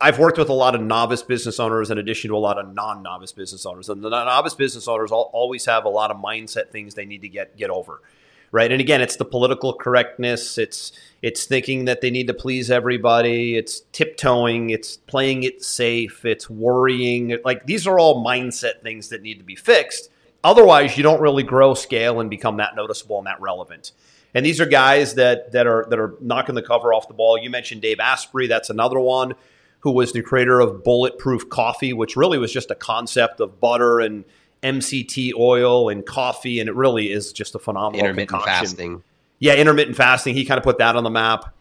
I've 0.00 0.18
worked 0.18 0.38
with 0.38 0.48
a 0.48 0.54
lot 0.54 0.74
of 0.74 0.80
novice 0.82 1.22
business 1.22 1.58
owners 1.58 1.90
in 1.90 1.98
addition 1.98 2.28
to 2.30 2.36
a 2.36 2.38
lot 2.38 2.58
of 2.58 2.74
non-novice 2.74 3.32
business 3.32 3.64
owners, 3.64 3.88
and 3.88 4.02
the 4.02 4.10
novice 4.10 4.54
business 4.54 4.86
owners 4.88 5.10
al- 5.10 5.30
always 5.32 5.64
have 5.66 5.84
a 5.84 5.88
lot 5.88 6.10
of 6.10 6.18
mindset 6.18 6.70
things 6.70 6.94
they 6.94 7.04
need 7.06 7.22
to 7.22 7.28
get 7.28 7.56
get 7.56 7.70
over, 7.70 8.02
right? 8.52 8.70
And 8.70 8.80
again, 8.80 9.00
it's 9.00 9.16
the 9.16 9.24
political 9.24 9.72
correctness, 9.74 10.58
it's 10.58 10.92
it's 11.22 11.44
thinking 11.44 11.86
that 11.86 12.00
they 12.00 12.10
need 12.10 12.26
to 12.28 12.34
please 12.34 12.70
everybody, 12.70 13.56
it's 13.56 13.80
tiptoeing, 13.92 14.70
it's 14.70 14.96
playing 14.96 15.42
it 15.44 15.62
safe, 15.62 16.24
it's 16.24 16.48
worrying. 16.48 17.36
Like 17.44 17.66
these 17.66 17.86
are 17.86 17.98
all 17.98 18.24
mindset 18.24 18.82
things 18.82 19.08
that 19.10 19.22
need 19.22 19.38
to 19.38 19.44
be 19.44 19.56
fixed. 19.56 20.10
Otherwise, 20.42 20.96
you 20.96 21.02
don't 21.02 21.20
really 21.20 21.42
grow, 21.42 21.74
scale, 21.74 22.20
and 22.20 22.30
become 22.30 22.56
that 22.58 22.74
noticeable 22.74 23.18
and 23.18 23.26
that 23.26 23.40
relevant. 23.40 23.92
And 24.34 24.46
these 24.46 24.60
are 24.60 24.66
guys 24.66 25.14
that 25.14 25.52
that 25.52 25.66
are 25.66 25.86
that 25.90 25.98
are 25.98 26.14
knocking 26.20 26.54
the 26.54 26.62
cover 26.62 26.94
off 26.94 27.08
the 27.08 27.14
ball. 27.14 27.36
You 27.38 27.50
mentioned 27.50 27.82
Dave 27.82 28.00
Asprey, 28.00 28.46
that's 28.46 28.70
another 28.70 28.98
one 29.00 29.34
who 29.80 29.92
was 29.92 30.12
the 30.12 30.22
creator 30.22 30.60
of 30.60 30.84
Bulletproof 30.84 31.48
Coffee, 31.48 31.92
which 31.92 32.16
really 32.16 32.38
was 32.38 32.52
just 32.52 32.70
a 32.70 32.74
concept 32.74 33.40
of 33.40 33.60
butter 33.60 33.98
and 33.98 34.24
MCT 34.62 35.32
oil 35.38 35.88
and 35.88 36.04
coffee, 36.04 36.60
and 36.60 36.68
it 36.68 36.74
really 36.74 37.10
is 37.10 37.32
just 37.32 37.54
a 37.54 37.58
phenomenal 37.58 38.00
intermittent 38.00 38.28
concoction. 38.28 38.66
fasting. 38.66 39.02
Yeah, 39.38 39.54
intermittent 39.54 39.96
fasting. 39.96 40.34
He 40.34 40.44
kind 40.44 40.58
of 40.58 40.64
put 40.64 40.78
that 40.78 40.96
on 40.96 41.04
the 41.04 41.10
map. 41.10 41.54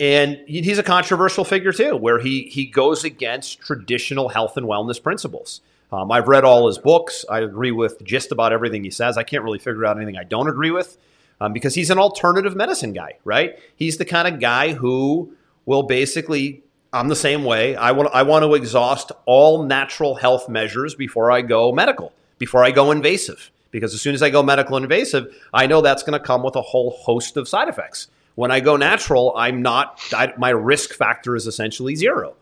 And 0.00 0.40
he's 0.46 0.78
a 0.78 0.82
controversial 0.82 1.44
figure 1.44 1.72
too, 1.72 1.94
where 1.94 2.18
he 2.18 2.44
he 2.44 2.64
goes 2.64 3.04
against 3.04 3.60
traditional 3.60 4.30
health 4.30 4.56
and 4.56 4.66
wellness 4.66 5.00
principles. 5.00 5.60
Um, 5.92 6.12
I've 6.12 6.28
read 6.28 6.44
all 6.44 6.66
his 6.66 6.78
books. 6.78 7.24
I 7.28 7.40
agree 7.40 7.72
with 7.72 8.02
just 8.04 8.32
about 8.32 8.52
everything 8.52 8.84
he 8.84 8.90
says. 8.90 9.18
I 9.18 9.22
can't 9.22 9.42
really 9.42 9.58
figure 9.58 9.84
out 9.84 9.96
anything 9.96 10.16
I 10.16 10.24
don't 10.24 10.48
agree 10.48 10.70
with 10.70 10.96
um, 11.40 11.52
because 11.52 11.74
he's 11.74 11.90
an 11.90 11.98
alternative 11.98 12.54
medicine 12.54 12.92
guy, 12.92 13.18
right? 13.24 13.58
He's 13.74 13.98
the 13.98 14.04
kind 14.04 14.28
of 14.28 14.40
guy 14.40 14.72
who 14.72 15.34
will 15.66 15.84
basically. 15.84 16.62
I'm 16.92 17.06
the 17.06 17.14
same 17.14 17.44
way. 17.44 17.76
I 17.76 17.92
want 17.92 18.10
I 18.12 18.24
want 18.24 18.42
to 18.42 18.54
exhaust 18.54 19.12
all 19.24 19.62
natural 19.62 20.16
health 20.16 20.48
measures 20.48 20.96
before 20.96 21.30
I 21.30 21.40
go 21.40 21.70
medical, 21.70 22.12
before 22.38 22.64
I 22.64 22.72
go 22.72 22.90
invasive 22.90 23.52
because 23.70 23.94
as 23.94 24.00
soon 24.00 24.14
as 24.14 24.22
I 24.22 24.30
go 24.30 24.42
medical 24.42 24.76
invasive, 24.76 25.34
I 25.52 25.66
know 25.66 25.80
that's 25.80 26.02
going 26.02 26.18
to 26.18 26.24
come 26.24 26.42
with 26.42 26.56
a 26.56 26.62
whole 26.62 26.90
host 26.90 27.36
of 27.36 27.48
side 27.48 27.68
effects. 27.68 28.08
When 28.34 28.50
I 28.50 28.60
go 28.60 28.76
natural, 28.76 29.34
I'm 29.36 29.62
not, 29.62 30.00
I, 30.12 30.32
my 30.38 30.50
risk 30.50 30.94
factor 30.94 31.36
is 31.36 31.46
essentially 31.46 31.94
zero. 31.94 32.34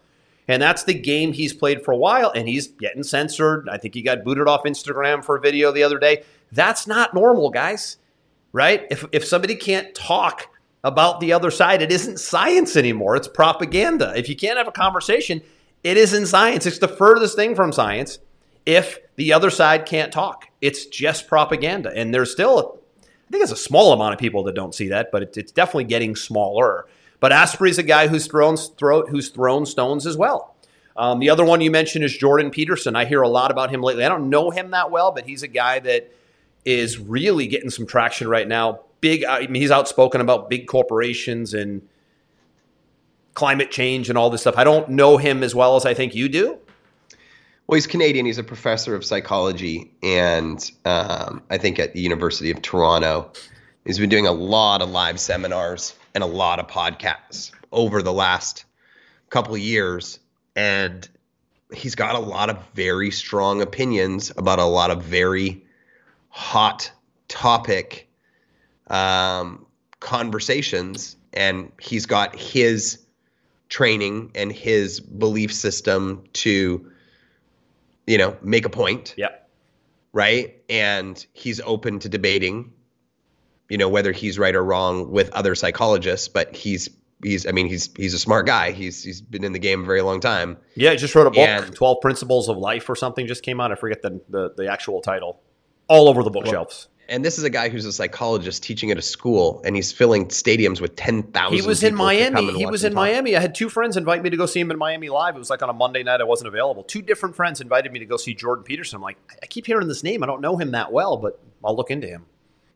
And 0.48 0.62
that's 0.62 0.84
the 0.84 0.94
game 0.94 1.32
he's 1.32 1.52
played 1.52 1.84
for 1.84 1.92
a 1.92 1.96
while, 1.96 2.32
and 2.34 2.48
he's 2.48 2.68
getting 2.68 3.02
censored. 3.02 3.68
I 3.70 3.76
think 3.76 3.94
he 3.94 4.02
got 4.02 4.24
booted 4.24 4.48
off 4.48 4.64
Instagram 4.64 5.22
for 5.22 5.36
a 5.36 5.40
video 5.40 5.70
the 5.70 5.82
other 5.82 5.98
day. 5.98 6.24
That's 6.52 6.86
not 6.86 7.12
normal, 7.12 7.50
guys, 7.50 7.98
right? 8.52 8.86
If, 8.90 9.04
if 9.12 9.24
somebody 9.26 9.54
can't 9.54 9.94
talk 9.94 10.48
about 10.84 11.20
the 11.20 11.34
other 11.34 11.50
side, 11.50 11.82
it 11.82 11.92
isn't 11.92 12.18
science 12.18 12.76
anymore, 12.76 13.14
it's 13.14 13.28
propaganda. 13.28 14.14
If 14.16 14.28
you 14.28 14.36
can't 14.36 14.56
have 14.56 14.68
a 14.68 14.72
conversation, 14.72 15.42
it 15.84 15.96
isn't 15.98 16.26
science. 16.26 16.64
It's 16.64 16.78
the 16.78 16.88
furthest 16.88 17.36
thing 17.36 17.54
from 17.54 17.70
science 17.70 18.18
if 18.64 18.98
the 19.16 19.32
other 19.32 19.50
side 19.50 19.86
can't 19.86 20.12
talk. 20.12 20.46
It's 20.60 20.86
just 20.86 21.28
propaganda. 21.28 21.92
And 21.94 22.12
there's 22.12 22.32
still, 22.32 22.78
I 23.02 23.30
think 23.30 23.42
it's 23.42 23.52
a 23.52 23.56
small 23.56 23.92
amount 23.92 24.14
of 24.14 24.18
people 24.18 24.44
that 24.44 24.54
don't 24.54 24.74
see 24.74 24.88
that, 24.88 25.10
but 25.12 25.22
it, 25.22 25.36
it's 25.36 25.52
definitely 25.52 25.84
getting 25.84 26.16
smaller. 26.16 26.86
But 27.20 27.32
Asprey's 27.32 27.78
a 27.78 27.82
guy 27.82 28.08
who's 28.08 28.26
thrown, 28.26 28.56
throw, 28.56 29.06
who's 29.06 29.28
thrown 29.28 29.66
stones 29.66 30.06
as 30.06 30.16
well. 30.16 30.54
Um, 30.96 31.20
the 31.20 31.30
other 31.30 31.44
one 31.44 31.60
you 31.60 31.70
mentioned 31.70 32.04
is 32.04 32.16
Jordan 32.16 32.50
Peterson. 32.50 32.96
I 32.96 33.04
hear 33.04 33.22
a 33.22 33.28
lot 33.28 33.50
about 33.50 33.70
him 33.70 33.82
lately. 33.82 34.04
I 34.04 34.08
don't 34.08 34.30
know 34.30 34.50
him 34.50 34.72
that 34.72 34.90
well, 34.90 35.12
but 35.12 35.24
he's 35.24 35.42
a 35.42 35.48
guy 35.48 35.78
that 35.80 36.12
is 36.64 36.98
really 36.98 37.46
getting 37.46 37.70
some 37.70 37.86
traction 37.86 38.28
right 38.28 38.46
now. 38.46 38.80
Big, 39.00 39.24
I 39.24 39.46
mean, 39.46 39.62
he's 39.62 39.70
outspoken 39.70 40.20
about 40.20 40.50
big 40.50 40.66
corporations 40.66 41.54
and 41.54 41.86
climate 43.34 43.70
change 43.70 44.08
and 44.08 44.18
all 44.18 44.28
this 44.30 44.40
stuff. 44.40 44.56
I 44.56 44.64
don't 44.64 44.88
know 44.90 45.16
him 45.16 45.44
as 45.44 45.54
well 45.54 45.76
as 45.76 45.86
I 45.86 45.94
think 45.94 46.16
you 46.16 46.28
do. 46.28 46.58
Well, 47.68 47.76
he's 47.76 47.86
Canadian. 47.86 48.26
He's 48.26 48.38
a 48.38 48.42
professor 48.44 48.94
of 48.94 49.04
psychology, 49.04 49.92
and 50.02 50.68
um, 50.84 51.42
I 51.50 51.58
think 51.58 51.78
at 51.78 51.92
the 51.92 52.00
University 52.00 52.50
of 52.50 52.60
Toronto. 52.62 53.30
He's 53.84 53.98
been 53.98 54.10
doing 54.10 54.26
a 54.26 54.32
lot 54.32 54.82
of 54.82 54.90
live 54.90 55.18
seminars 55.18 55.94
and 56.18 56.24
a 56.24 56.26
lot 56.26 56.58
of 56.58 56.66
podcasts 56.66 57.52
over 57.70 58.02
the 58.02 58.12
last 58.12 58.64
couple 59.30 59.54
of 59.54 59.60
years, 59.60 60.18
and 60.56 61.08
he's 61.72 61.94
got 61.94 62.16
a 62.16 62.18
lot 62.18 62.50
of 62.50 62.58
very 62.74 63.12
strong 63.12 63.62
opinions 63.62 64.32
about 64.36 64.58
a 64.58 64.64
lot 64.64 64.90
of 64.90 65.04
very 65.04 65.64
hot 66.28 66.90
topic 67.28 68.08
um, 68.88 69.64
conversations, 70.00 71.16
and 71.32 71.70
he's 71.80 72.06
got 72.06 72.34
his 72.34 72.98
training 73.68 74.32
and 74.34 74.50
his 74.50 74.98
belief 74.98 75.54
system 75.54 76.24
to 76.32 76.90
you 78.08 78.18
know, 78.18 78.36
make 78.42 78.64
a 78.64 78.70
point, 78.70 79.14
Yeah. 79.16 79.28
right? 80.12 80.56
And 80.68 81.24
he's 81.32 81.60
open 81.60 82.00
to 82.00 82.08
debating, 82.08 82.72
you 83.68 83.78
know, 83.78 83.88
whether 83.88 84.12
he's 84.12 84.38
right 84.38 84.54
or 84.54 84.64
wrong 84.64 85.10
with 85.10 85.30
other 85.30 85.54
psychologists, 85.54 86.28
but 86.28 86.54
he's 86.54 86.88
he's 87.22 87.46
I 87.46 87.52
mean, 87.52 87.66
he's 87.66 87.90
he's 87.96 88.14
a 88.14 88.18
smart 88.18 88.46
guy. 88.46 88.72
He's 88.72 89.02
he's 89.02 89.20
been 89.20 89.44
in 89.44 89.52
the 89.52 89.58
game 89.58 89.82
a 89.82 89.86
very 89.86 90.02
long 90.02 90.20
time. 90.20 90.56
Yeah, 90.74 90.90
he 90.92 90.96
just 90.96 91.14
wrote 91.14 91.26
a 91.26 91.30
book, 91.30 91.38
And- 91.38 91.74
12 91.74 92.00
Principles 92.00 92.48
of 92.48 92.56
Life 92.56 92.88
or 92.88 92.96
something 92.96 93.26
just 93.26 93.42
came 93.42 93.60
out. 93.60 93.72
I 93.72 93.74
forget 93.74 94.02
the, 94.02 94.20
the, 94.28 94.54
the 94.56 94.72
actual 94.72 95.00
title. 95.00 95.40
All 95.88 96.08
over 96.08 96.22
the 96.22 96.30
bookshelves. 96.30 96.88
And 97.10 97.24
this 97.24 97.38
is 97.38 97.44
a 97.44 97.48
guy 97.50 97.70
who's 97.70 97.86
a 97.86 97.92
psychologist 97.92 98.62
teaching 98.62 98.90
at 98.90 98.98
a 98.98 99.02
school 99.02 99.62
and 99.64 99.74
he's 99.74 99.90
filling 99.90 100.26
stadiums 100.26 100.78
with 100.78 100.94
10,000 100.96 101.56
he 101.56 101.66
was 101.66 101.82
in 101.82 101.94
people 101.94 102.06
to 102.10 102.24
come 102.30 102.44
Miami. 102.44 102.58
He 102.58 102.66
was 102.66 102.84
in. 102.84 102.92
Miami. 102.92 103.34
I 103.34 103.40
had 103.40 103.54
two 103.54 103.70
friends 103.70 103.96
invite 103.96 104.22
me 104.22 104.28
to 104.28 104.36
go 104.36 104.44
see 104.44 104.60
him 104.60 104.70
in 104.70 104.76
Miami 104.76 105.08
live. 105.08 105.34
It 105.34 105.38
was 105.38 105.48
like 105.48 105.62
on 105.62 105.70
a 105.70 105.72
Monday 105.72 106.02
night. 106.02 106.20
I 106.20 106.24
wasn't 106.24 106.48
available. 106.48 106.84
Two 106.84 107.00
different 107.00 107.34
friends 107.34 107.62
invited 107.62 107.92
me 107.92 107.98
to 108.00 108.04
go 108.04 108.18
see 108.18 108.34
Jordan 108.34 108.62
Peterson. 108.62 108.96
I'm 108.96 109.02
like, 109.02 109.16
I 109.42 109.46
keep 109.46 109.64
hearing 109.64 109.88
this 109.88 110.02
name. 110.02 110.22
I 110.22 110.26
don't 110.26 110.42
know 110.42 110.58
him 110.58 110.72
that 110.72 110.92
well, 110.92 111.16
but 111.16 111.40
I'll 111.64 111.74
look 111.74 111.90
into 111.90 112.06
him. 112.06 112.26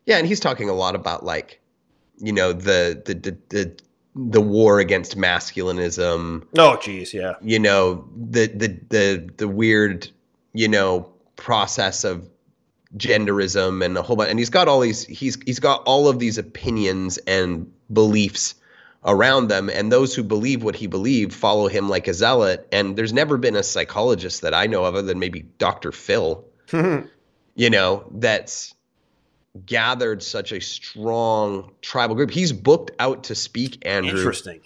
Yeah, 0.05 0.17
and 0.17 0.27
he's 0.27 0.39
talking 0.39 0.69
a 0.69 0.73
lot 0.73 0.95
about 0.95 1.23
like, 1.25 1.61
you 2.17 2.31
know, 2.33 2.53
the 2.53 3.01
the 3.05 3.13
the 3.13 3.37
the, 3.49 3.77
the 4.15 4.41
war 4.41 4.79
against 4.79 5.17
masculinism, 5.17 6.45
Oh, 6.57 6.77
geez, 6.81 7.13
yeah. 7.13 7.35
you 7.41 7.59
know 7.59 8.07
the 8.15 8.47
the 8.47 8.79
the 8.89 9.29
the 9.37 9.47
weird 9.47 10.09
you 10.53 10.67
know 10.67 11.09
process 11.35 12.03
of 12.03 12.29
genderism 12.97 13.83
and 13.83 13.97
a 13.97 14.03
whole 14.03 14.15
bunch 14.15 14.29
and 14.29 14.37
he's 14.37 14.51
got 14.51 14.67
all 14.67 14.79
these 14.79 15.03
he's 15.05 15.37
he's 15.45 15.59
got 15.59 15.81
all 15.85 16.07
of 16.07 16.19
these 16.19 16.37
opinions 16.37 17.17
and 17.25 17.71
beliefs 17.91 18.53
around 19.05 19.47
them 19.47 19.67
and 19.67 19.91
those 19.91 20.13
who 20.13 20.21
believe 20.23 20.63
what 20.63 20.75
he 20.75 20.85
believed 20.85 21.33
follow 21.33 21.67
him 21.67 21.89
like 21.89 22.07
a 22.07 22.13
zealot 22.13 22.67
and 22.71 22.95
there's 22.95 23.11
never 23.11 23.35
been 23.37 23.55
a 23.55 23.63
psychologist 23.63 24.41
that 24.41 24.53
I 24.53 24.67
know 24.67 24.85
of 24.85 24.93
other 24.93 25.07
than 25.07 25.17
maybe 25.17 25.41
Dr. 25.57 25.91
Phil 25.91 26.45
you 26.71 27.69
know 27.71 28.05
that's 28.11 28.75
gathered 29.65 30.23
such 30.23 30.51
a 30.51 30.59
strong 30.59 31.71
tribal 31.81 32.15
group 32.15 32.31
he's 32.31 32.51
booked 32.51 32.91
out 32.99 33.23
to 33.23 33.35
speak 33.35 33.85
Andrew 33.85 34.17
Interesting. 34.17 34.61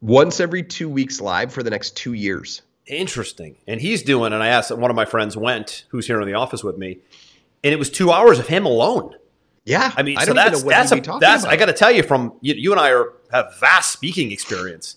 once 0.00 0.38
every 0.38 0.62
2 0.62 0.88
weeks 0.88 1.20
live 1.20 1.52
for 1.52 1.62
the 1.62 1.70
next 1.70 1.96
2 1.96 2.12
years 2.12 2.62
Interesting. 2.86 3.56
And 3.66 3.80
he's 3.80 4.04
doing, 4.04 4.32
and 4.32 4.40
I 4.40 4.46
asked, 4.46 4.70
one 4.70 4.90
of 4.92 4.96
my 4.96 5.06
friends 5.06 5.36
went, 5.36 5.86
who's 5.88 6.06
here 6.06 6.20
in 6.20 6.28
the 6.28 6.34
office 6.34 6.62
with 6.62 6.78
me, 6.78 6.98
and 7.64 7.72
it 7.72 7.80
was 7.80 7.90
two 7.90 8.12
hours 8.12 8.38
of 8.38 8.46
him 8.46 8.64
alone. 8.64 9.16
Yeah, 9.64 9.92
I 9.96 10.04
mean, 10.04 10.16
I 10.16 10.20
so 10.20 10.26
don't 10.26 10.36
that's 10.36 10.62
that's 10.62 10.92
a, 10.92 11.18
that's 11.18 11.42
about. 11.42 11.52
I 11.52 11.56
got 11.56 11.66
to 11.66 11.72
tell 11.72 11.90
you 11.90 12.04
from 12.04 12.34
you, 12.40 12.54
you 12.54 12.70
and 12.70 12.80
I 12.80 12.92
are 12.92 13.14
have 13.32 13.58
vast 13.58 13.90
speaking 13.90 14.30
experience. 14.30 14.94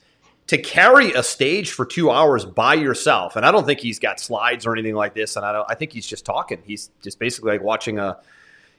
to 0.50 0.58
carry 0.58 1.12
a 1.14 1.22
stage 1.22 1.72
for 1.72 1.86
two 1.86 2.10
hours 2.10 2.44
by 2.44 2.74
yourself, 2.74 3.36
and 3.36 3.46
I 3.46 3.52
don't 3.52 3.66
think 3.66 3.80
he's 3.80 4.00
got 4.00 4.20
slides 4.20 4.66
or 4.66 4.74
anything 4.74 4.96
like 4.96 5.14
this, 5.14 5.36
and 5.36 5.46
I 5.46 5.52
don't. 5.52 5.66
I 5.70 5.76
think 5.76 5.94
he's 5.94 6.08
just 6.08 6.26
talking. 6.26 6.60
He's 6.64 6.90
just 7.04 7.20
basically 7.20 7.52
like 7.52 7.62
watching 7.62 8.00
a, 8.00 8.18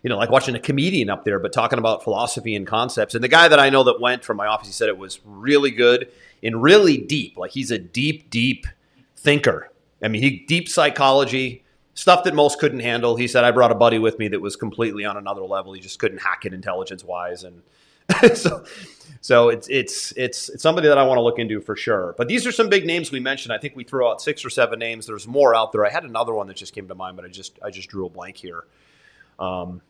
you 0.03 0.09
know, 0.09 0.17
like 0.17 0.31
watching 0.31 0.55
a 0.55 0.61
comedian 0.61 1.11
up 1.11 1.25
there, 1.25 1.39
but 1.39 1.53
talking 1.53 1.79
about 1.79 2.03
philosophy 2.03 2.55
and 2.55 2.67
concepts. 2.67 3.15
And 3.15 3.23
the 3.23 3.29
guy 3.29 3.49
that 3.49 3.59
I 3.59 3.69
know 3.69 3.85
that 3.85 4.01
went 4.01 4.25
from 4.25 4.37
my 4.37 4.47
office, 4.47 4.69
he 4.69 4.73
said 4.73 4.89
it 4.89 4.97
was 4.97 5.21
really 5.25 5.71
good 5.71 6.11
and 6.43 6.63
really 6.63 6.97
deep. 6.97 7.37
Like 7.37 7.51
he's 7.51 7.71
a 7.71 7.79
deep, 7.79 8.31
deep 8.31 8.67
thinker. 9.17 9.71
I 10.03 10.09
mean, 10.09 10.23
he 10.23 10.45
deep 10.47 10.69
psychology 10.69 11.65
stuff 11.95 12.25
that 12.25 12.35
most 12.35 12.59
couldn't 12.59 12.81
handle. 12.81 13.17
He 13.17 13.29
said 13.29 13.45
I 13.45 13.51
brought 13.51 13.73
a 13.73 13.75
buddy 13.75 13.99
with 13.99 14.19
me 14.19 14.29
that 14.29 14.41
was 14.41 14.57
completely 14.57 15.05
on 15.05 15.17
another 15.17 15.43
level. 15.43 15.75
He 15.75 15.81
just 15.81 15.99
couldn't 15.99 16.19
hack 16.19 16.47
it 16.47 16.55
intelligence 16.55 17.05
wise, 17.05 17.45
and 17.45 17.63
so 18.35 18.65
so 19.21 19.51
it's 19.51 19.69
it's 19.69 20.13
it's 20.17 20.49
it's 20.49 20.63
somebody 20.63 20.89
that 20.89 20.97
I 20.97 21.03
want 21.03 21.19
to 21.19 21.23
look 21.23 21.39
into 21.39 21.61
for 21.61 21.77
sure. 21.77 22.15
But 22.17 22.29
these 22.29 22.47
are 22.47 22.53
some 22.53 22.69
big 22.71 22.87
names 22.87 23.13
we 23.13 23.21
mentioned. 23.21 23.53
I 23.53 23.59
think 23.59 23.77
we 23.77 23.85
threw 23.85 24.09
out 24.09 24.23
six 24.23 24.45
or 24.45 24.51
seven 24.51 24.79
names. 24.79 25.07
There's 25.07 25.27
more 25.27 25.55
out 25.55 25.73
there. 25.73 25.85
I 25.85 25.91
had 25.91 26.05
another 26.05 26.33
one 26.33 26.47
that 26.47 26.57
just 26.57 26.75
came 26.75 26.89
to 26.89 26.95
mind, 26.95 27.17
but 27.17 27.27
I 27.27 27.29
just 27.29 27.59
I 27.63 27.71
just 27.71 27.89
drew 27.91 28.07
a 28.07 28.11
blank 28.11 28.37
here. 28.37 28.65
Um, 29.39 29.83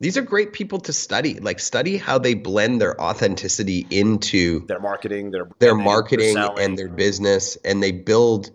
these 0.00 0.16
are 0.16 0.22
great 0.22 0.52
people 0.52 0.78
to 0.80 0.92
study. 0.92 1.40
Like 1.40 1.58
study 1.58 1.96
how 1.96 2.18
they 2.18 2.34
blend 2.34 2.80
their 2.80 3.00
authenticity 3.00 3.86
into 3.90 4.64
their 4.66 4.80
marketing, 4.80 5.30
their 5.30 5.48
their 5.58 5.74
marketing 5.74 6.34
their 6.34 6.58
and 6.58 6.78
their 6.78 6.88
business, 6.88 7.56
and 7.64 7.82
they 7.82 7.92
build 7.92 8.50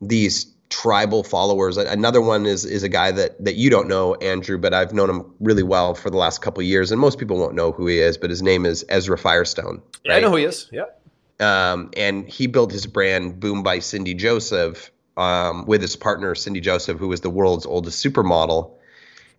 these 0.00 0.52
tribal 0.70 1.22
followers. 1.22 1.76
Another 1.76 2.20
one 2.20 2.46
is 2.46 2.64
is 2.64 2.82
a 2.82 2.88
guy 2.88 3.12
that 3.12 3.44
that 3.44 3.54
you 3.54 3.70
don't 3.70 3.86
know, 3.86 4.14
Andrew, 4.16 4.58
but 4.58 4.74
I've 4.74 4.92
known 4.92 5.08
him 5.10 5.34
really 5.38 5.62
well 5.62 5.94
for 5.94 6.10
the 6.10 6.16
last 6.16 6.42
couple 6.42 6.62
years, 6.62 6.90
and 6.90 7.00
most 7.00 7.18
people 7.18 7.38
won't 7.38 7.54
know 7.54 7.70
who 7.70 7.86
he 7.86 7.98
is. 8.00 8.18
But 8.18 8.30
his 8.30 8.42
name 8.42 8.66
is 8.66 8.84
Ezra 8.88 9.16
Firestone. 9.16 9.82
Yeah, 10.04 10.16
I 10.16 10.20
know 10.20 10.30
who 10.30 10.36
he 10.36 10.44
is. 10.44 10.68
Yeah. 10.72 10.86
Um, 11.38 11.90
and 11.96 12.28
he 12.28 12.46
built 12.46 12.72
his 12.72 12.86
brand 12.86 13.40
Boom 13.40 13.62
by 13.62 13.80
Cindy 13.80 14.14
Joseph 14.14 14.90
um, 15.16 15.66
with 15.66 15.80
his 15.80 15.96
partner 15.96 16.34
Cindy 16.34 16.60
Joseph, 16.60 16.98
who 16.98 17.08
was 17.08 17.20
the 17.20 17.30
world's 17.30 17.66
oldest 17.66 18.04
supermodel. 18.04 18.72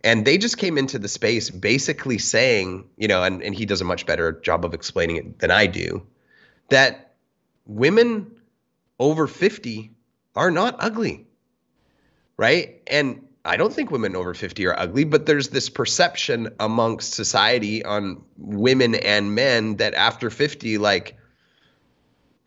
And 0.03 0.25
they 0.25 0.37
just 0.37 0.57
came 0.57 0.77
into 0.77 0.99
the 0.99 1.07
space 1.07 1.49
basically 1.49 2.17
saying, 2.17 2.89
you 2.97 3.07
know, 3.07 3.23
and, 3.23 3.41
and 3.41 3.55
he 3.55 3.65
does 3.65 3.81
a 3.81 3.85
much 3.85 4.05
better 4.05 4.33
job 4.41 4.65
of 4.65 4.73
explaining 4.73 5.15
it 5.15 5.39
than 5.39 5.51
I 5.51 5.65
do, 5.65 6.05
that 6.69 7.13
women 7.65 8.29
over 8.99 9.27
50 9.27 9.91
are 10.35 10.51
not 10.51 10.75
ugly. 10.79 11.25
Right? 12.35 12.81
And 12.87 13.25
I 13.45 13.57
don't 13.57 13.73
think 13.73 13.91
women 13.91 14.15
over 14.15 14.33
50 14.33 14.65
are 14.67 14.79
ugly, 14.79 15.03
but 15.03 15.25
there's 15.25 15.49
this 15.49 15.69
perception 15.69 16.49
amongst 16.59 17.13
society 17.13 17.83
on 17.83 18.21
women 18.37 18.95
and 18.95 19.35
men 19.35 19.77
that 19.77 19.93
after 19.93 20.29
50, 20.29 20.77
like, 20.77 21.17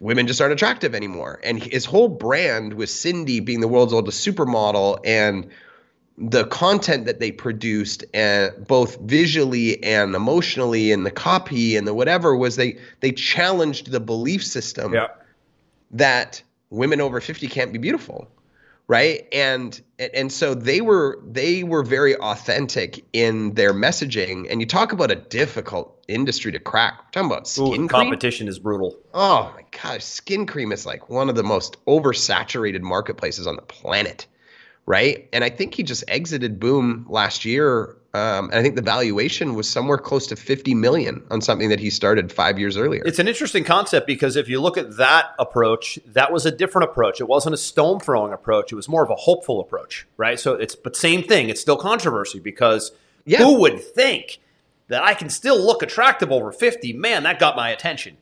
women 0.00 0.26
just 0.26 0.40
aren't 0.40 0.52
attractive 0.52 0.94
anymore. 0.94 1.40
And 1.42 1.62
his 1.62 1.84
whole 1.84 2.08
brand 2.08 2.74
with 2.74 2.90
Cindy 2.90 3.40
being 3.40 3.60
the 3.60 3.68
world's 3.68 3.92
oldest 3.92 4.26
supermodel 4.26 4.98
and 5.04 5.50
the 6.18 6.46
content 6.46 7.04
that 7.06 7.20
they 7.20 7.30
produced 7.30 8.04
and 8.14 8.50
uh, 8.50 8.58
both 8.66 8.98
visually 9.00 9.82
and 9.82 10.14
emotionally 10.14 10.90
and 10.90 11.04
the 11.04 11.10
copy 11.10 11.76
and 11.76 11.86
the 11.86 11.92
whatever 11.92 12.34
was 12.34 12.56
they 12.56 12.78
they 13.00 13.12
challenged 13.12 13.90
the 13.90 14.00
belief 14.00 14.44
system 14.44 14.94
yeah. 14.94 15.08
that 15.90 16.42
women 16.70 17.00
over 17.00 17.20
50 17.20 17.46
can't 17.48 17.72
be 17.72 17.78
beautiful 17.78 18.28
right? 18.88 19.26
And 19.32 19.80
and 19.98 20.30
so 20.30 20.54
they 20.54 20.80
were 20.80 21.18
they 21.26 21.62
were 21.62 21.82
very 21.82 22.16
authentic 22.16 23.04
in 23.12 23.54
their 23.54 23.72
messaging. 23.72 24.46
And 24.50 24.60
you 24.60 24.66
talk 24.66 24.92
about 24.92 25.10
a 25.10 25.16
difficult 25.16 26.04
industry 26.08 26.52
to 26.52 26.58
crack. 26.58 26.94
We're 26.98 27.22
talking 27.22 27.30
about 27.30 27.48
skin 27.48 27.66
Ooh, 27.66 27.70
cream? 27.70 27.88
competition 27.88 28.48
is 28.48 28.58
brutal. 28.58 28.96
Oh 29.12 29.52
my 29.54 29.64
gosh 29.82 30.04
skin 30.04 30.46
cream 30.46 30.72
is 30.72 30.86
like 30.86 31.08
one 31.08 31.28
of 31.28 31.34
the 31.34 31.42
most 31.42 31.84
oversaturated 31.86 32.82
marketplaces 32.82 33.46
on 33.46 33.56
the 33.56 33.62
planet 33.62 34.26
right 34.86 35.28
and 35.32 35.44
i 35.44 35.50
think 35.50 35.74
he 35.74 35.82
just 35.82 36.04
exited 36.08 36.58
boom 36.58 37.04
last 37.08 37.44
year 37.44 37.96
um, 38.16 38.46
and 38.46 38.54
I 38.54 38.62
think 38.62 38.76
the 38.76 38.82
valuation 38.82 39.54
was 39.54 39.68
somewhere 39.68 39.98
close 39.98 40.26
to 40.28 40.36
50 40.36 40.72
million 40.74 41.22
on 41.30 41.42
something 41.42 41.68
that 41.68 41.80
he 41.80 41.90
started 41.90 42.32
five 42.32 42.58
years 42.58 42.78
earlier. 42.78 43.02
It's 43.04 43.18
an 43.18 43.28
interesting 43.28 43.62
concept 43.62 44.06
because 44.06 44.36
if 44.36 44.48
you 44.48 44.58
look 44.58 44.78
at 44.78 44.96
that 44.96 45.34
approach, 45.38 45.98
that 46.06 46.32
was 46.32 46.46
a 46.46 46.50
different 46.50 46.88
approach. 46.88 47.20
It 47.20 47.28
wasn't 47.28 47.52
a 47.52 47.58
stone 47.58 48.00
throwing 48.00 48.32
approach. 48.32 48.72
It 48.72 48.74
was 48.74 48.88
more 48.88 49.04
of 49.04 49.10
a 49.10 49.16
hopeful 49.16 49.60
approach, 49.60 50.06
right? 50.16 50.40
So 50.40 50.54
it's, 50.54 50.74
but 50.74 50.96
same 50.96 51.24
thing. 51.24 51.50
It's 51.50 51.60
still 51.60 51.76
controversy 51.76 52.40
because 52.40 52.90
yeah. 53.26 53.36
who 53.36 53.60
would 53.60 53.82
think 53.82 54.38
that 54.88 55.04
I 55.04 55.12
can 55.12 55.28
still 55.28 55.60
look 55.60 55.82
attractive 55.82 56.32
over 56.32 56.52
50? 56.52 56.94
Man, 56.94 57.24
that 57.24 57.38
got 57.38 57.54
my 57.54 57.68
attention, 57.68 58.16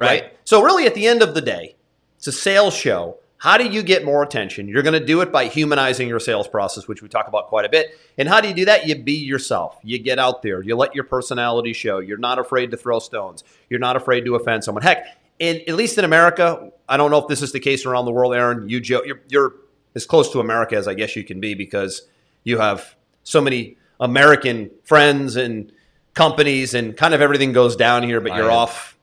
right? 0.00 0.22
right. 0.22 0.36
So 0.42 0.60
really 0.60 0.86
at 0.86 0.94
the 0.94 1.06
end 1.06 1.22
of 1.22 1.34
the 1.34 1.40
day, 1.40 1.76
it's 2.16 2.26
a 2.26 2.32
sales 2.32 2.74
show 2.74 3.18
how 3.38 3.58
do 3.58 3.68
you 3.68 3.82
get 3.82 4.04
more 4.04 4.22
attention? 4.22 4.66
You're 4.66 4.82
going 4.82 4.98
to 4.98 5.04
do 5.04 5.20
it 5.20 5.30
by 5.30 5.46
humanizing 5.46 6.08
your 6.08 6.20
sales 6.20 6.48
process, 6.48 6.88
which 6.88 7.02
we 7.02 7.08
talk 7.08 7.28
about 7.28 7.48
quite 7.48 7.66
a 7.66 7.68
bit. 7.68 7.98
And 8.16 8.28
how 8.28 8.40
do 8.40 8.48
you 8.48 8.54
do 8.54 8.64
that? 8.64 8.86
You 8.86 8.96
be 8.96 9.12
yourself. 9.12 9.78
You 9.82 9.98
get 9.98 10.18
out 10.18 10.42
there. 10.42 10.62
You 10.62 10.74
let 10.74 10.94
your 10.94 11.04
personality 11.04 11.74
show. 11.74 11.98
You're 11.98 12.18
not 12.18 12.38
afraid 12.38 12.70
to 12.70 12.76
throw 12.76 12.98
stones. 12.98 13.44
You're 13.68 13.80
not 13.80 13.96
afraid 13.96 14.24
to 14.24 14.36
offend 14.36 14.64
someone. 14.64 14.82
Heck, 14.82 15.06
in, 15.38 15.60
at 15.68 15.74
least 15.74 15.98
in 15.98 16.04
America, 16.04 16.72
I 16.88 16.96
don't 16.96 17.10
know 17.10 17.18
if 17.18 17.28
this 17.28 17.42
is 17.42 17.52
the 17.52 17.60
case 17.60 17.84
around 17.84 18.06
the 18.06 18.10
world, 18.10 18.34
Aaron. 18.34 18.70
You, 18.70 18.80
you're, 18.82 19.20
you're 19.28 19.54
as 19.94 20.06
close 20.06 20.32
to 20.32 20.40
America 20.40 20.76
as 20.76 20.88
I 20.88 20.94
guess 20.94 21.14
you 21.14 21.24
can 21.24 21.38
be 21.38 21.52
because 21.52 22.08
you 22.42 22.58
have 22.58 22.96
so 23.22 23.42
many 23.42 23.76
American 24.00 24.70
friends 24.84 25.36
and 25.36 25.72
companies, 26.14 26.72
and 26.72 26.96
kind 26.96 27.12
of 27.12 27.20
everything 27.20 27.52
goes 27.52 27.76
down 27.76 28.02
here. 28.02 28.22
But 28.22 28.34
you're 28.36 28.50
off 28.50 28.96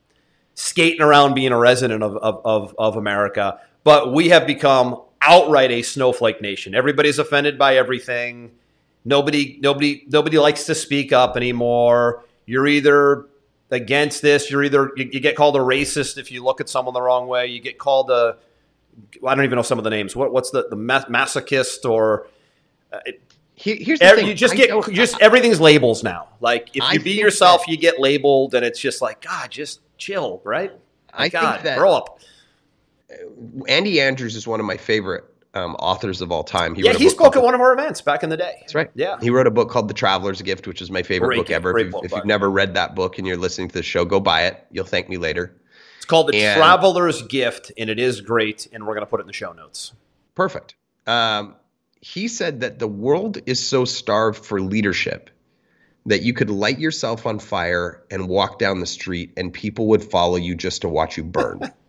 skating 0.56 1.02
around 1.02 1.36
being 1.36 1.52
a 1.52 1.58
resident 1.58 2.02
of, 2.02 2.18
of, 2.18 2.42
of, 2.46 2.76
of 2.78 2.96
America 2.96 3.60
but 3.84 4.14
we 4.14 4.30
have 4.30 4.48
become 4.48 5.02
outright 5.22 5.72
a 5.72 5.82
snowflake 5.82 6.42
nation. 6.42 6.76
Everybody's 6.76 7.20
offended 7.20 7.58
by 7.58 7.78
everything. 7.78 8.52
Nobody, 9.06 9.60
nobody, 9.62 10.04
nobody 10.08 10.38
likes 10.40 10.66
to 10.66 10.76
speak 10.76 11.12
up 11.12 11.36
anymore. 11.36 12.26
You're 12.46 12.68
either 12.68 13.28
against 13.72 14.22
this. 14.22 14.50
You're 14.50 14.64
either 14.64 14.92
you, 14.96 15.10
you, 15.12 15.20
get 15.20 15.36
called 15.36 15.56
a 15.56 15.60
racist 15.60 16.18
if 16.18 16.32
you 16.32 16.44
look 16.44 16.62
at 16.62 16.70
someone 16.70 16.94
the 16.94 17.02
wrong 17.02 17.28
way. 17.28 17.48
You 17.48 17.60
get 17.60 17.78
called 17.78 18.12
a 18.12 18.38
I 19.26 19.36
don't 19.36 19.44
even 19.44 19.56
know 19.56 19.64
some 19.64 19.78
of 19.78 19.84
the 19.84 19.90
names. 19.90 20.16
What, 20.16 20.32
what's 20.32 20.52
the 20.52 20.68
the 20.70 20.76
masochist 20.76 21.90
or 21.90 22.28
uh, 22.92 23.00
it, 23.06 23.22
Here's 23.56 24.00
the 24.00 24.10
thing. 24.10 24.28
You 24.28 24.34
just 24.34 24.56
get 24.56 24.72
just 24.92 25.22
everything's 25.22 25.62
labels 25.62 26.04
now. 26.04 26.30
Like 26.42 26.70
if 26.70 26.78
you 26.78 26.84
I 26.84 26.98
be 26.98 27.12
yourself, 27.12 27.66
that, 27.66 27.72
you 27.72 27.78
get 27.78 28.00
labeled, 28.00 28.56
and 28.56 28.66
it's 28.66 28.80
just 28.80 29.02
like 29.02 29.22
God, 29.22 29.52
just 29.52 29.80
chill, 29.98 30.42
right? 30.44 30.72
I 31.14 31.30
God, 31.30 31.54
think 31.54 31.64
that 31.66 31.78
grow 31.78 31.94
up. 31.94 32.20
Andy 33.68 34.02
Andrews 34.02 34.36
is 34.36 34.48
one 34.48 34.60
of 34.60 34.66
my 34.66 34.78
favorite 34.78 35.24
um, 35.54 35.76
authors 35.76 36.22
of 36.22 36.32
all 36.32 36.44
time. 36.44 36.76
He 36.76 36.84
yeah, 36.84 36.94
he 36.94 37.10
spoke 37.10 37.36
at 37.36 37.44
one 37.44 37.54
of 37.54 37.62
our 37.62 37.74
events 37.74 38.02
back 38.02 38.24
in 38.24 38.30
the 38.30 38.38
day. 38.38 38.56
That's 38.62 38.76
right. 38.76 38.90
Yeah, 38.96 39.18
he 39.22 39.30
wrote 39.30 39.48
a 39.48 39.52
book 39.52 39.70
called 39.70 39.88
The 39.88 39.94
Traveler's 39.94 40.42
Gift, 40.42 40.68
which 40.68 40.82
is 40.82 40.90
my 40.90 41.04
favorite 41.04 41.28
great, 41.28 41.38
book 41.38 41.50
ever. 41.52 41.78
If, 41.78 41.92
book, 41.92 42.06
if 42.06 42.12
you've 42.12 42.26
never 42.26 42.50
read 42.50 42.74
that 42.74 42.96
book 42.96 43.18
and 43.18 43.28
you're 43.28 43.38
listening 43.38 43.68
to 43.70 43.74
the 43.74 43.84
show, 43.84 44.06
go 44.06 44.20
buy 44.20 44.46
it. 44.46 44.66
You'll 44.72 44.86
thank 44.86 45.10
me 45.10 45.18
later. 45.18 45.56
It's 45.98 46.06
called 46.06 46.28
The 46.32 46.42
and, 46.42 46.58
Traveler's 46.58 47.22
Gift, 47.24 47.72
and 47.78 47.90
it 47.90 48.00
is 48.00 48.22
great. 48.22 48.68
And 48.74 48.86
we're 48.86 48.94
going 48.94 49.06
to 49.06 49.10
put 49.10 49.20
it 49.20 49.24
in 49.24 49.28
the 49.28 49.34
show 49.34 49.54
notes. 49.54 49.94
Perfect. 50.36 50.76
Um, 51.06 51.56
he 52.02 52.28
said 52.28 52.62
that 52.62 52.80
the 52.80 52.88
world 52.88 53.38
is 53.46 53.66
so 53.66 53.86
starved 53.86 54.44
for 54.44 54.60
leadership 54.60 55.30
that 56.06 56.22
you 56.22 56.34
could 56.34 56.50
light 56.50 56.80
yourself 56.80 57.26
on 57.26 57.40
fire 57.40 58.04
and 58.12 58.28
walk 58.28 58.60
down 58.60 58.80
the 58.80 58.86
street, 58.86 59.32
and 59.38 59.54
people 59.54 59.88
would 59.88 60.04
follow 60.04 60.36
you 60.36 60.56
just 60.56 60.82
to 60.82 60.90
watch 60.90 61.16
you 61.16 61.24
burn. 61.24 61.72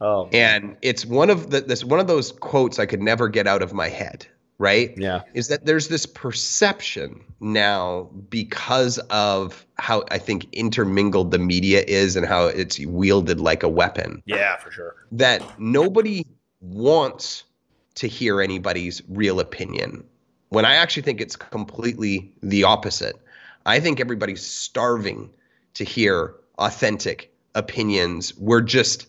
Oh, 0.00 0.28
and 0.32 0.76
it's 0.82 1.06
one 1.06 1.30
of 1.30 1.50
the 1.50 1.60
this 1.60 1.84
one 1.84 2.00
of 2.00 2.06
those 2.06 2.32
quotes 2.32 2.78
I 2.78 2.86
could 2.86 3.02
never 3.02 3.28
get 3.28 3.46
out 3.46 3.62
of 3.62 3.72
my 3.72 3.88
head. 3.88 4.26
Right? 4.56 4.94
Yeah. 4.96 5.22
Is 5.34 5.48
that 5.48 5.66
there's 5.66 5.88
this 5.88 6.06
perception 6.06 7.24
now 7.40 8.08
because 8.30 8.98
of 9.10 9.66
how 9.78 10.04
I 10.12 10.18
think 10.18 10.46
intermingled 10.52 11.32
the 11.32 11.40
media 11.40 11.82
is 11.82 12.14
and 12.14 12.24
how 12.24 12.46
it's 12.46 12.78
wielded 12.78 13.40
like 13.40 13.64
a 13.64 13.68
weapon. 13.68 14.22
Yeah, 14.26 14.56
for 14.58 14.70
sure. 14.70 14.94
That 15.10 15.42
nobody 15.58 16.24
wants 16.60 17.42
to 17.96 18.06
hear 18.06 18.40
anybody's 18.40 19.02
real 19.08 19.40
opinion. 19.40 20.04
When 20.50 20.64
I 20.64 20.76
actually 20.76 21.02
think 21.02 21.20
it's 21.20 21.34
completely 21.34 22.32
the 22.40 22.62
opposite. 22.62 23.16
I 23.66 23.80
think 23.80 23.98
everybody's 23.98 24.46
starving 24.46 25.30
to 25.74 25.84
hear 25.84 26.34
authentic 26.58 27.34
opinions. 27.54 28.36
We're 28.36 28.60
just 28.60 29.06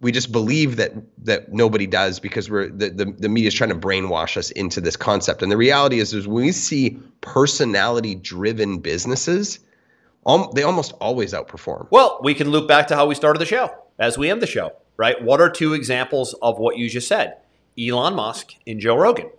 we 0.00 0.12
just 0.12 0.30
believe 0.30 0.76
that 0.76 0.92
that 1.24 1.52
nobody 1.52 1.86
does 1.86 2.20
because 2.20 2.50
we're 2.50 2.68
the, 2.68 2.90
the, 2.90 3.04
the 3.06 3.28
media 3.28 3.48
is 3.48 3.54
trying 3.54 3.70
to 3.70 3.76
brainwash 3.76 4.36
us 4.36 4.50
into 4.50 4.80
this 4.80 4.96
concept. 4.96 5.42
And 5.42 5.50
the 5.50 5.56
reality 5.56 5.98
is, 5.98 6.12
is 6.12 6.28
when 6.28 6.44
we 6.44 6.52
see 6.52 6.98
personality 7.22 8.14
driven 8.14 8.78
businesses, 8.78 9.58
um, 10.26 10.50
they 10.54 10.62
almost 10.62 10.92
always 11.00 11.32
outperform. 11.32 11.88
Well, 11.90 12.20
we 12.22 12.34
can 12.34 12.50
loop 12.50 12.68
back 12.68 12.88
to 12.88 12.96
how 12.96 13.06
we 13.06 13.14
started 13.14 13.38
the 13.38 13.46
show 13.46 13.74
as 13.98 14.18
we 14.18 14.30
end 14.30 14.42
the 14.42 14.46
show, 14.46 14.72
right? 14.96 15.22
What 15.22 15.40
are 15.40 15.48
two 15.48 15.72
examples 15.72 16.34
of 16.42 16.58
what 16.58 16.76
you 16.76 16.90
just 16.90 17.08
said? 17.08 17.38
Elon 17.78 18.14
Musk 18.14 18.54
and 18.66 18.80
Joe 18.80 18.96
Rogan. 18.96 19.30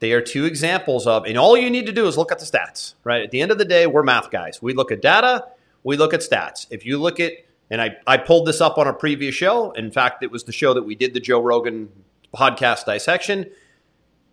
They 0.00 0.12
are 0.12 0.20
two 0.20 0.44
examples 0.44 1.06
of, 1.06 1.24
and 1.24 1.38
all 1.38 1.56
you 1.56 1.70
need 1.70 1.86
to 1.86 1.92
do 1.92 2.06
is 2.06 2.18
look 2.18 2.32
at 2.32 2.38
the 2.38 2.44
stats, 2.44 2.94
right? 3.04 3.22
At 3.22 3.30
the 3.30 3.40
end 3.40 3.52
of 3.52 3.58
the 3.58 3.64
day, 3.64 3.86
we're 3.86 4.02
math 4.02 4.30
guys. 4.30 4.60
We 4.60 4.74
look 4.74 4.90
at 4.90 5.00
data, 5.00 5.46
we 5.82 5.96
look 5.96 6.12
at 6.12 6.20
stats. 6.20 6.66
If 6.70 6.84
you 6.84 6.98
look 6.98 7.20
at 7.20 7.32
and 7.70 7.80
I, 7.80 7.96
I 8.06 8.16
pulled 8.16 8.46
this 8.46 8.60
up 8.60 8.78
on 8.78 8.86
a 8.86 8.92
previous 8.92 9.34
show. 9.34 9.72
In 9.72 9.90
fact, 9.90 10.22
it 10.22 10.30
was 10.30 10.44
the 10.44 10.52
show 10.52 10.74
that 10.74 10.84
we 10.84 10.94
did 10.94 11.14
the 11.14 11.20
Joe 11.20 11.40
Rogan 11.40 11.88
podcast 12.34 12.84
dissection. 12.84 13.50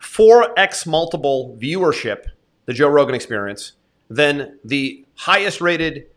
4x 0.01 0.88
multiple 0.88 1.57
viewership, 1.59 2.25
the 2.65 2.73
Joe 2.73 2.89
Rogan 2.89 3.15
experience, 3.15 3.73
than 4.09 4.57
the 4.65 5.05
highest 5.15 5.61
rated 5.61 6.07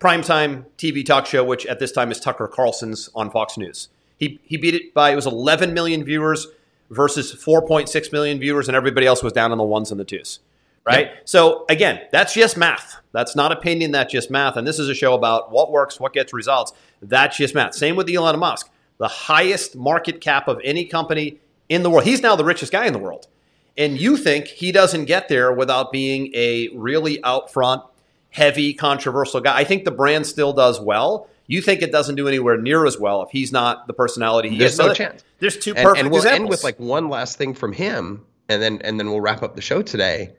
primetime 0.00 0.64
TV 0.76 1.04
talk 1.04 1.26
show, 1.26 1.44
which 1.44 1.66
at 1.66 1.78
this 1.78 1.92
time 1.92 2.10
is 2.10 2.20
Tucker 2.20 2.48
Carlson's 2.48 3.08
on 3.14 3.30
Fox 3.30 3.56
News. 3.56 3.88
He, 4.16 4.40
he 4.42 4.56
beat 4.56 4.74
it 4.74 4.92
by, 4.94 5.10
it 5.10 5.16
was 5.16 5.26
11 5.26 5.72
million 5.72 6.04
viewers 6.04 6.48
versus 6.90 7.34
4.6 7.34 8.12
million 8.12 8.38
viewers, 8.38 8.68
and 8.68 8.76
everybody 8.76 9.06
else 9.06 9.22
was 9.22 9.32
down 9.32 9.52
on 9.52 9.58
the 9.58 9.64
ones 9.64 9.90
and 9.90 10.00
the 10.00 10.04
twos. 10.04 10.40
Right? 10.88 11.06
Yep. 11.06 11.22
So, 11.26 11.66
again, 11.68 12.00
that's 12.10 12.32
just 12.32 12.56
math. 12.56 12.96
That's 13.12 13.36
not 13.36 13.52
opinion, 13.52 13.90
that's 13.90 14.10
just 14.12 14.30
math. 14.30 14.56
And 14.56 14.66
this 14.66 14.78
is 14.78 14.88
a 14.88 14.94
show 14.94 15.14
about 15.14 15.52
what 15.52 15.70
works, 15.70 16.00
what 16.00 16.14
gets 16.14 16.32
results. 16.32 16.72
That's 17.02 17.36
just 17.36 17.54
math. 17.54 17.74
Same 17.74 17.94
with 17.94 18.08
Elon 18.08 18.38
Musk, 18.38 18.70
the 18.96 19.08
highest 19.08 19.76
market 19.76 20.20
cap 20.22 20.48
of 20.48 20.60
any 20.64 20.86
company 20.86 21.40
in 21.68 21.82
the 21.82 21.90
world. 21.90 22.04
He's 22.04 22.22
now 22.22 22.36
the 22.36 22.44
richest 22.44 22.72
guy 22.72 22.86
in 22.86 22.94
the 22.94 22.98
world. 22.98 23.28
And 23.76 24.00
you 24.00 24.16
think 24.16 24.46
he 24.46 24.72
doesn't 24.72 25.04
get 25.04 25.28
there 25.28 25.52
without 25.52 25.92
being 25.92 26.32
a 26.34 26.68
really 26.74 27.22
out 27.22 27.52
front, 27.52 27.82
heavy, 28.30 28.72
controversial 28.74 29.40
guy. 29.40 29.56
I 29.56 29.64
think 29.64 29.84
the 29.84 29.90
brand 29.90 30.26
still 30.26 30.52
does 30.52 30.80
well. 30.80 31.28
You 31.46 31.62
think 31.62 31.82
it 31.82 31.92
doesn't 31.92 32.16
do 32.16 32.28
anywhere 32.28 32.56
near 32.56 32.86
as 32.86 32.98
well 32.98 33.22
if 33.22 33.30
he's 33.30 33.52
not 33.52 33.86
the 33.86 33.92
personality 33.92 34.50
he 34.50 34.58
there's 34.58 34.72
is. 34.72 34.78
no 34.78 34.88
so 34.88 34.94
chance. 34.94 35.24
There's 35.38 35.56
two 35.56 35.74
perfect 35.74 35.90
and, 35.90 35.98
and 36.06 36.10
we'll 36.10 36.22
examples. 36.22 36.40
end 36.40 36.48
with 36.48 36.64
like 36.64 36.78
one 36.78 37.08
last 37.08 37.38
thing 37.38 37.54
from 37.54 37.72
him, 37.72 38.24
and 38.48 38.60
then 38.60 38.80
and 38.82 38.98
then 38.98 39.10
we'll 39.10 39.20
wrap 39.20 39.42
up 39.42 39.54
the 39.54 39.62
show 39.62 39.80
today. 39.80 40.34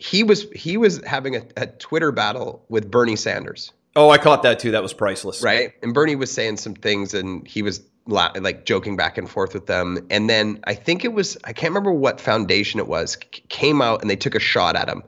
He 0.00 0.24
was 0.24 0.46
he 0.54 0.76
was 0.76 1.04
having 1.04 1.36
a, 1.36 1.42
a 1.56 1.66
Twitter 1.66 2.10
battle 2.10 2.64
with 2.68 2.90
Bernie 2.90 3.16
Sanders. 3.16 3.72
Oh, 3.96 4.08
I 4.08 4.18
caught 4.18 4.42
that 4.44 4.58
too. 4.58 4.70
That 4.70 4.82
was 4.82 4.92
priceless. 4.92 5.42
Right. 5.42 5.74
And 5.82 5.92
Bernie 5.92 6.16
was 6.16 6.32
saying 6.32 6.56
some 6.56 6.74
things 6.74 7.12
and 7.12 7.46
he 7.46 7.62
was 7.62 7.82
like 8.06 8.64
joking 8.64 8.96
back 8.96 9.18
and 9.18 9.28
forth 9.28 9.54
with 9.54 9.66
them. 9.66 10.06
And 10.10 10.28
then 10.28 10.60
I 10.64 10.74
think 10.74 11.04
it 11.04 11.12
was, 11.12 11.36
I 11.44 11.52
can't 11.52 11.70
remember 11.70 11.92
what 11.92 12.20
foundation 12.20 12.80
it 12.80 12.86
was, 12.86 13.16
came 13.48 13.82
out 13.82 14.00
and 14.00 14.10
they 14.10 14.16
took 14.16 14.34
a 14.34 14.40
shot 14.40 14.76
at 14.76 14.88
him. 14.88 15.02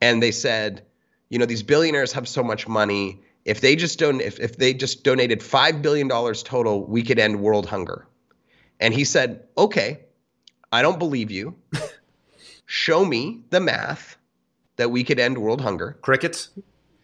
And 0.00 0.22
they 0.22 0.30
said, 0.30 0.84
you 1.30 1.38
know, 1.38 1.46
these 1.46 1.62
billionaires 1.62 2.12
have 2.12 2.28
so 2.28 2.42
much 2.42 2.68
money. 2.68 3.20
If 3.44 3.60
they 3.60 3.76
just 3.76 3.98
don't, 3.98 4.20
if, 4.20 4.38
if 4.40 4.56
they 4.56 4.74
just 4.74 5.04
donated 5.04 5.40
$5 5.40 5.82
billion 5.82 6.08
total, 6.08 6.84
we 6.86 7.02
could 7.02 7.18
end 7.18 7.40
world 7.40 7.66
hunger. 7.66 8.06
And 8.78 8.92
he 8.92 9.04
said, 9.04 9.44
okay, 9.56 10.00
I 10.70 10.82
don't 10.82 10.98
believe 10.98 11.30
you. 11.30 11.56
Show 12.72 13.04
me 13.04 13.42
the 13.50 13.60
math 13.60 14.16
that 14.76 14.90
we 14.90 15.04
could 15.04 15.20
end 15.20 15.36
world 15.36 15.60
hunger. 15.60 15.98
Crickets. 16.00 16.48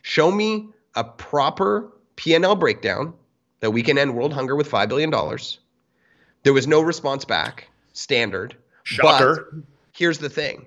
Show 0.01 0.31
me 0.31 0.71
a 0.95 1.05
proper 1.05 1.93
P&L 2.16 2.57
breakdown 2.57 3.12
that 3.61 3.73
we 3.73 3.83
can 3.83 3.99
end 3.99 4.16
world 4.16 4.33
hunger 4.33 4.57
with 4.57 4.66
$5 4.71 4.89
billion. 4.89 5.11
There 6.43 6.55
was 6.55 6.66
no 6.66 6.81
response 6.81 7.27
back, 7.27 7.69
standard. 7.93 8.57
Shocker. 8.85 9.51
But 9.53 9.62
here's 9.93 10.16
the 10.16 10.31
thing. 10.31 10.64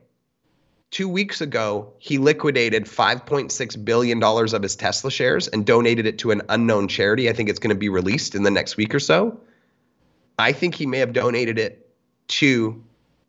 Two 0.91 1.10
weeks 1.10 1.41
ago, 1.41 1.91
he 1.97 2.20
liquidated 2.20 2.86
$5.6 2.86 3.84
billion 3.84 4.22
of 4.22 4.62
his 4.62 4.76
Tesla 4.76 5.10
shares 5.10 5.47
and 5.47 5.66
donated 5.66 6.06
it 6.06 6.20
to 6.20 6.30
an 6.30 6.43
unknown 6.49 6.88
charity. 6.88 7.28
I 7.28 7.34
think 7.34 7.49
it's 7.49 7.58
going 7.58 7.76
to 7.76 7.80
be 7.80 7.89
released 7.89 8.36
in 8.36 8.43
the 8.43 8.52
next 8.52 8.78
week 8.78 8.93
or 8.93 8.99
so. 8.99 9.39
I 10.38 10.52
think 10.52 10.76
he 10.76 10.86
may 10.86 10.99
have 10.99 11.12
donated 11.12 11.58
it 11.58 11.89
to 12.28 12.84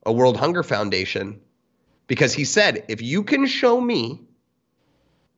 a 0.05 0.12
World 0.12 0.37
Hunger 0.37 0.62
Foundation 0.62 1.41
because 2.13 2.35
he 2.35 2.45
said, 2.45 2.85
if 2.89 3.01
you 3.01 3.25
can 3.25 3.47
show 3.47 3.81
me 3.81 4.21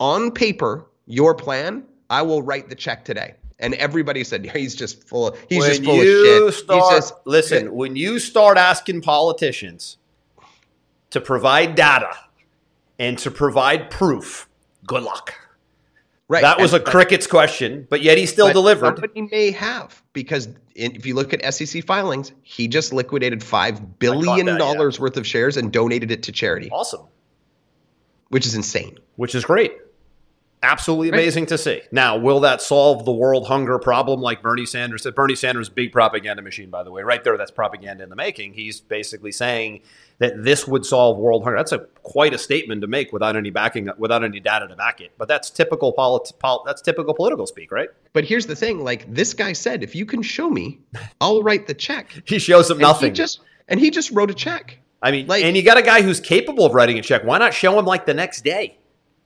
on 0.01 0.33
paper 0.33 0.85
your 1.07 1.33
plan, 1.33 1.85
I 2.11 2.23
will 2.23 2.43
write 2.43 2.69
the 2.69 2.75
check 2.75 3.05
today. 3.05 3.37
And 3.61 3.75
everybody 3.75 4.25
said 4.25 4.45
he's 4.57 4.75
just 4.75 5.07
full. 5.07 5.29
Of, 5.29 5.39
he's 5.49 5.61
when 5.61 5.71
just 5.71 5.85
full 5.85 6.01
of 6.01 6.05
shit. 6.05 6.55
Start, 6.55 6.93
just, 6.93 7.15
listen, 7.27 7.73
when 7.73 7.95
you 7.95 8.19
start 8.19 8.59
asking 8.59 9.03
politicians 9.03 9.99
to 11.11 11.21
provide 11.21 11.77
data 11.77 12.11
and 12.99 13.17
to 13.19 13.31
provide 13.31 13.89
proof, 13.89 14.49
good 14.85 15.05
luck. 15.05 15.33
Right. 16.29 16.41
That 16.41 16.59
was 16.59 16.73
and, 16.73 16.83
a 16.83 16.91
crickets 16.91 17.27
question, 17.27 17.87
but 17.91 18.01
yet 18.03 18.17
he 18.17 18.25
still 18.25 18.51
delivered. 18.53 18.97
Somebody 18.97 19.23
may 19.23 19.51
have 19.51 20.03
because 20.15 20.49
if 20.75 21.05
you 21.05 21.15
look 21.15 21.35
at 21.35 21.55
SEC 21.55 21.85
filings, 21.85 22.33
he 22.43 22.67
just 22.67 22.95
liquidated 22.95 23.43
five 23.43 23.99
billion 23.99 24.47
dollars 24.59 24.97
yeah. 24.97 25.03
worth 25.03 25.17
of 25.19 25.27
shares 25.27 25.59
and 25.59 25.71
donated 25.71 26.11
it 26.11 26.23
to 26.23 26.33
charity. 26.33 26.71
Awesome. 26.71 27.07
Which 28.29 28.47
is 28.47 28.55
insane. 28.55 28.99
Which 29.17 29.35
is 29.35 29.45
great. 29.45 29.73
Absolutely 30.65 31.11
amazing 31.11 31.47
to 31.47 31.59
see. 31.59 31.83
Now, 31.93 32.17
will 32.17 32.41
that 32.41 32.63
solve 32.63 33.05
the 33.05 33.13
world 33.13 33.47
hunger 33.47 33.79
problem 33.79 34.21
like 34.21 34.41
Bernie 34.41 34.65
Sanders 34.65 35.03
said? 35.03 35.15
Bernie 35.15 35.35
Sanders, 35.35 35.69
big 35.69 35.93
propaganda 35.93 36.43
machine, 36.43 36.71
by 36.71 36.83
the 36.83 36.91
way. 36.91 37.03
Right 37.03 37.23
there, 37.23 37.37
that's 37.37 37.51
propaganda 37.51 38.03
in 38.03 38.09
the 38.09 38.17
making. 38.17 38.55
He's 38.55 38.81
basically 38.81 39.31
saying 39.31 39.83
that 40.19 40.43
this 40.43 40.67
would 40.67 40.87
solve 40.87 41.19
world 41.19 41.45
hunger. 41.45 41.59
That's 41.59 41.73
a 41.73 41.81
quite 42.03 42.33
a 42.33 42.39
statement 42.39 42.81
to 42.81 42.87
make 42.87 43.13
without 43.13 43.37
any 43.37 43.51
backing, 43.51 43.91
without 43.99 44.25
any 44.25 44.41
data 44.41 44.67
to 44.69 44.77
back 44.77 45.01
it. 45.01 45.13
But 45.19 45.29
that's 45.29 45.51
typical 45.51 45.93
polit- 45.93 46.33
pol- 46.39 46.63
that's 46.65 46.81
typical 46.81 47.13
political 47.13 47.47
speak, 47.47 47.71
right? 47.71 47.91
But 48.13 48.25
here's 48.25 48.47
the 48.47 48.57
thing: 48.57 48.83
like 48.83 49.13
this 49.13 49.35
guy 49.35 49.53
said, 49.53 49.83
if 49.83 49.95
you 49.95 50.07
can 50.07 50.23
show 50.23 50.49
me, 50.49 50.79
I'll 51.21 51.43
write 51.43 51.67
the 51.67 51.75
check. 51.75 52.11
he 52.25 52.39
shows 52.39 52.71
him 52.71 52.77
and 52.77 52.83
nothing. 52.83 53.11
He 53.11 53.15
just 53.15 53.41
and 53.69 53.79
he 53.79 53.91
just 53.91 54.11
wrote 54.13 54.31
a 54.31 54.35
check. 54.35 54.79
I 55.03 55.11
mean, 55.11 55.27
like, 55.27 55.45
and 55.45 55.55
you 55.55 55.63
got 55.63 55.77
a 55.77 55.83
guy 55.83 56.01
who's 56.01 56.21
capable 56.21 56.65
of 56.65 56.73
writing 56.73 56.99
a 56.99 57.03
check. 57.03 57.25
Why 57.25 57.37
not 57.37 57.53
show 57.53 57.79
him 57.79 57.85
like 57.85 58.07
the 58.07 58.15
next 58.15 58.43
day? 58.43 58.79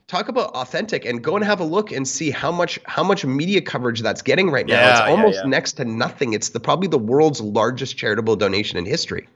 Talk 0.09 0.29
about 0.29 0.51
authentic 0.55 1.05
and 1.05 1.23
go 1.23 1.37
and 1.37 1.45
have 1.45 1.61
a 1.61 1.65
look 1.65 1.93
and 1.93 2.09
see 2.09 2.31
how 2.31 2.51
much 2.51 2.81
how 2.85 3.05
much 3.05 3.25
media 3.25 3.61
coverage 3.61 4.01
that's 4.01 4.23
getting 4.23 4.51
right 4.51 4.67
now. 4.67 4.75
Yeah, 4.75 4.91
it's 4.91 5.11
almost 5.11 5.37
yeah, 5.37 5.43
yeah. 5.45 5.51
next 5.51 5.75
to 5.75 5.85
nothing. 5.85 6.33
It's 6.33 6.49
the 6.49 6.61
probably 6.61 6.89
the 6.89 6.99
world's 6.99 7.41
largest 7.41 7.97
charitable 7.97 8.35
donation 8.37 8.79
in 8.79 8.87
history. 8.87 9.29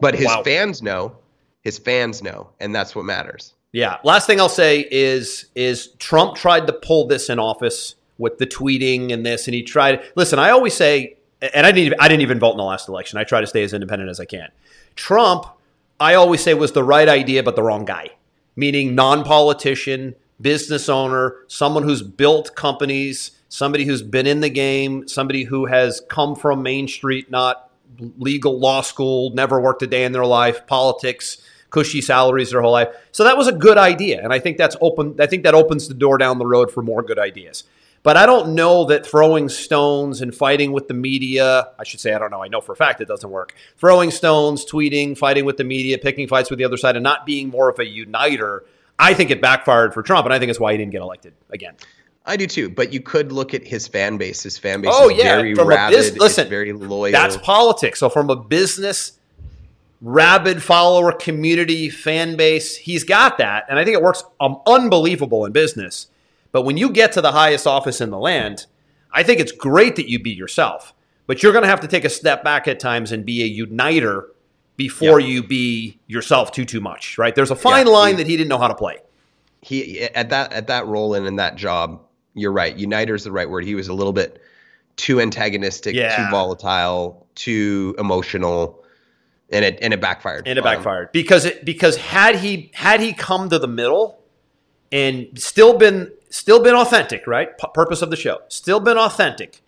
But 0.00 0.14
his 0.14 0.26
wow. 0.26 0.44
fans 0.44 0.80
know, 0.80 1.16
his 1.62 1.78
fans 1.78 2.22
know, 2.22 2.50
and 2.60 2.72
that's 2.72 2.94
what 2.94 3.04
matters. 3.04 3.54
Yeah. 3.72 3.96
Last 4.04 4.26
thing 4.26 4.40
I'll 4.40 4.48
say 4.48 4.86
is 4.90 5.46
is 5.56 5.88
Trump 5.98 6.36
tried 6.36 6.66
to 6.68 6.72
pull 6.72 7.08
this 7.08 7.28
in 7.28 7.38
office 7.38 7.96
with 8.18 8.38
the 8.38 8.46
tweeting 8.46 9.12
and 9.12 9.26
this, 9.26 9.48
and 9.48 9.54
he 9.54 9.62
tried. 9.62 10.02
Listen, 10.14 10.38
I 10.38 10.50
always 10.50 10.74
say, 10.74 11.16
and 11.40 11.66
I 11.66 11.72
didn't 11.72 11.86
even, 11.86 12.00
I 12.00 12.08
didn't 12.08 12.22
even 12.22 12.38
vote 12.38 12.52
in 12.52 12.56
the 12.58 12.64
last 12.64 12.88
election. 12.88 13.18
I 13.18 13.24
try 13.24 13.40
to 13.40 13.46
stay 13.46 13.62
as 13.62 13.72
independent 13.72 14.10
as 14.10 14.20
I 14.20 14.24
can. 14.24 14.50
Trump, 14.96 15.46
I 16.00 16.14
always 16.14 16.42
say 16.42 16.54
was 16.54 16.72
the 16.72 16.84
right 16.84 17.08
idea, 17.08 17.42
but 17.42 17.56
the 17.56 17.62
wrong 17.62 17.84
guy 17.84 18.10
meaning 18.58 18.96
non 18.96 19.22
politician, 19.22 20.16
business 20.40 20.88
owner, 20.88 21.36
someone 21.46 21.84
who's 21.84 22.02
built 22.02 22.56
companies, 22.56 23.30
somebody 23.48 23.84
who's 23.84 24.02
been 24.02 24.26
in 24.26 24.40
the 24.40 24.50
game, 24.50 25.06
somebody 25.06 25.44
who 25.44 25.66
has 25.66 26.02
come 26.08 26.34
from 26.34 26.60
Main 26.60 26.88
Street, 26.88 27.30
not 27.30 27.70
legal 28.18 28.58
law 28.58 28.80
school, 28.80 29.30
never 29.30 29.60
worked 29.60 29.82
a 29.82 29.86
day 29.86 30.02
in 30.02 30.10
their 30.10 30.26
life, 30.26 30.66
politics, 30.66 31.40
cushy 31.70 32.00
salaries 32.00 32.50
their 32.50 32.60
whole 32.60 32.72
life. 32.72 32.88
So 33.12 33.22
that 33.22 33.36
was 33.36 33.46
a 33.46 33.52
good 33.52 33.78
idea. 33.78 34.22
And 34.24 34.32
I 34.32 34.40
think 34.40 34.58
that's 34.58 34.76
open 34.80 35.14
I 35.20 35.26
think 35.26 35.44
that 35.44 35.54
opens 35.54 35.86
the 35.86 35.94
door 35.94 36.18
down 36.18 36.38
the 36.38 36.46
road 36.46 36.72
for 36.72 36.82
more 36.82 37.02
good 37.02 37.18
ideas. 37.18 37.62
But 38.02 38.16
I 38.16 38.26
don't 38.26 38.54
know 38.54 38.84
that 38.86 39.04
throwing 39.04 39.48
stones 39.48 40.20
and 40.20 40.34
fighting 40.34 40.72
with 40.72 40.88
the 40.88 40.94
media, 40.94 41.68
I 41.78 41.84
should 41.84 42.00
say, 42.00 42.14
I 42.14 42.18
don't 42.18 42.30
know, 42.30 42.42
I 42.42 42.48
know 42.48 42.60
for 42.60 42.72
a 42.72 42.76
fact 42.76 43.00
it 43.00 43.08
doesn't 43.08 43.28
work. 43.28 43.54
Throwing 43.76 44.10
stones, 44.10 44.64
tweeting, 44.64 45.18
fighting 45.18 45.44
with 45.44 45.56
the 45.56 45.64
media, 45.64 45.98
picking 45.98 46.28
fights 46.28 46.48
with 46.48 46.58
the 46.58 46.64
other 46.64 46.76
side, 46.76 46.96
and 46.96 47.02
not 47.02 47.26
being 47.26 47.48
more 47.48 47.68
of 47.68 47.78
a 47.78 47.86
uniter, 47.86 48.64
I 48.98 49.14
think 49.14 49.30
it 49.30 49.40
backfired 49.40 49.94
for 49.94 50.02
Trump. 50.02 50.26
And 50.26 50.32
I 50.32 50.38
think 50.38 50.50
it's 50.50 50.60
why 50.60 50.72
he 50.72 50.78
didn't 50.78 50.92
get 50.92 51.02
elected 51.02 51.34
again. 51.50 51.74
I 52.24 52.36
do 52.36 52.46
too, 52.46 52.68
but 52.68 52.92
you 52.92 53.00
could 53.00 53.32
look 53.32 53.54
at 53.54 53.66
his 53.66 53.88
fan 53.88 54.18
base. 54.18 54.42
His 54.42 54.58
fan 54.58 54.82
base 54.82 54.92
oh, 54.94 55.08
is 55.08 55.16
yeah. 55.16 55.36
very 55.36 55.54
from 55.54 55.68
rabid. 55.68 55.96
Biz- 55.96 56.18
listen, 56.18 56.48
very 56.48 56.74
loyal. 56.74 57.10
That's 57.10 57.38
politics. 57.38 58.00
So 58.00 58.10
from 58.10 58.28
a 58.28 58.36
business 58.36 59.12
rabid 60.02 60.62
follower 60.62 61.10
community 61.12 61.88
fan 61.88 62.36
base, 62.36 62.76
he's 62.76 63.02
got 63.02 63.38
that, 63.38 63.64
and 63.70 63.78
I 63.78 63.84
think 63.84 63.96
it 63.96 64.02
works 64.02 64.22
um, 64.40 64.60
unbelievable 64.66 65.46
in 65.46 65.52
business. 65.52 66.08
But 66.52 66.62
when 66.62 66.76
you 66.76 66.90
get 66.90 67.12
to 67.12 67.20
the 67.20 67.32
highest 67.32 67.66
office 67.66 68.00
in 68.00 68.10
the 68.10 68.18
land, 68.18 68.66
I 69.12 69.22
think 69.22 69.40
it's 69.40 69.52
great 69.52 69.96
that 69.96 70.08
you 70.08 70.18
be 70.18 70.30
yourself. 70.30 70.94
But 71.26 71.42
you're 71.42 71.52
going 71.52 71.62
to 71.62 71.68
have 71.68 71.80
to 71.80 71.88
take 71.88 72.04
a 72.04 72.10
step 72.10 72.42
back 72.42 72.66
at 72.68 72.80
times 72.80 73.12
and 73.12 73.24
be 73.24 73.42
a 73.42 73.46
uniter 73.46 74.28
before 74.76 75.20
you 75.20 75.42
be 75.42 75.98
yourself 76.06 76.52
too 76.52 76.64
too 76.64 76.80
much, 76.80 77.18
right? 77.18 77.34
There's 77.34 77.50
a 77.50 77.56
fine 77.56 77.86
yeah, 77.86 77.92
line 77.92 78.10
he, 78.12 78.16
that 78.16 78.26
he 78.26 78.36
didn't 78.36 78.48
know 78.48 78.58
how 78.58 78.68
to 78.68 78.74
play. 78.74 78.98
He 79.60 80.02
at 80.02 80.30
that 80.30 80.52
at 80.52 80.68
that 80.68 80.86
role 80.86 81.14
and 81.14 81.26
in 81.26 81.36
that 81.36 81.56
job, 81.56 82.00
you're 82.34 82.52
right. 82.52 82.74
Uniter 82.74 83.14
is 83.14 83.24
the 83.24 83.32
right 83.32 83.50
word. 83.50 83.64
He 83.64 83.74
was 83.74 83.88
a 83.88 83.92
little 83.92 84.12
bit 84.12 84.40
too 84.96 85.20
antagonistic, 85.20 85.94
yeah. 85.94 86.16
too 86.16 86.30
volatile, 86.30 87.26
too 87.34 87.94
emotional, 87.98 88.84
and 89.50 89.64
it 89.64 89.78
and 89.82 89.92
it 89.92 90.00
backfired. 90.00 90.46
And 90.46 90.58
it 90.58 90.62
backfired 90.62 91.12
because 91.12 91.44
it 91.44 91.64
because 91.64 91.96
had 91.96 92.36
he 92.36 92.70
had 92.72 93.00
he 93.00 93.12
come 93.12 93.50
to 93.50 93.58
the 93.58 93.68
middle 93.68 94.22
and 94.92 95.28
still 95.34 95.76
been 95.76 96.10
still 96.30 96.62
been 96.62 96.74
authentic, 96.74 97.26
right? 97.26 97.56
P- 97.56 97.66
purpose 97.74 98.02
of 98.02 98.10
the 98.10 98.16
show. 98.16 98.40
Still 98.48 98.80
been 98.80 98.98
authentic. 98.98 99.62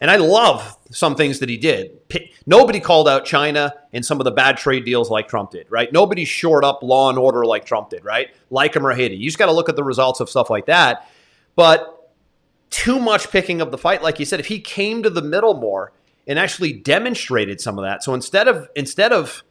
And 0.00 0.10
I 0.10 0.16
love 0.16 0.76
some 0.90 1.14
things 1.14 1.38
that 1.38 1.48
he 1.48 1.56
did. 1.56 2.08
P- 2.08 2.32
nobody 2.46 2.80
called 2.80 3.08
out 3.08 3.24
China 3.24 3.74
and 3.92 4.04
some 4.04 4.20
of 4.20 4.24
the 4.24 4.30
bad 4.30 4.56
trade 4.56 4.84
deals 4.84 5.10
like 5.10 5.28
Trump 5.28 5.52
did, 5.52 5.70
right? 5.70 5.92
Nobody 5.92 6.24
shored 6.24 6.64
up 6.64 6.82
law 6.82 7.08
and 7.08 7.18
order 7.18 7.44
like 7.46 7.64
Trump 7.64 7.90
did, 7.90 8.04
right? 8.04 8.28
Like 8.50 8.74
him 8.74 8.86
or 8.86 8.92
hate 8.92 9.12
him. 9.12 9.20
You 9.20 9.28
just 9.28 9.38
got 9.38 9.46
to 9.46 9.52
look 9.52 9.68
at 9.68 9.76
the 9.76 9.84
results 9.84 10.20
of 10.20 10.28
stuff 10.28 10.50
like 10.50 10.66
that. 10.66 11.08
But 11.56 12.12
too 12.70 12.98
much 12.98 13.30
picking 13.30 13.60
of 13.60 13.70
the 13.70 13.78
fight. 13.78 14.02
Like 14.02 14.18
you 14.18 14.26
said, 14.26 14.40
if 14.40 14.46
he 14.46 14.60
came 14.60 15.02
to 15.04 15.10
the 15.10 15.22
middle 15.22 15.54
more 15.54 15.92
and 16.26 16.38
actually 16.38 16.72
demonstrated 16.72 17.60
some 17.60 17.78
of 17.78 17.84
that. 17.84 18.02
So 18.02 18.14
instead 18.14 18.48
of 18.48 18.68
instead 18.74 19.12
of 19.12 19.44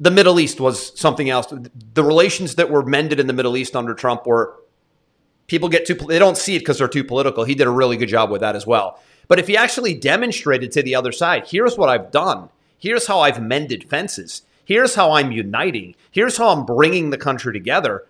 the 0.00 0.10
Middle 0.10 0.38
East 0.38 0.60
was 0.60 0.98
something 0.98 1.28
else. 1.28 1.52
The 1.94 2.04
relations 2.04 2.54
that 2.56 2.70
were 2.70 2.84
mended 2.84 3.18
in 3.18 3.26
the 3.26 3.32
Middle 3.32 3.56
East 3.56 3.74
under 3.74 3.94
Trump 3.94 4.26
were 4.26 4.56
people 5.48 5.68
get 5.68 5.84
too 5.86 5.94
they 5.94 6.20
don't 6.20 6.38
see 6.38 6.54
it 6.54 6.60
because 6.60 6.78
they're 6.78 6.86
too 6.86 7.02
political. 7.02 7.42
He 7.42 7.56
did 7.56 7.66
a 7.66 7.70
really 7.70 7.96
good 7.96 8.08
job 8.08 8.30
with 8.30 8.42
that 8.42 8.54
as 8.54 8.66
well. 8.66 9.00
But 9.26 9.40
if 9.40 9.48
he 9.48 9.56
actually 9.56 9.94
demonstrated 9.94 10.70
to 10.72 10.82
the 10.82 10.94
other 10.94 11.12
side, 11.12 11.48
here's 11.48 11.76
what 11.76 11.88
I've 11.88 12.12
done. 12.12 12.48
Here's 12.78 13.06
how 13.06 13.20
I've 13.20 13.42
mended 13.42 13.90
fences. 13.90 14.42
Here's 14.64 14.94
how 14.94 15.12
I'm 15.12 15.32
uniting. 15.32 15.96
Here's 16.10 16.36
how 16.36 16.50
I'm 16.50 16.64
bringing 16.64 17.10
the 17.10 17.18
country 17.18 17.52
together. 17.52 18.06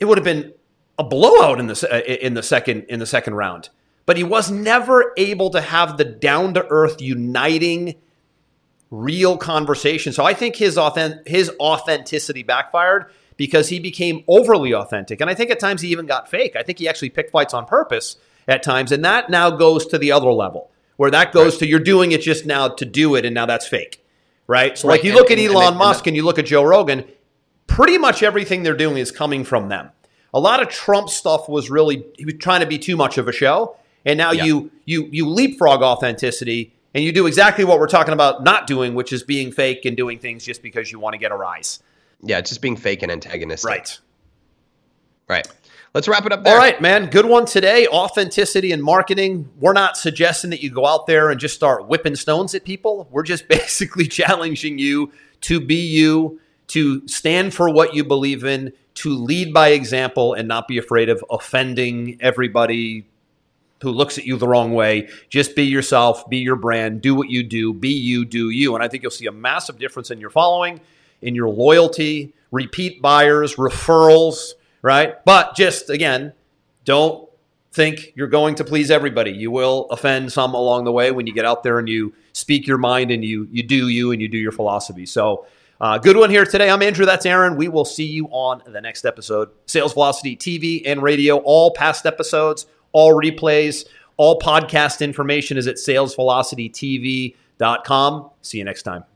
It 0.00 0.06
would 0.06 0.18
have 0.18 0.24
been 0.24 0.52
a 0.98 1.04
blowout 1.04 1.60
in 1.60 1.68
the 1.68 1.88
uh, 1.90 1.98
in 1.98 2.34
the 2.34 2.42
second 2.42 2.84
in 2.88 2.98
the 2.98 3.06
second 3.06 3.34
round. 3.34 3.68
But 4.06 4.16
he 4.16 4.24
was 4.24 4.50
never 4.50 5.12
able 5.16 5.50
to 5.50 5.60
have 5.60 5.96
the 5.96 6.04
down 6.04 6.54
to 6.54 6.66
earth 6.66 7.00
uniting 7.00 7.96
real 8.90 9.36
conversation. 9.36 10.12
So 10.12 10.24
I 10.24 10.34
think 10.34 10.56
his 10.56 10.76
authentic, 10.76 11.28
his 11.28 11.50
authenticity 11.60 12.42
backfired 12.42 13.12
because 13.40 13.70
he 13.70 13.80
became 13.80 14.22
overly 14.28 14.74
authentic. 14.74 15.18
And 15.18 15.30
I 15.30 15.34
think 15.34 15.50
at 15.50 15.58
times 15.58 15.80
he 15.80 15.88
even 15.88 16.04
got 16.04 16.28
fake. 16.28 16.56
I 16.56 16.62
think 16.62 16.78
he 16.78 16.86
actually 16.86 17.08
picked 17.08 17.30
fights 17.30 17.54
on 17.54 17.64
purpose 17.64 18.16
at 18.46 18.62
times. 18.62 18.92
And 18.92 19.02
that 19.06 19.30
now 19.30 19.48
goes 19.48 19.86
to 19.86 19.96
the 19.96 20.12
other 20.12 20.30
level 20.30 20.70
where 20.98 21.10
that 21.10 21.32
goes 21.32 21.54
right. 21.54 21.60
to 21.60 21.66
you're 21.66 21.78
doing 21.78 22.12
it 22.12 22.20
just 22.20 22.44
now 22.44 22.68
to 22.68 22.84
do 22.84 23.14
it 23.14 23.24
and 23.24 23.34
now 23.34 23.46
that's 23.46 23.66
fake. 23.66 24.04
Right? 24.46 24.76
So 24.76 24.88
right. 24.88 24.96
like 24.96 25.04
you 25.04 25.14
look 25.14 25.30
and, 25.30 25.40
at 25.40 25.46
Elon 25.46 25.68
and, 25.68 25.78
Musk 25.78 26.06
and 26.06 26.14
you 26.14 26.22
look 26.22 26.38
at 26.38 26.44
Joe 26.44 26.62
Rogan, 26.62 27.06
pretty 27.66 27.96
much 27.96 28.22
everything 28.22 28.62
they're 28.62 28.76
doing 28.76 28.98
is 28.98 29.10
coming 29.10 29.42
from 29.42 29.70
them. 29.70 29.88
A 30.34 30.38
lot 30.38 30.60
of 30.60 30.68
Trump 30.68 31.08
stuff 31.08 31.48
was 31.48 31.70
really 31.70 32.04
he 32.18 32.26
was 32.26 32.34
trying 32.34 32.60
to 32.60 32.66
be 32.66 32.78
too 32.78 32.98
much 32.98 33.16
of 33.16 33.26
a 33.26 33.32
show. 33.32 33.74
And 34.04 34.18
now 34.18 34.32
yeah. 34.32 34.44
you 34.44 34.70
you 34.84 35.08
you 35.10 35.26
leapfrog 35.26 35.80
authenticity 35.80 36.74
and 36.92 37.02
you 37.02 37.10
do 37.10 37.26
exactly 37.26 37.64
what 37.64 37.78
we're 37.78 37.88
talking 37.88 38.12
about 38.12 38.44
not 38.44 38.66
doing, 38.66 38.92
which 38.92 39.14
is 39.14 39.22
being 39.22 39.50
fake 39.50 39.86
and 39.86 39.96
doing 39.96 40.18
things 40.18 40.44
just 40.44 40.62
because 40.62 40.92
you 40.92 41.00
want 41.00 41.14
to 41.14 41.18
get 41.18 41.32
a 41.32 41.36
rise. 41.36 41.80
Yeah, 42.22 42.38
it's 42.38 42.50
just 42.50 42.62
being 42.62 42.76
fake 42.76 43.02
and 43.02 43.10
antagonistic. 43.10 43.68
Right. 43.68 43.98
Right. 45.28 45.48
Let's 45.94 46.06
wrap 46.06 46.24
it 46.24 46.32
up 46.32 46.44
there. 46.44 46.52
All 46.54 46.58
right, 46.58 46.80
man. 46.80 47.06
Good 47.10 47.26
one 47.26 47.46
today. 47.46 47.86
Authenticity 47.88 48.70
and 48.72 48.82
marketing. 48.82 49.48
We're 49.58 49.72
not 49.72 49.96
suggesting 49.96 50.50
that 50.50 50.62
you 50.62 50.70
go 50.70 50.86
out 50.86 51.06
there 51.06 51.30
and 51.30 51.40
just 51.40 51.54
start 51.54 51.88
whipping 51.88 52.14
stones 52.14 52.54
at 52.54 52.64
people. 52.64 53.08
We're 53.10 53.24
just 53.24 53.48
basically 53.48 54.06
challenging 54.06 54.78
you 54.78 55.12
to 55.42 55.60
be 55.60 55.86
you, 55.86 56.40
to 56.68 57.06
stand 57.08 57.54
for 57.54 57.72
what 57.72 57.94
you 57.94 58.04
believe 58.04 58.44
in, 58.44 58.72
to 58.94 59.10
lead 59.10 59.52
by 59.52 59.68
example 59.68 60.34
and 60.34 60.46
not 60.46 60.68
be 60.68 60.78
afraid 60.78 61.08
of 61.08 61.24
offending 61.30 62.18
everybody, 62.20 63.06
who 63.82 63.90
looks 63.90 64.18
at 64.18 64.24
you 64.24 64.36
the 64.36 64.46
wrong 64.46 64.72
way. 64.72 65.08
Just 65.28 65.56
be 65.56 65.64
yourself, 65.64 66.28
be 66.28 66.38
your 66.38 66.56
brand, 66.56 67.00
do 67.00 67.14
what 67.14 67.30
you 67.30 67.42
do, 67.42 67.72
be 67.72 67.88
you, 67.88 68.24
do 68.24 68.50
you. 68.50 68.74
And 68.74 68.84
I 68.84 68.88
think 68.88 69.02
you'll 69.02 69.10
see 69.10 69.26
a 69.26 69.32
massive 69.32 69.78
difference 69.78 70.10
in 70.10 70.20
your 70.20 70.30
following, 70.30 70.80
in 71.22 71.34
your 71.34 71.48
loyalty, 71.48 72.34
repeat 72.50 73.02
buyers, 73.02 73.56
referrals, 73.56 74.52
right? 74.82 75.22
But 75.24 75.56
just 75.56 75.90
again, 75.90 76.32
don't 76.84 77.28
think 77.72 78.12
you're 78.16 78.28
going 78.28 78.56
to 78.56 78.64
please 78.64 78.90
everybody. 78.90 79.30
You 79.30 79.50
will 79.50 79.86
offend 79.90 80.32
some 80.32 80.54
along 80.54 80.84
the 80.84 80.92
way 80.92 81.12
when 81.12 81.26
you 81.26 81.32
get 81.32 81.44
out 81.44 81.62
there 81.62 81.78
and 81.78 81.88
you 81.88 82.12
speak 82.32 82.66
your 82.66 82.78
mind 82.78 83.10
and 83.10 83.24
you 83.24 83.48
you 83.50 83.62
do 83.62 83.88
you 83.88 84.12
and 84.12 84.20
you 84.20 84.28
do 84.28 84.38
your 84.38 84.52
philosophy. 84.52 85.06
So 85.06 85.46
uh, 85.80 85.98
good 85.98 86.16
one 86.16 86.30
here 86.30 86.44
today. 86.44 86.70
I'm 86.70 86.82
Andrew. 86.82 87.06
That's 87.06 87.24
Aaron. 87.24 87.56
We 87.56 87.68
will 87.68 87.86
see 87.86 88.04
you 88.04 88.26
on 88.26 88.62
the 88.66 88.80
next 88.80 89.06
episode. 89.06 89.48
Sales 89.66 89.94
Velocity 89.94 90.36
TV 90.36 90.82
and 90.84 91.02
radio, 91.02 91.38
all 91.38 91.70
past 91.70 92.04
episodes 92.04 92.66
all 92.92 93.12
replays, 93.12 93.86
all 94.16 94.38
podcast 94.38 95.00
information 95.00 95.56
is 95.56 95.66
at 95.66 95.76
salesvelocitytv.com. 95.76 98.30
See 98.42 98.58
you 98.58 98.64
next 98.64 98.82
time. 98.82 99.09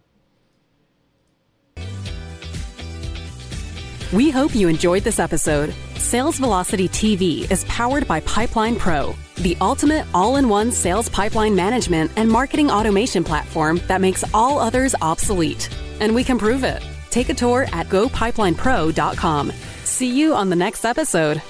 We 4.14 4.30
hope 4.30 4.54
you 4.54 4.68
enjoyed 4.68 5.02
this 5.02 5.18
episode. 5.18 5.74
Sales 5.96 6.38
Velocity 6.38 6.88
TV 6.88 7.50
is 7.50 7.64
powered 7.64 8.06
by 8.06 8.20
Pipeline 8.20 8.76
Pro, 8.76 9.12
the 9.38 9.56
ultimate 9.60 10.06
all 10.14 10.36
in 10.36 10.48
one 10.48 10.70
sales 10.70 11.08
pipeline 11.08 11.56
management 11.56 12.12
and 12.14 12.30
marketing 12.30 12.70
automation 12.70 13.24
platform 13.24 13.80
that 13.88 14.00
makes 14.00 14.22
all 14.32 14.60
others 14.60 14.94
obsolete. 15.02 15.68
And 15.98 16.14
we 16.14 16.22
can 16.22 16.38
prove 16.38 16.62
it. 16.62 16.80
Take 17.10 17.28
a 17.28 17.34
tour 17.34 17.66
at 17.72 17.88
gopipelinepro.com. 17.88 19.52
See 19.82 20.16
you 20.16 20.32
on 20.32 20.48
the 20.48 20.54
next 20.54 20.84
episode. 20.84 21.42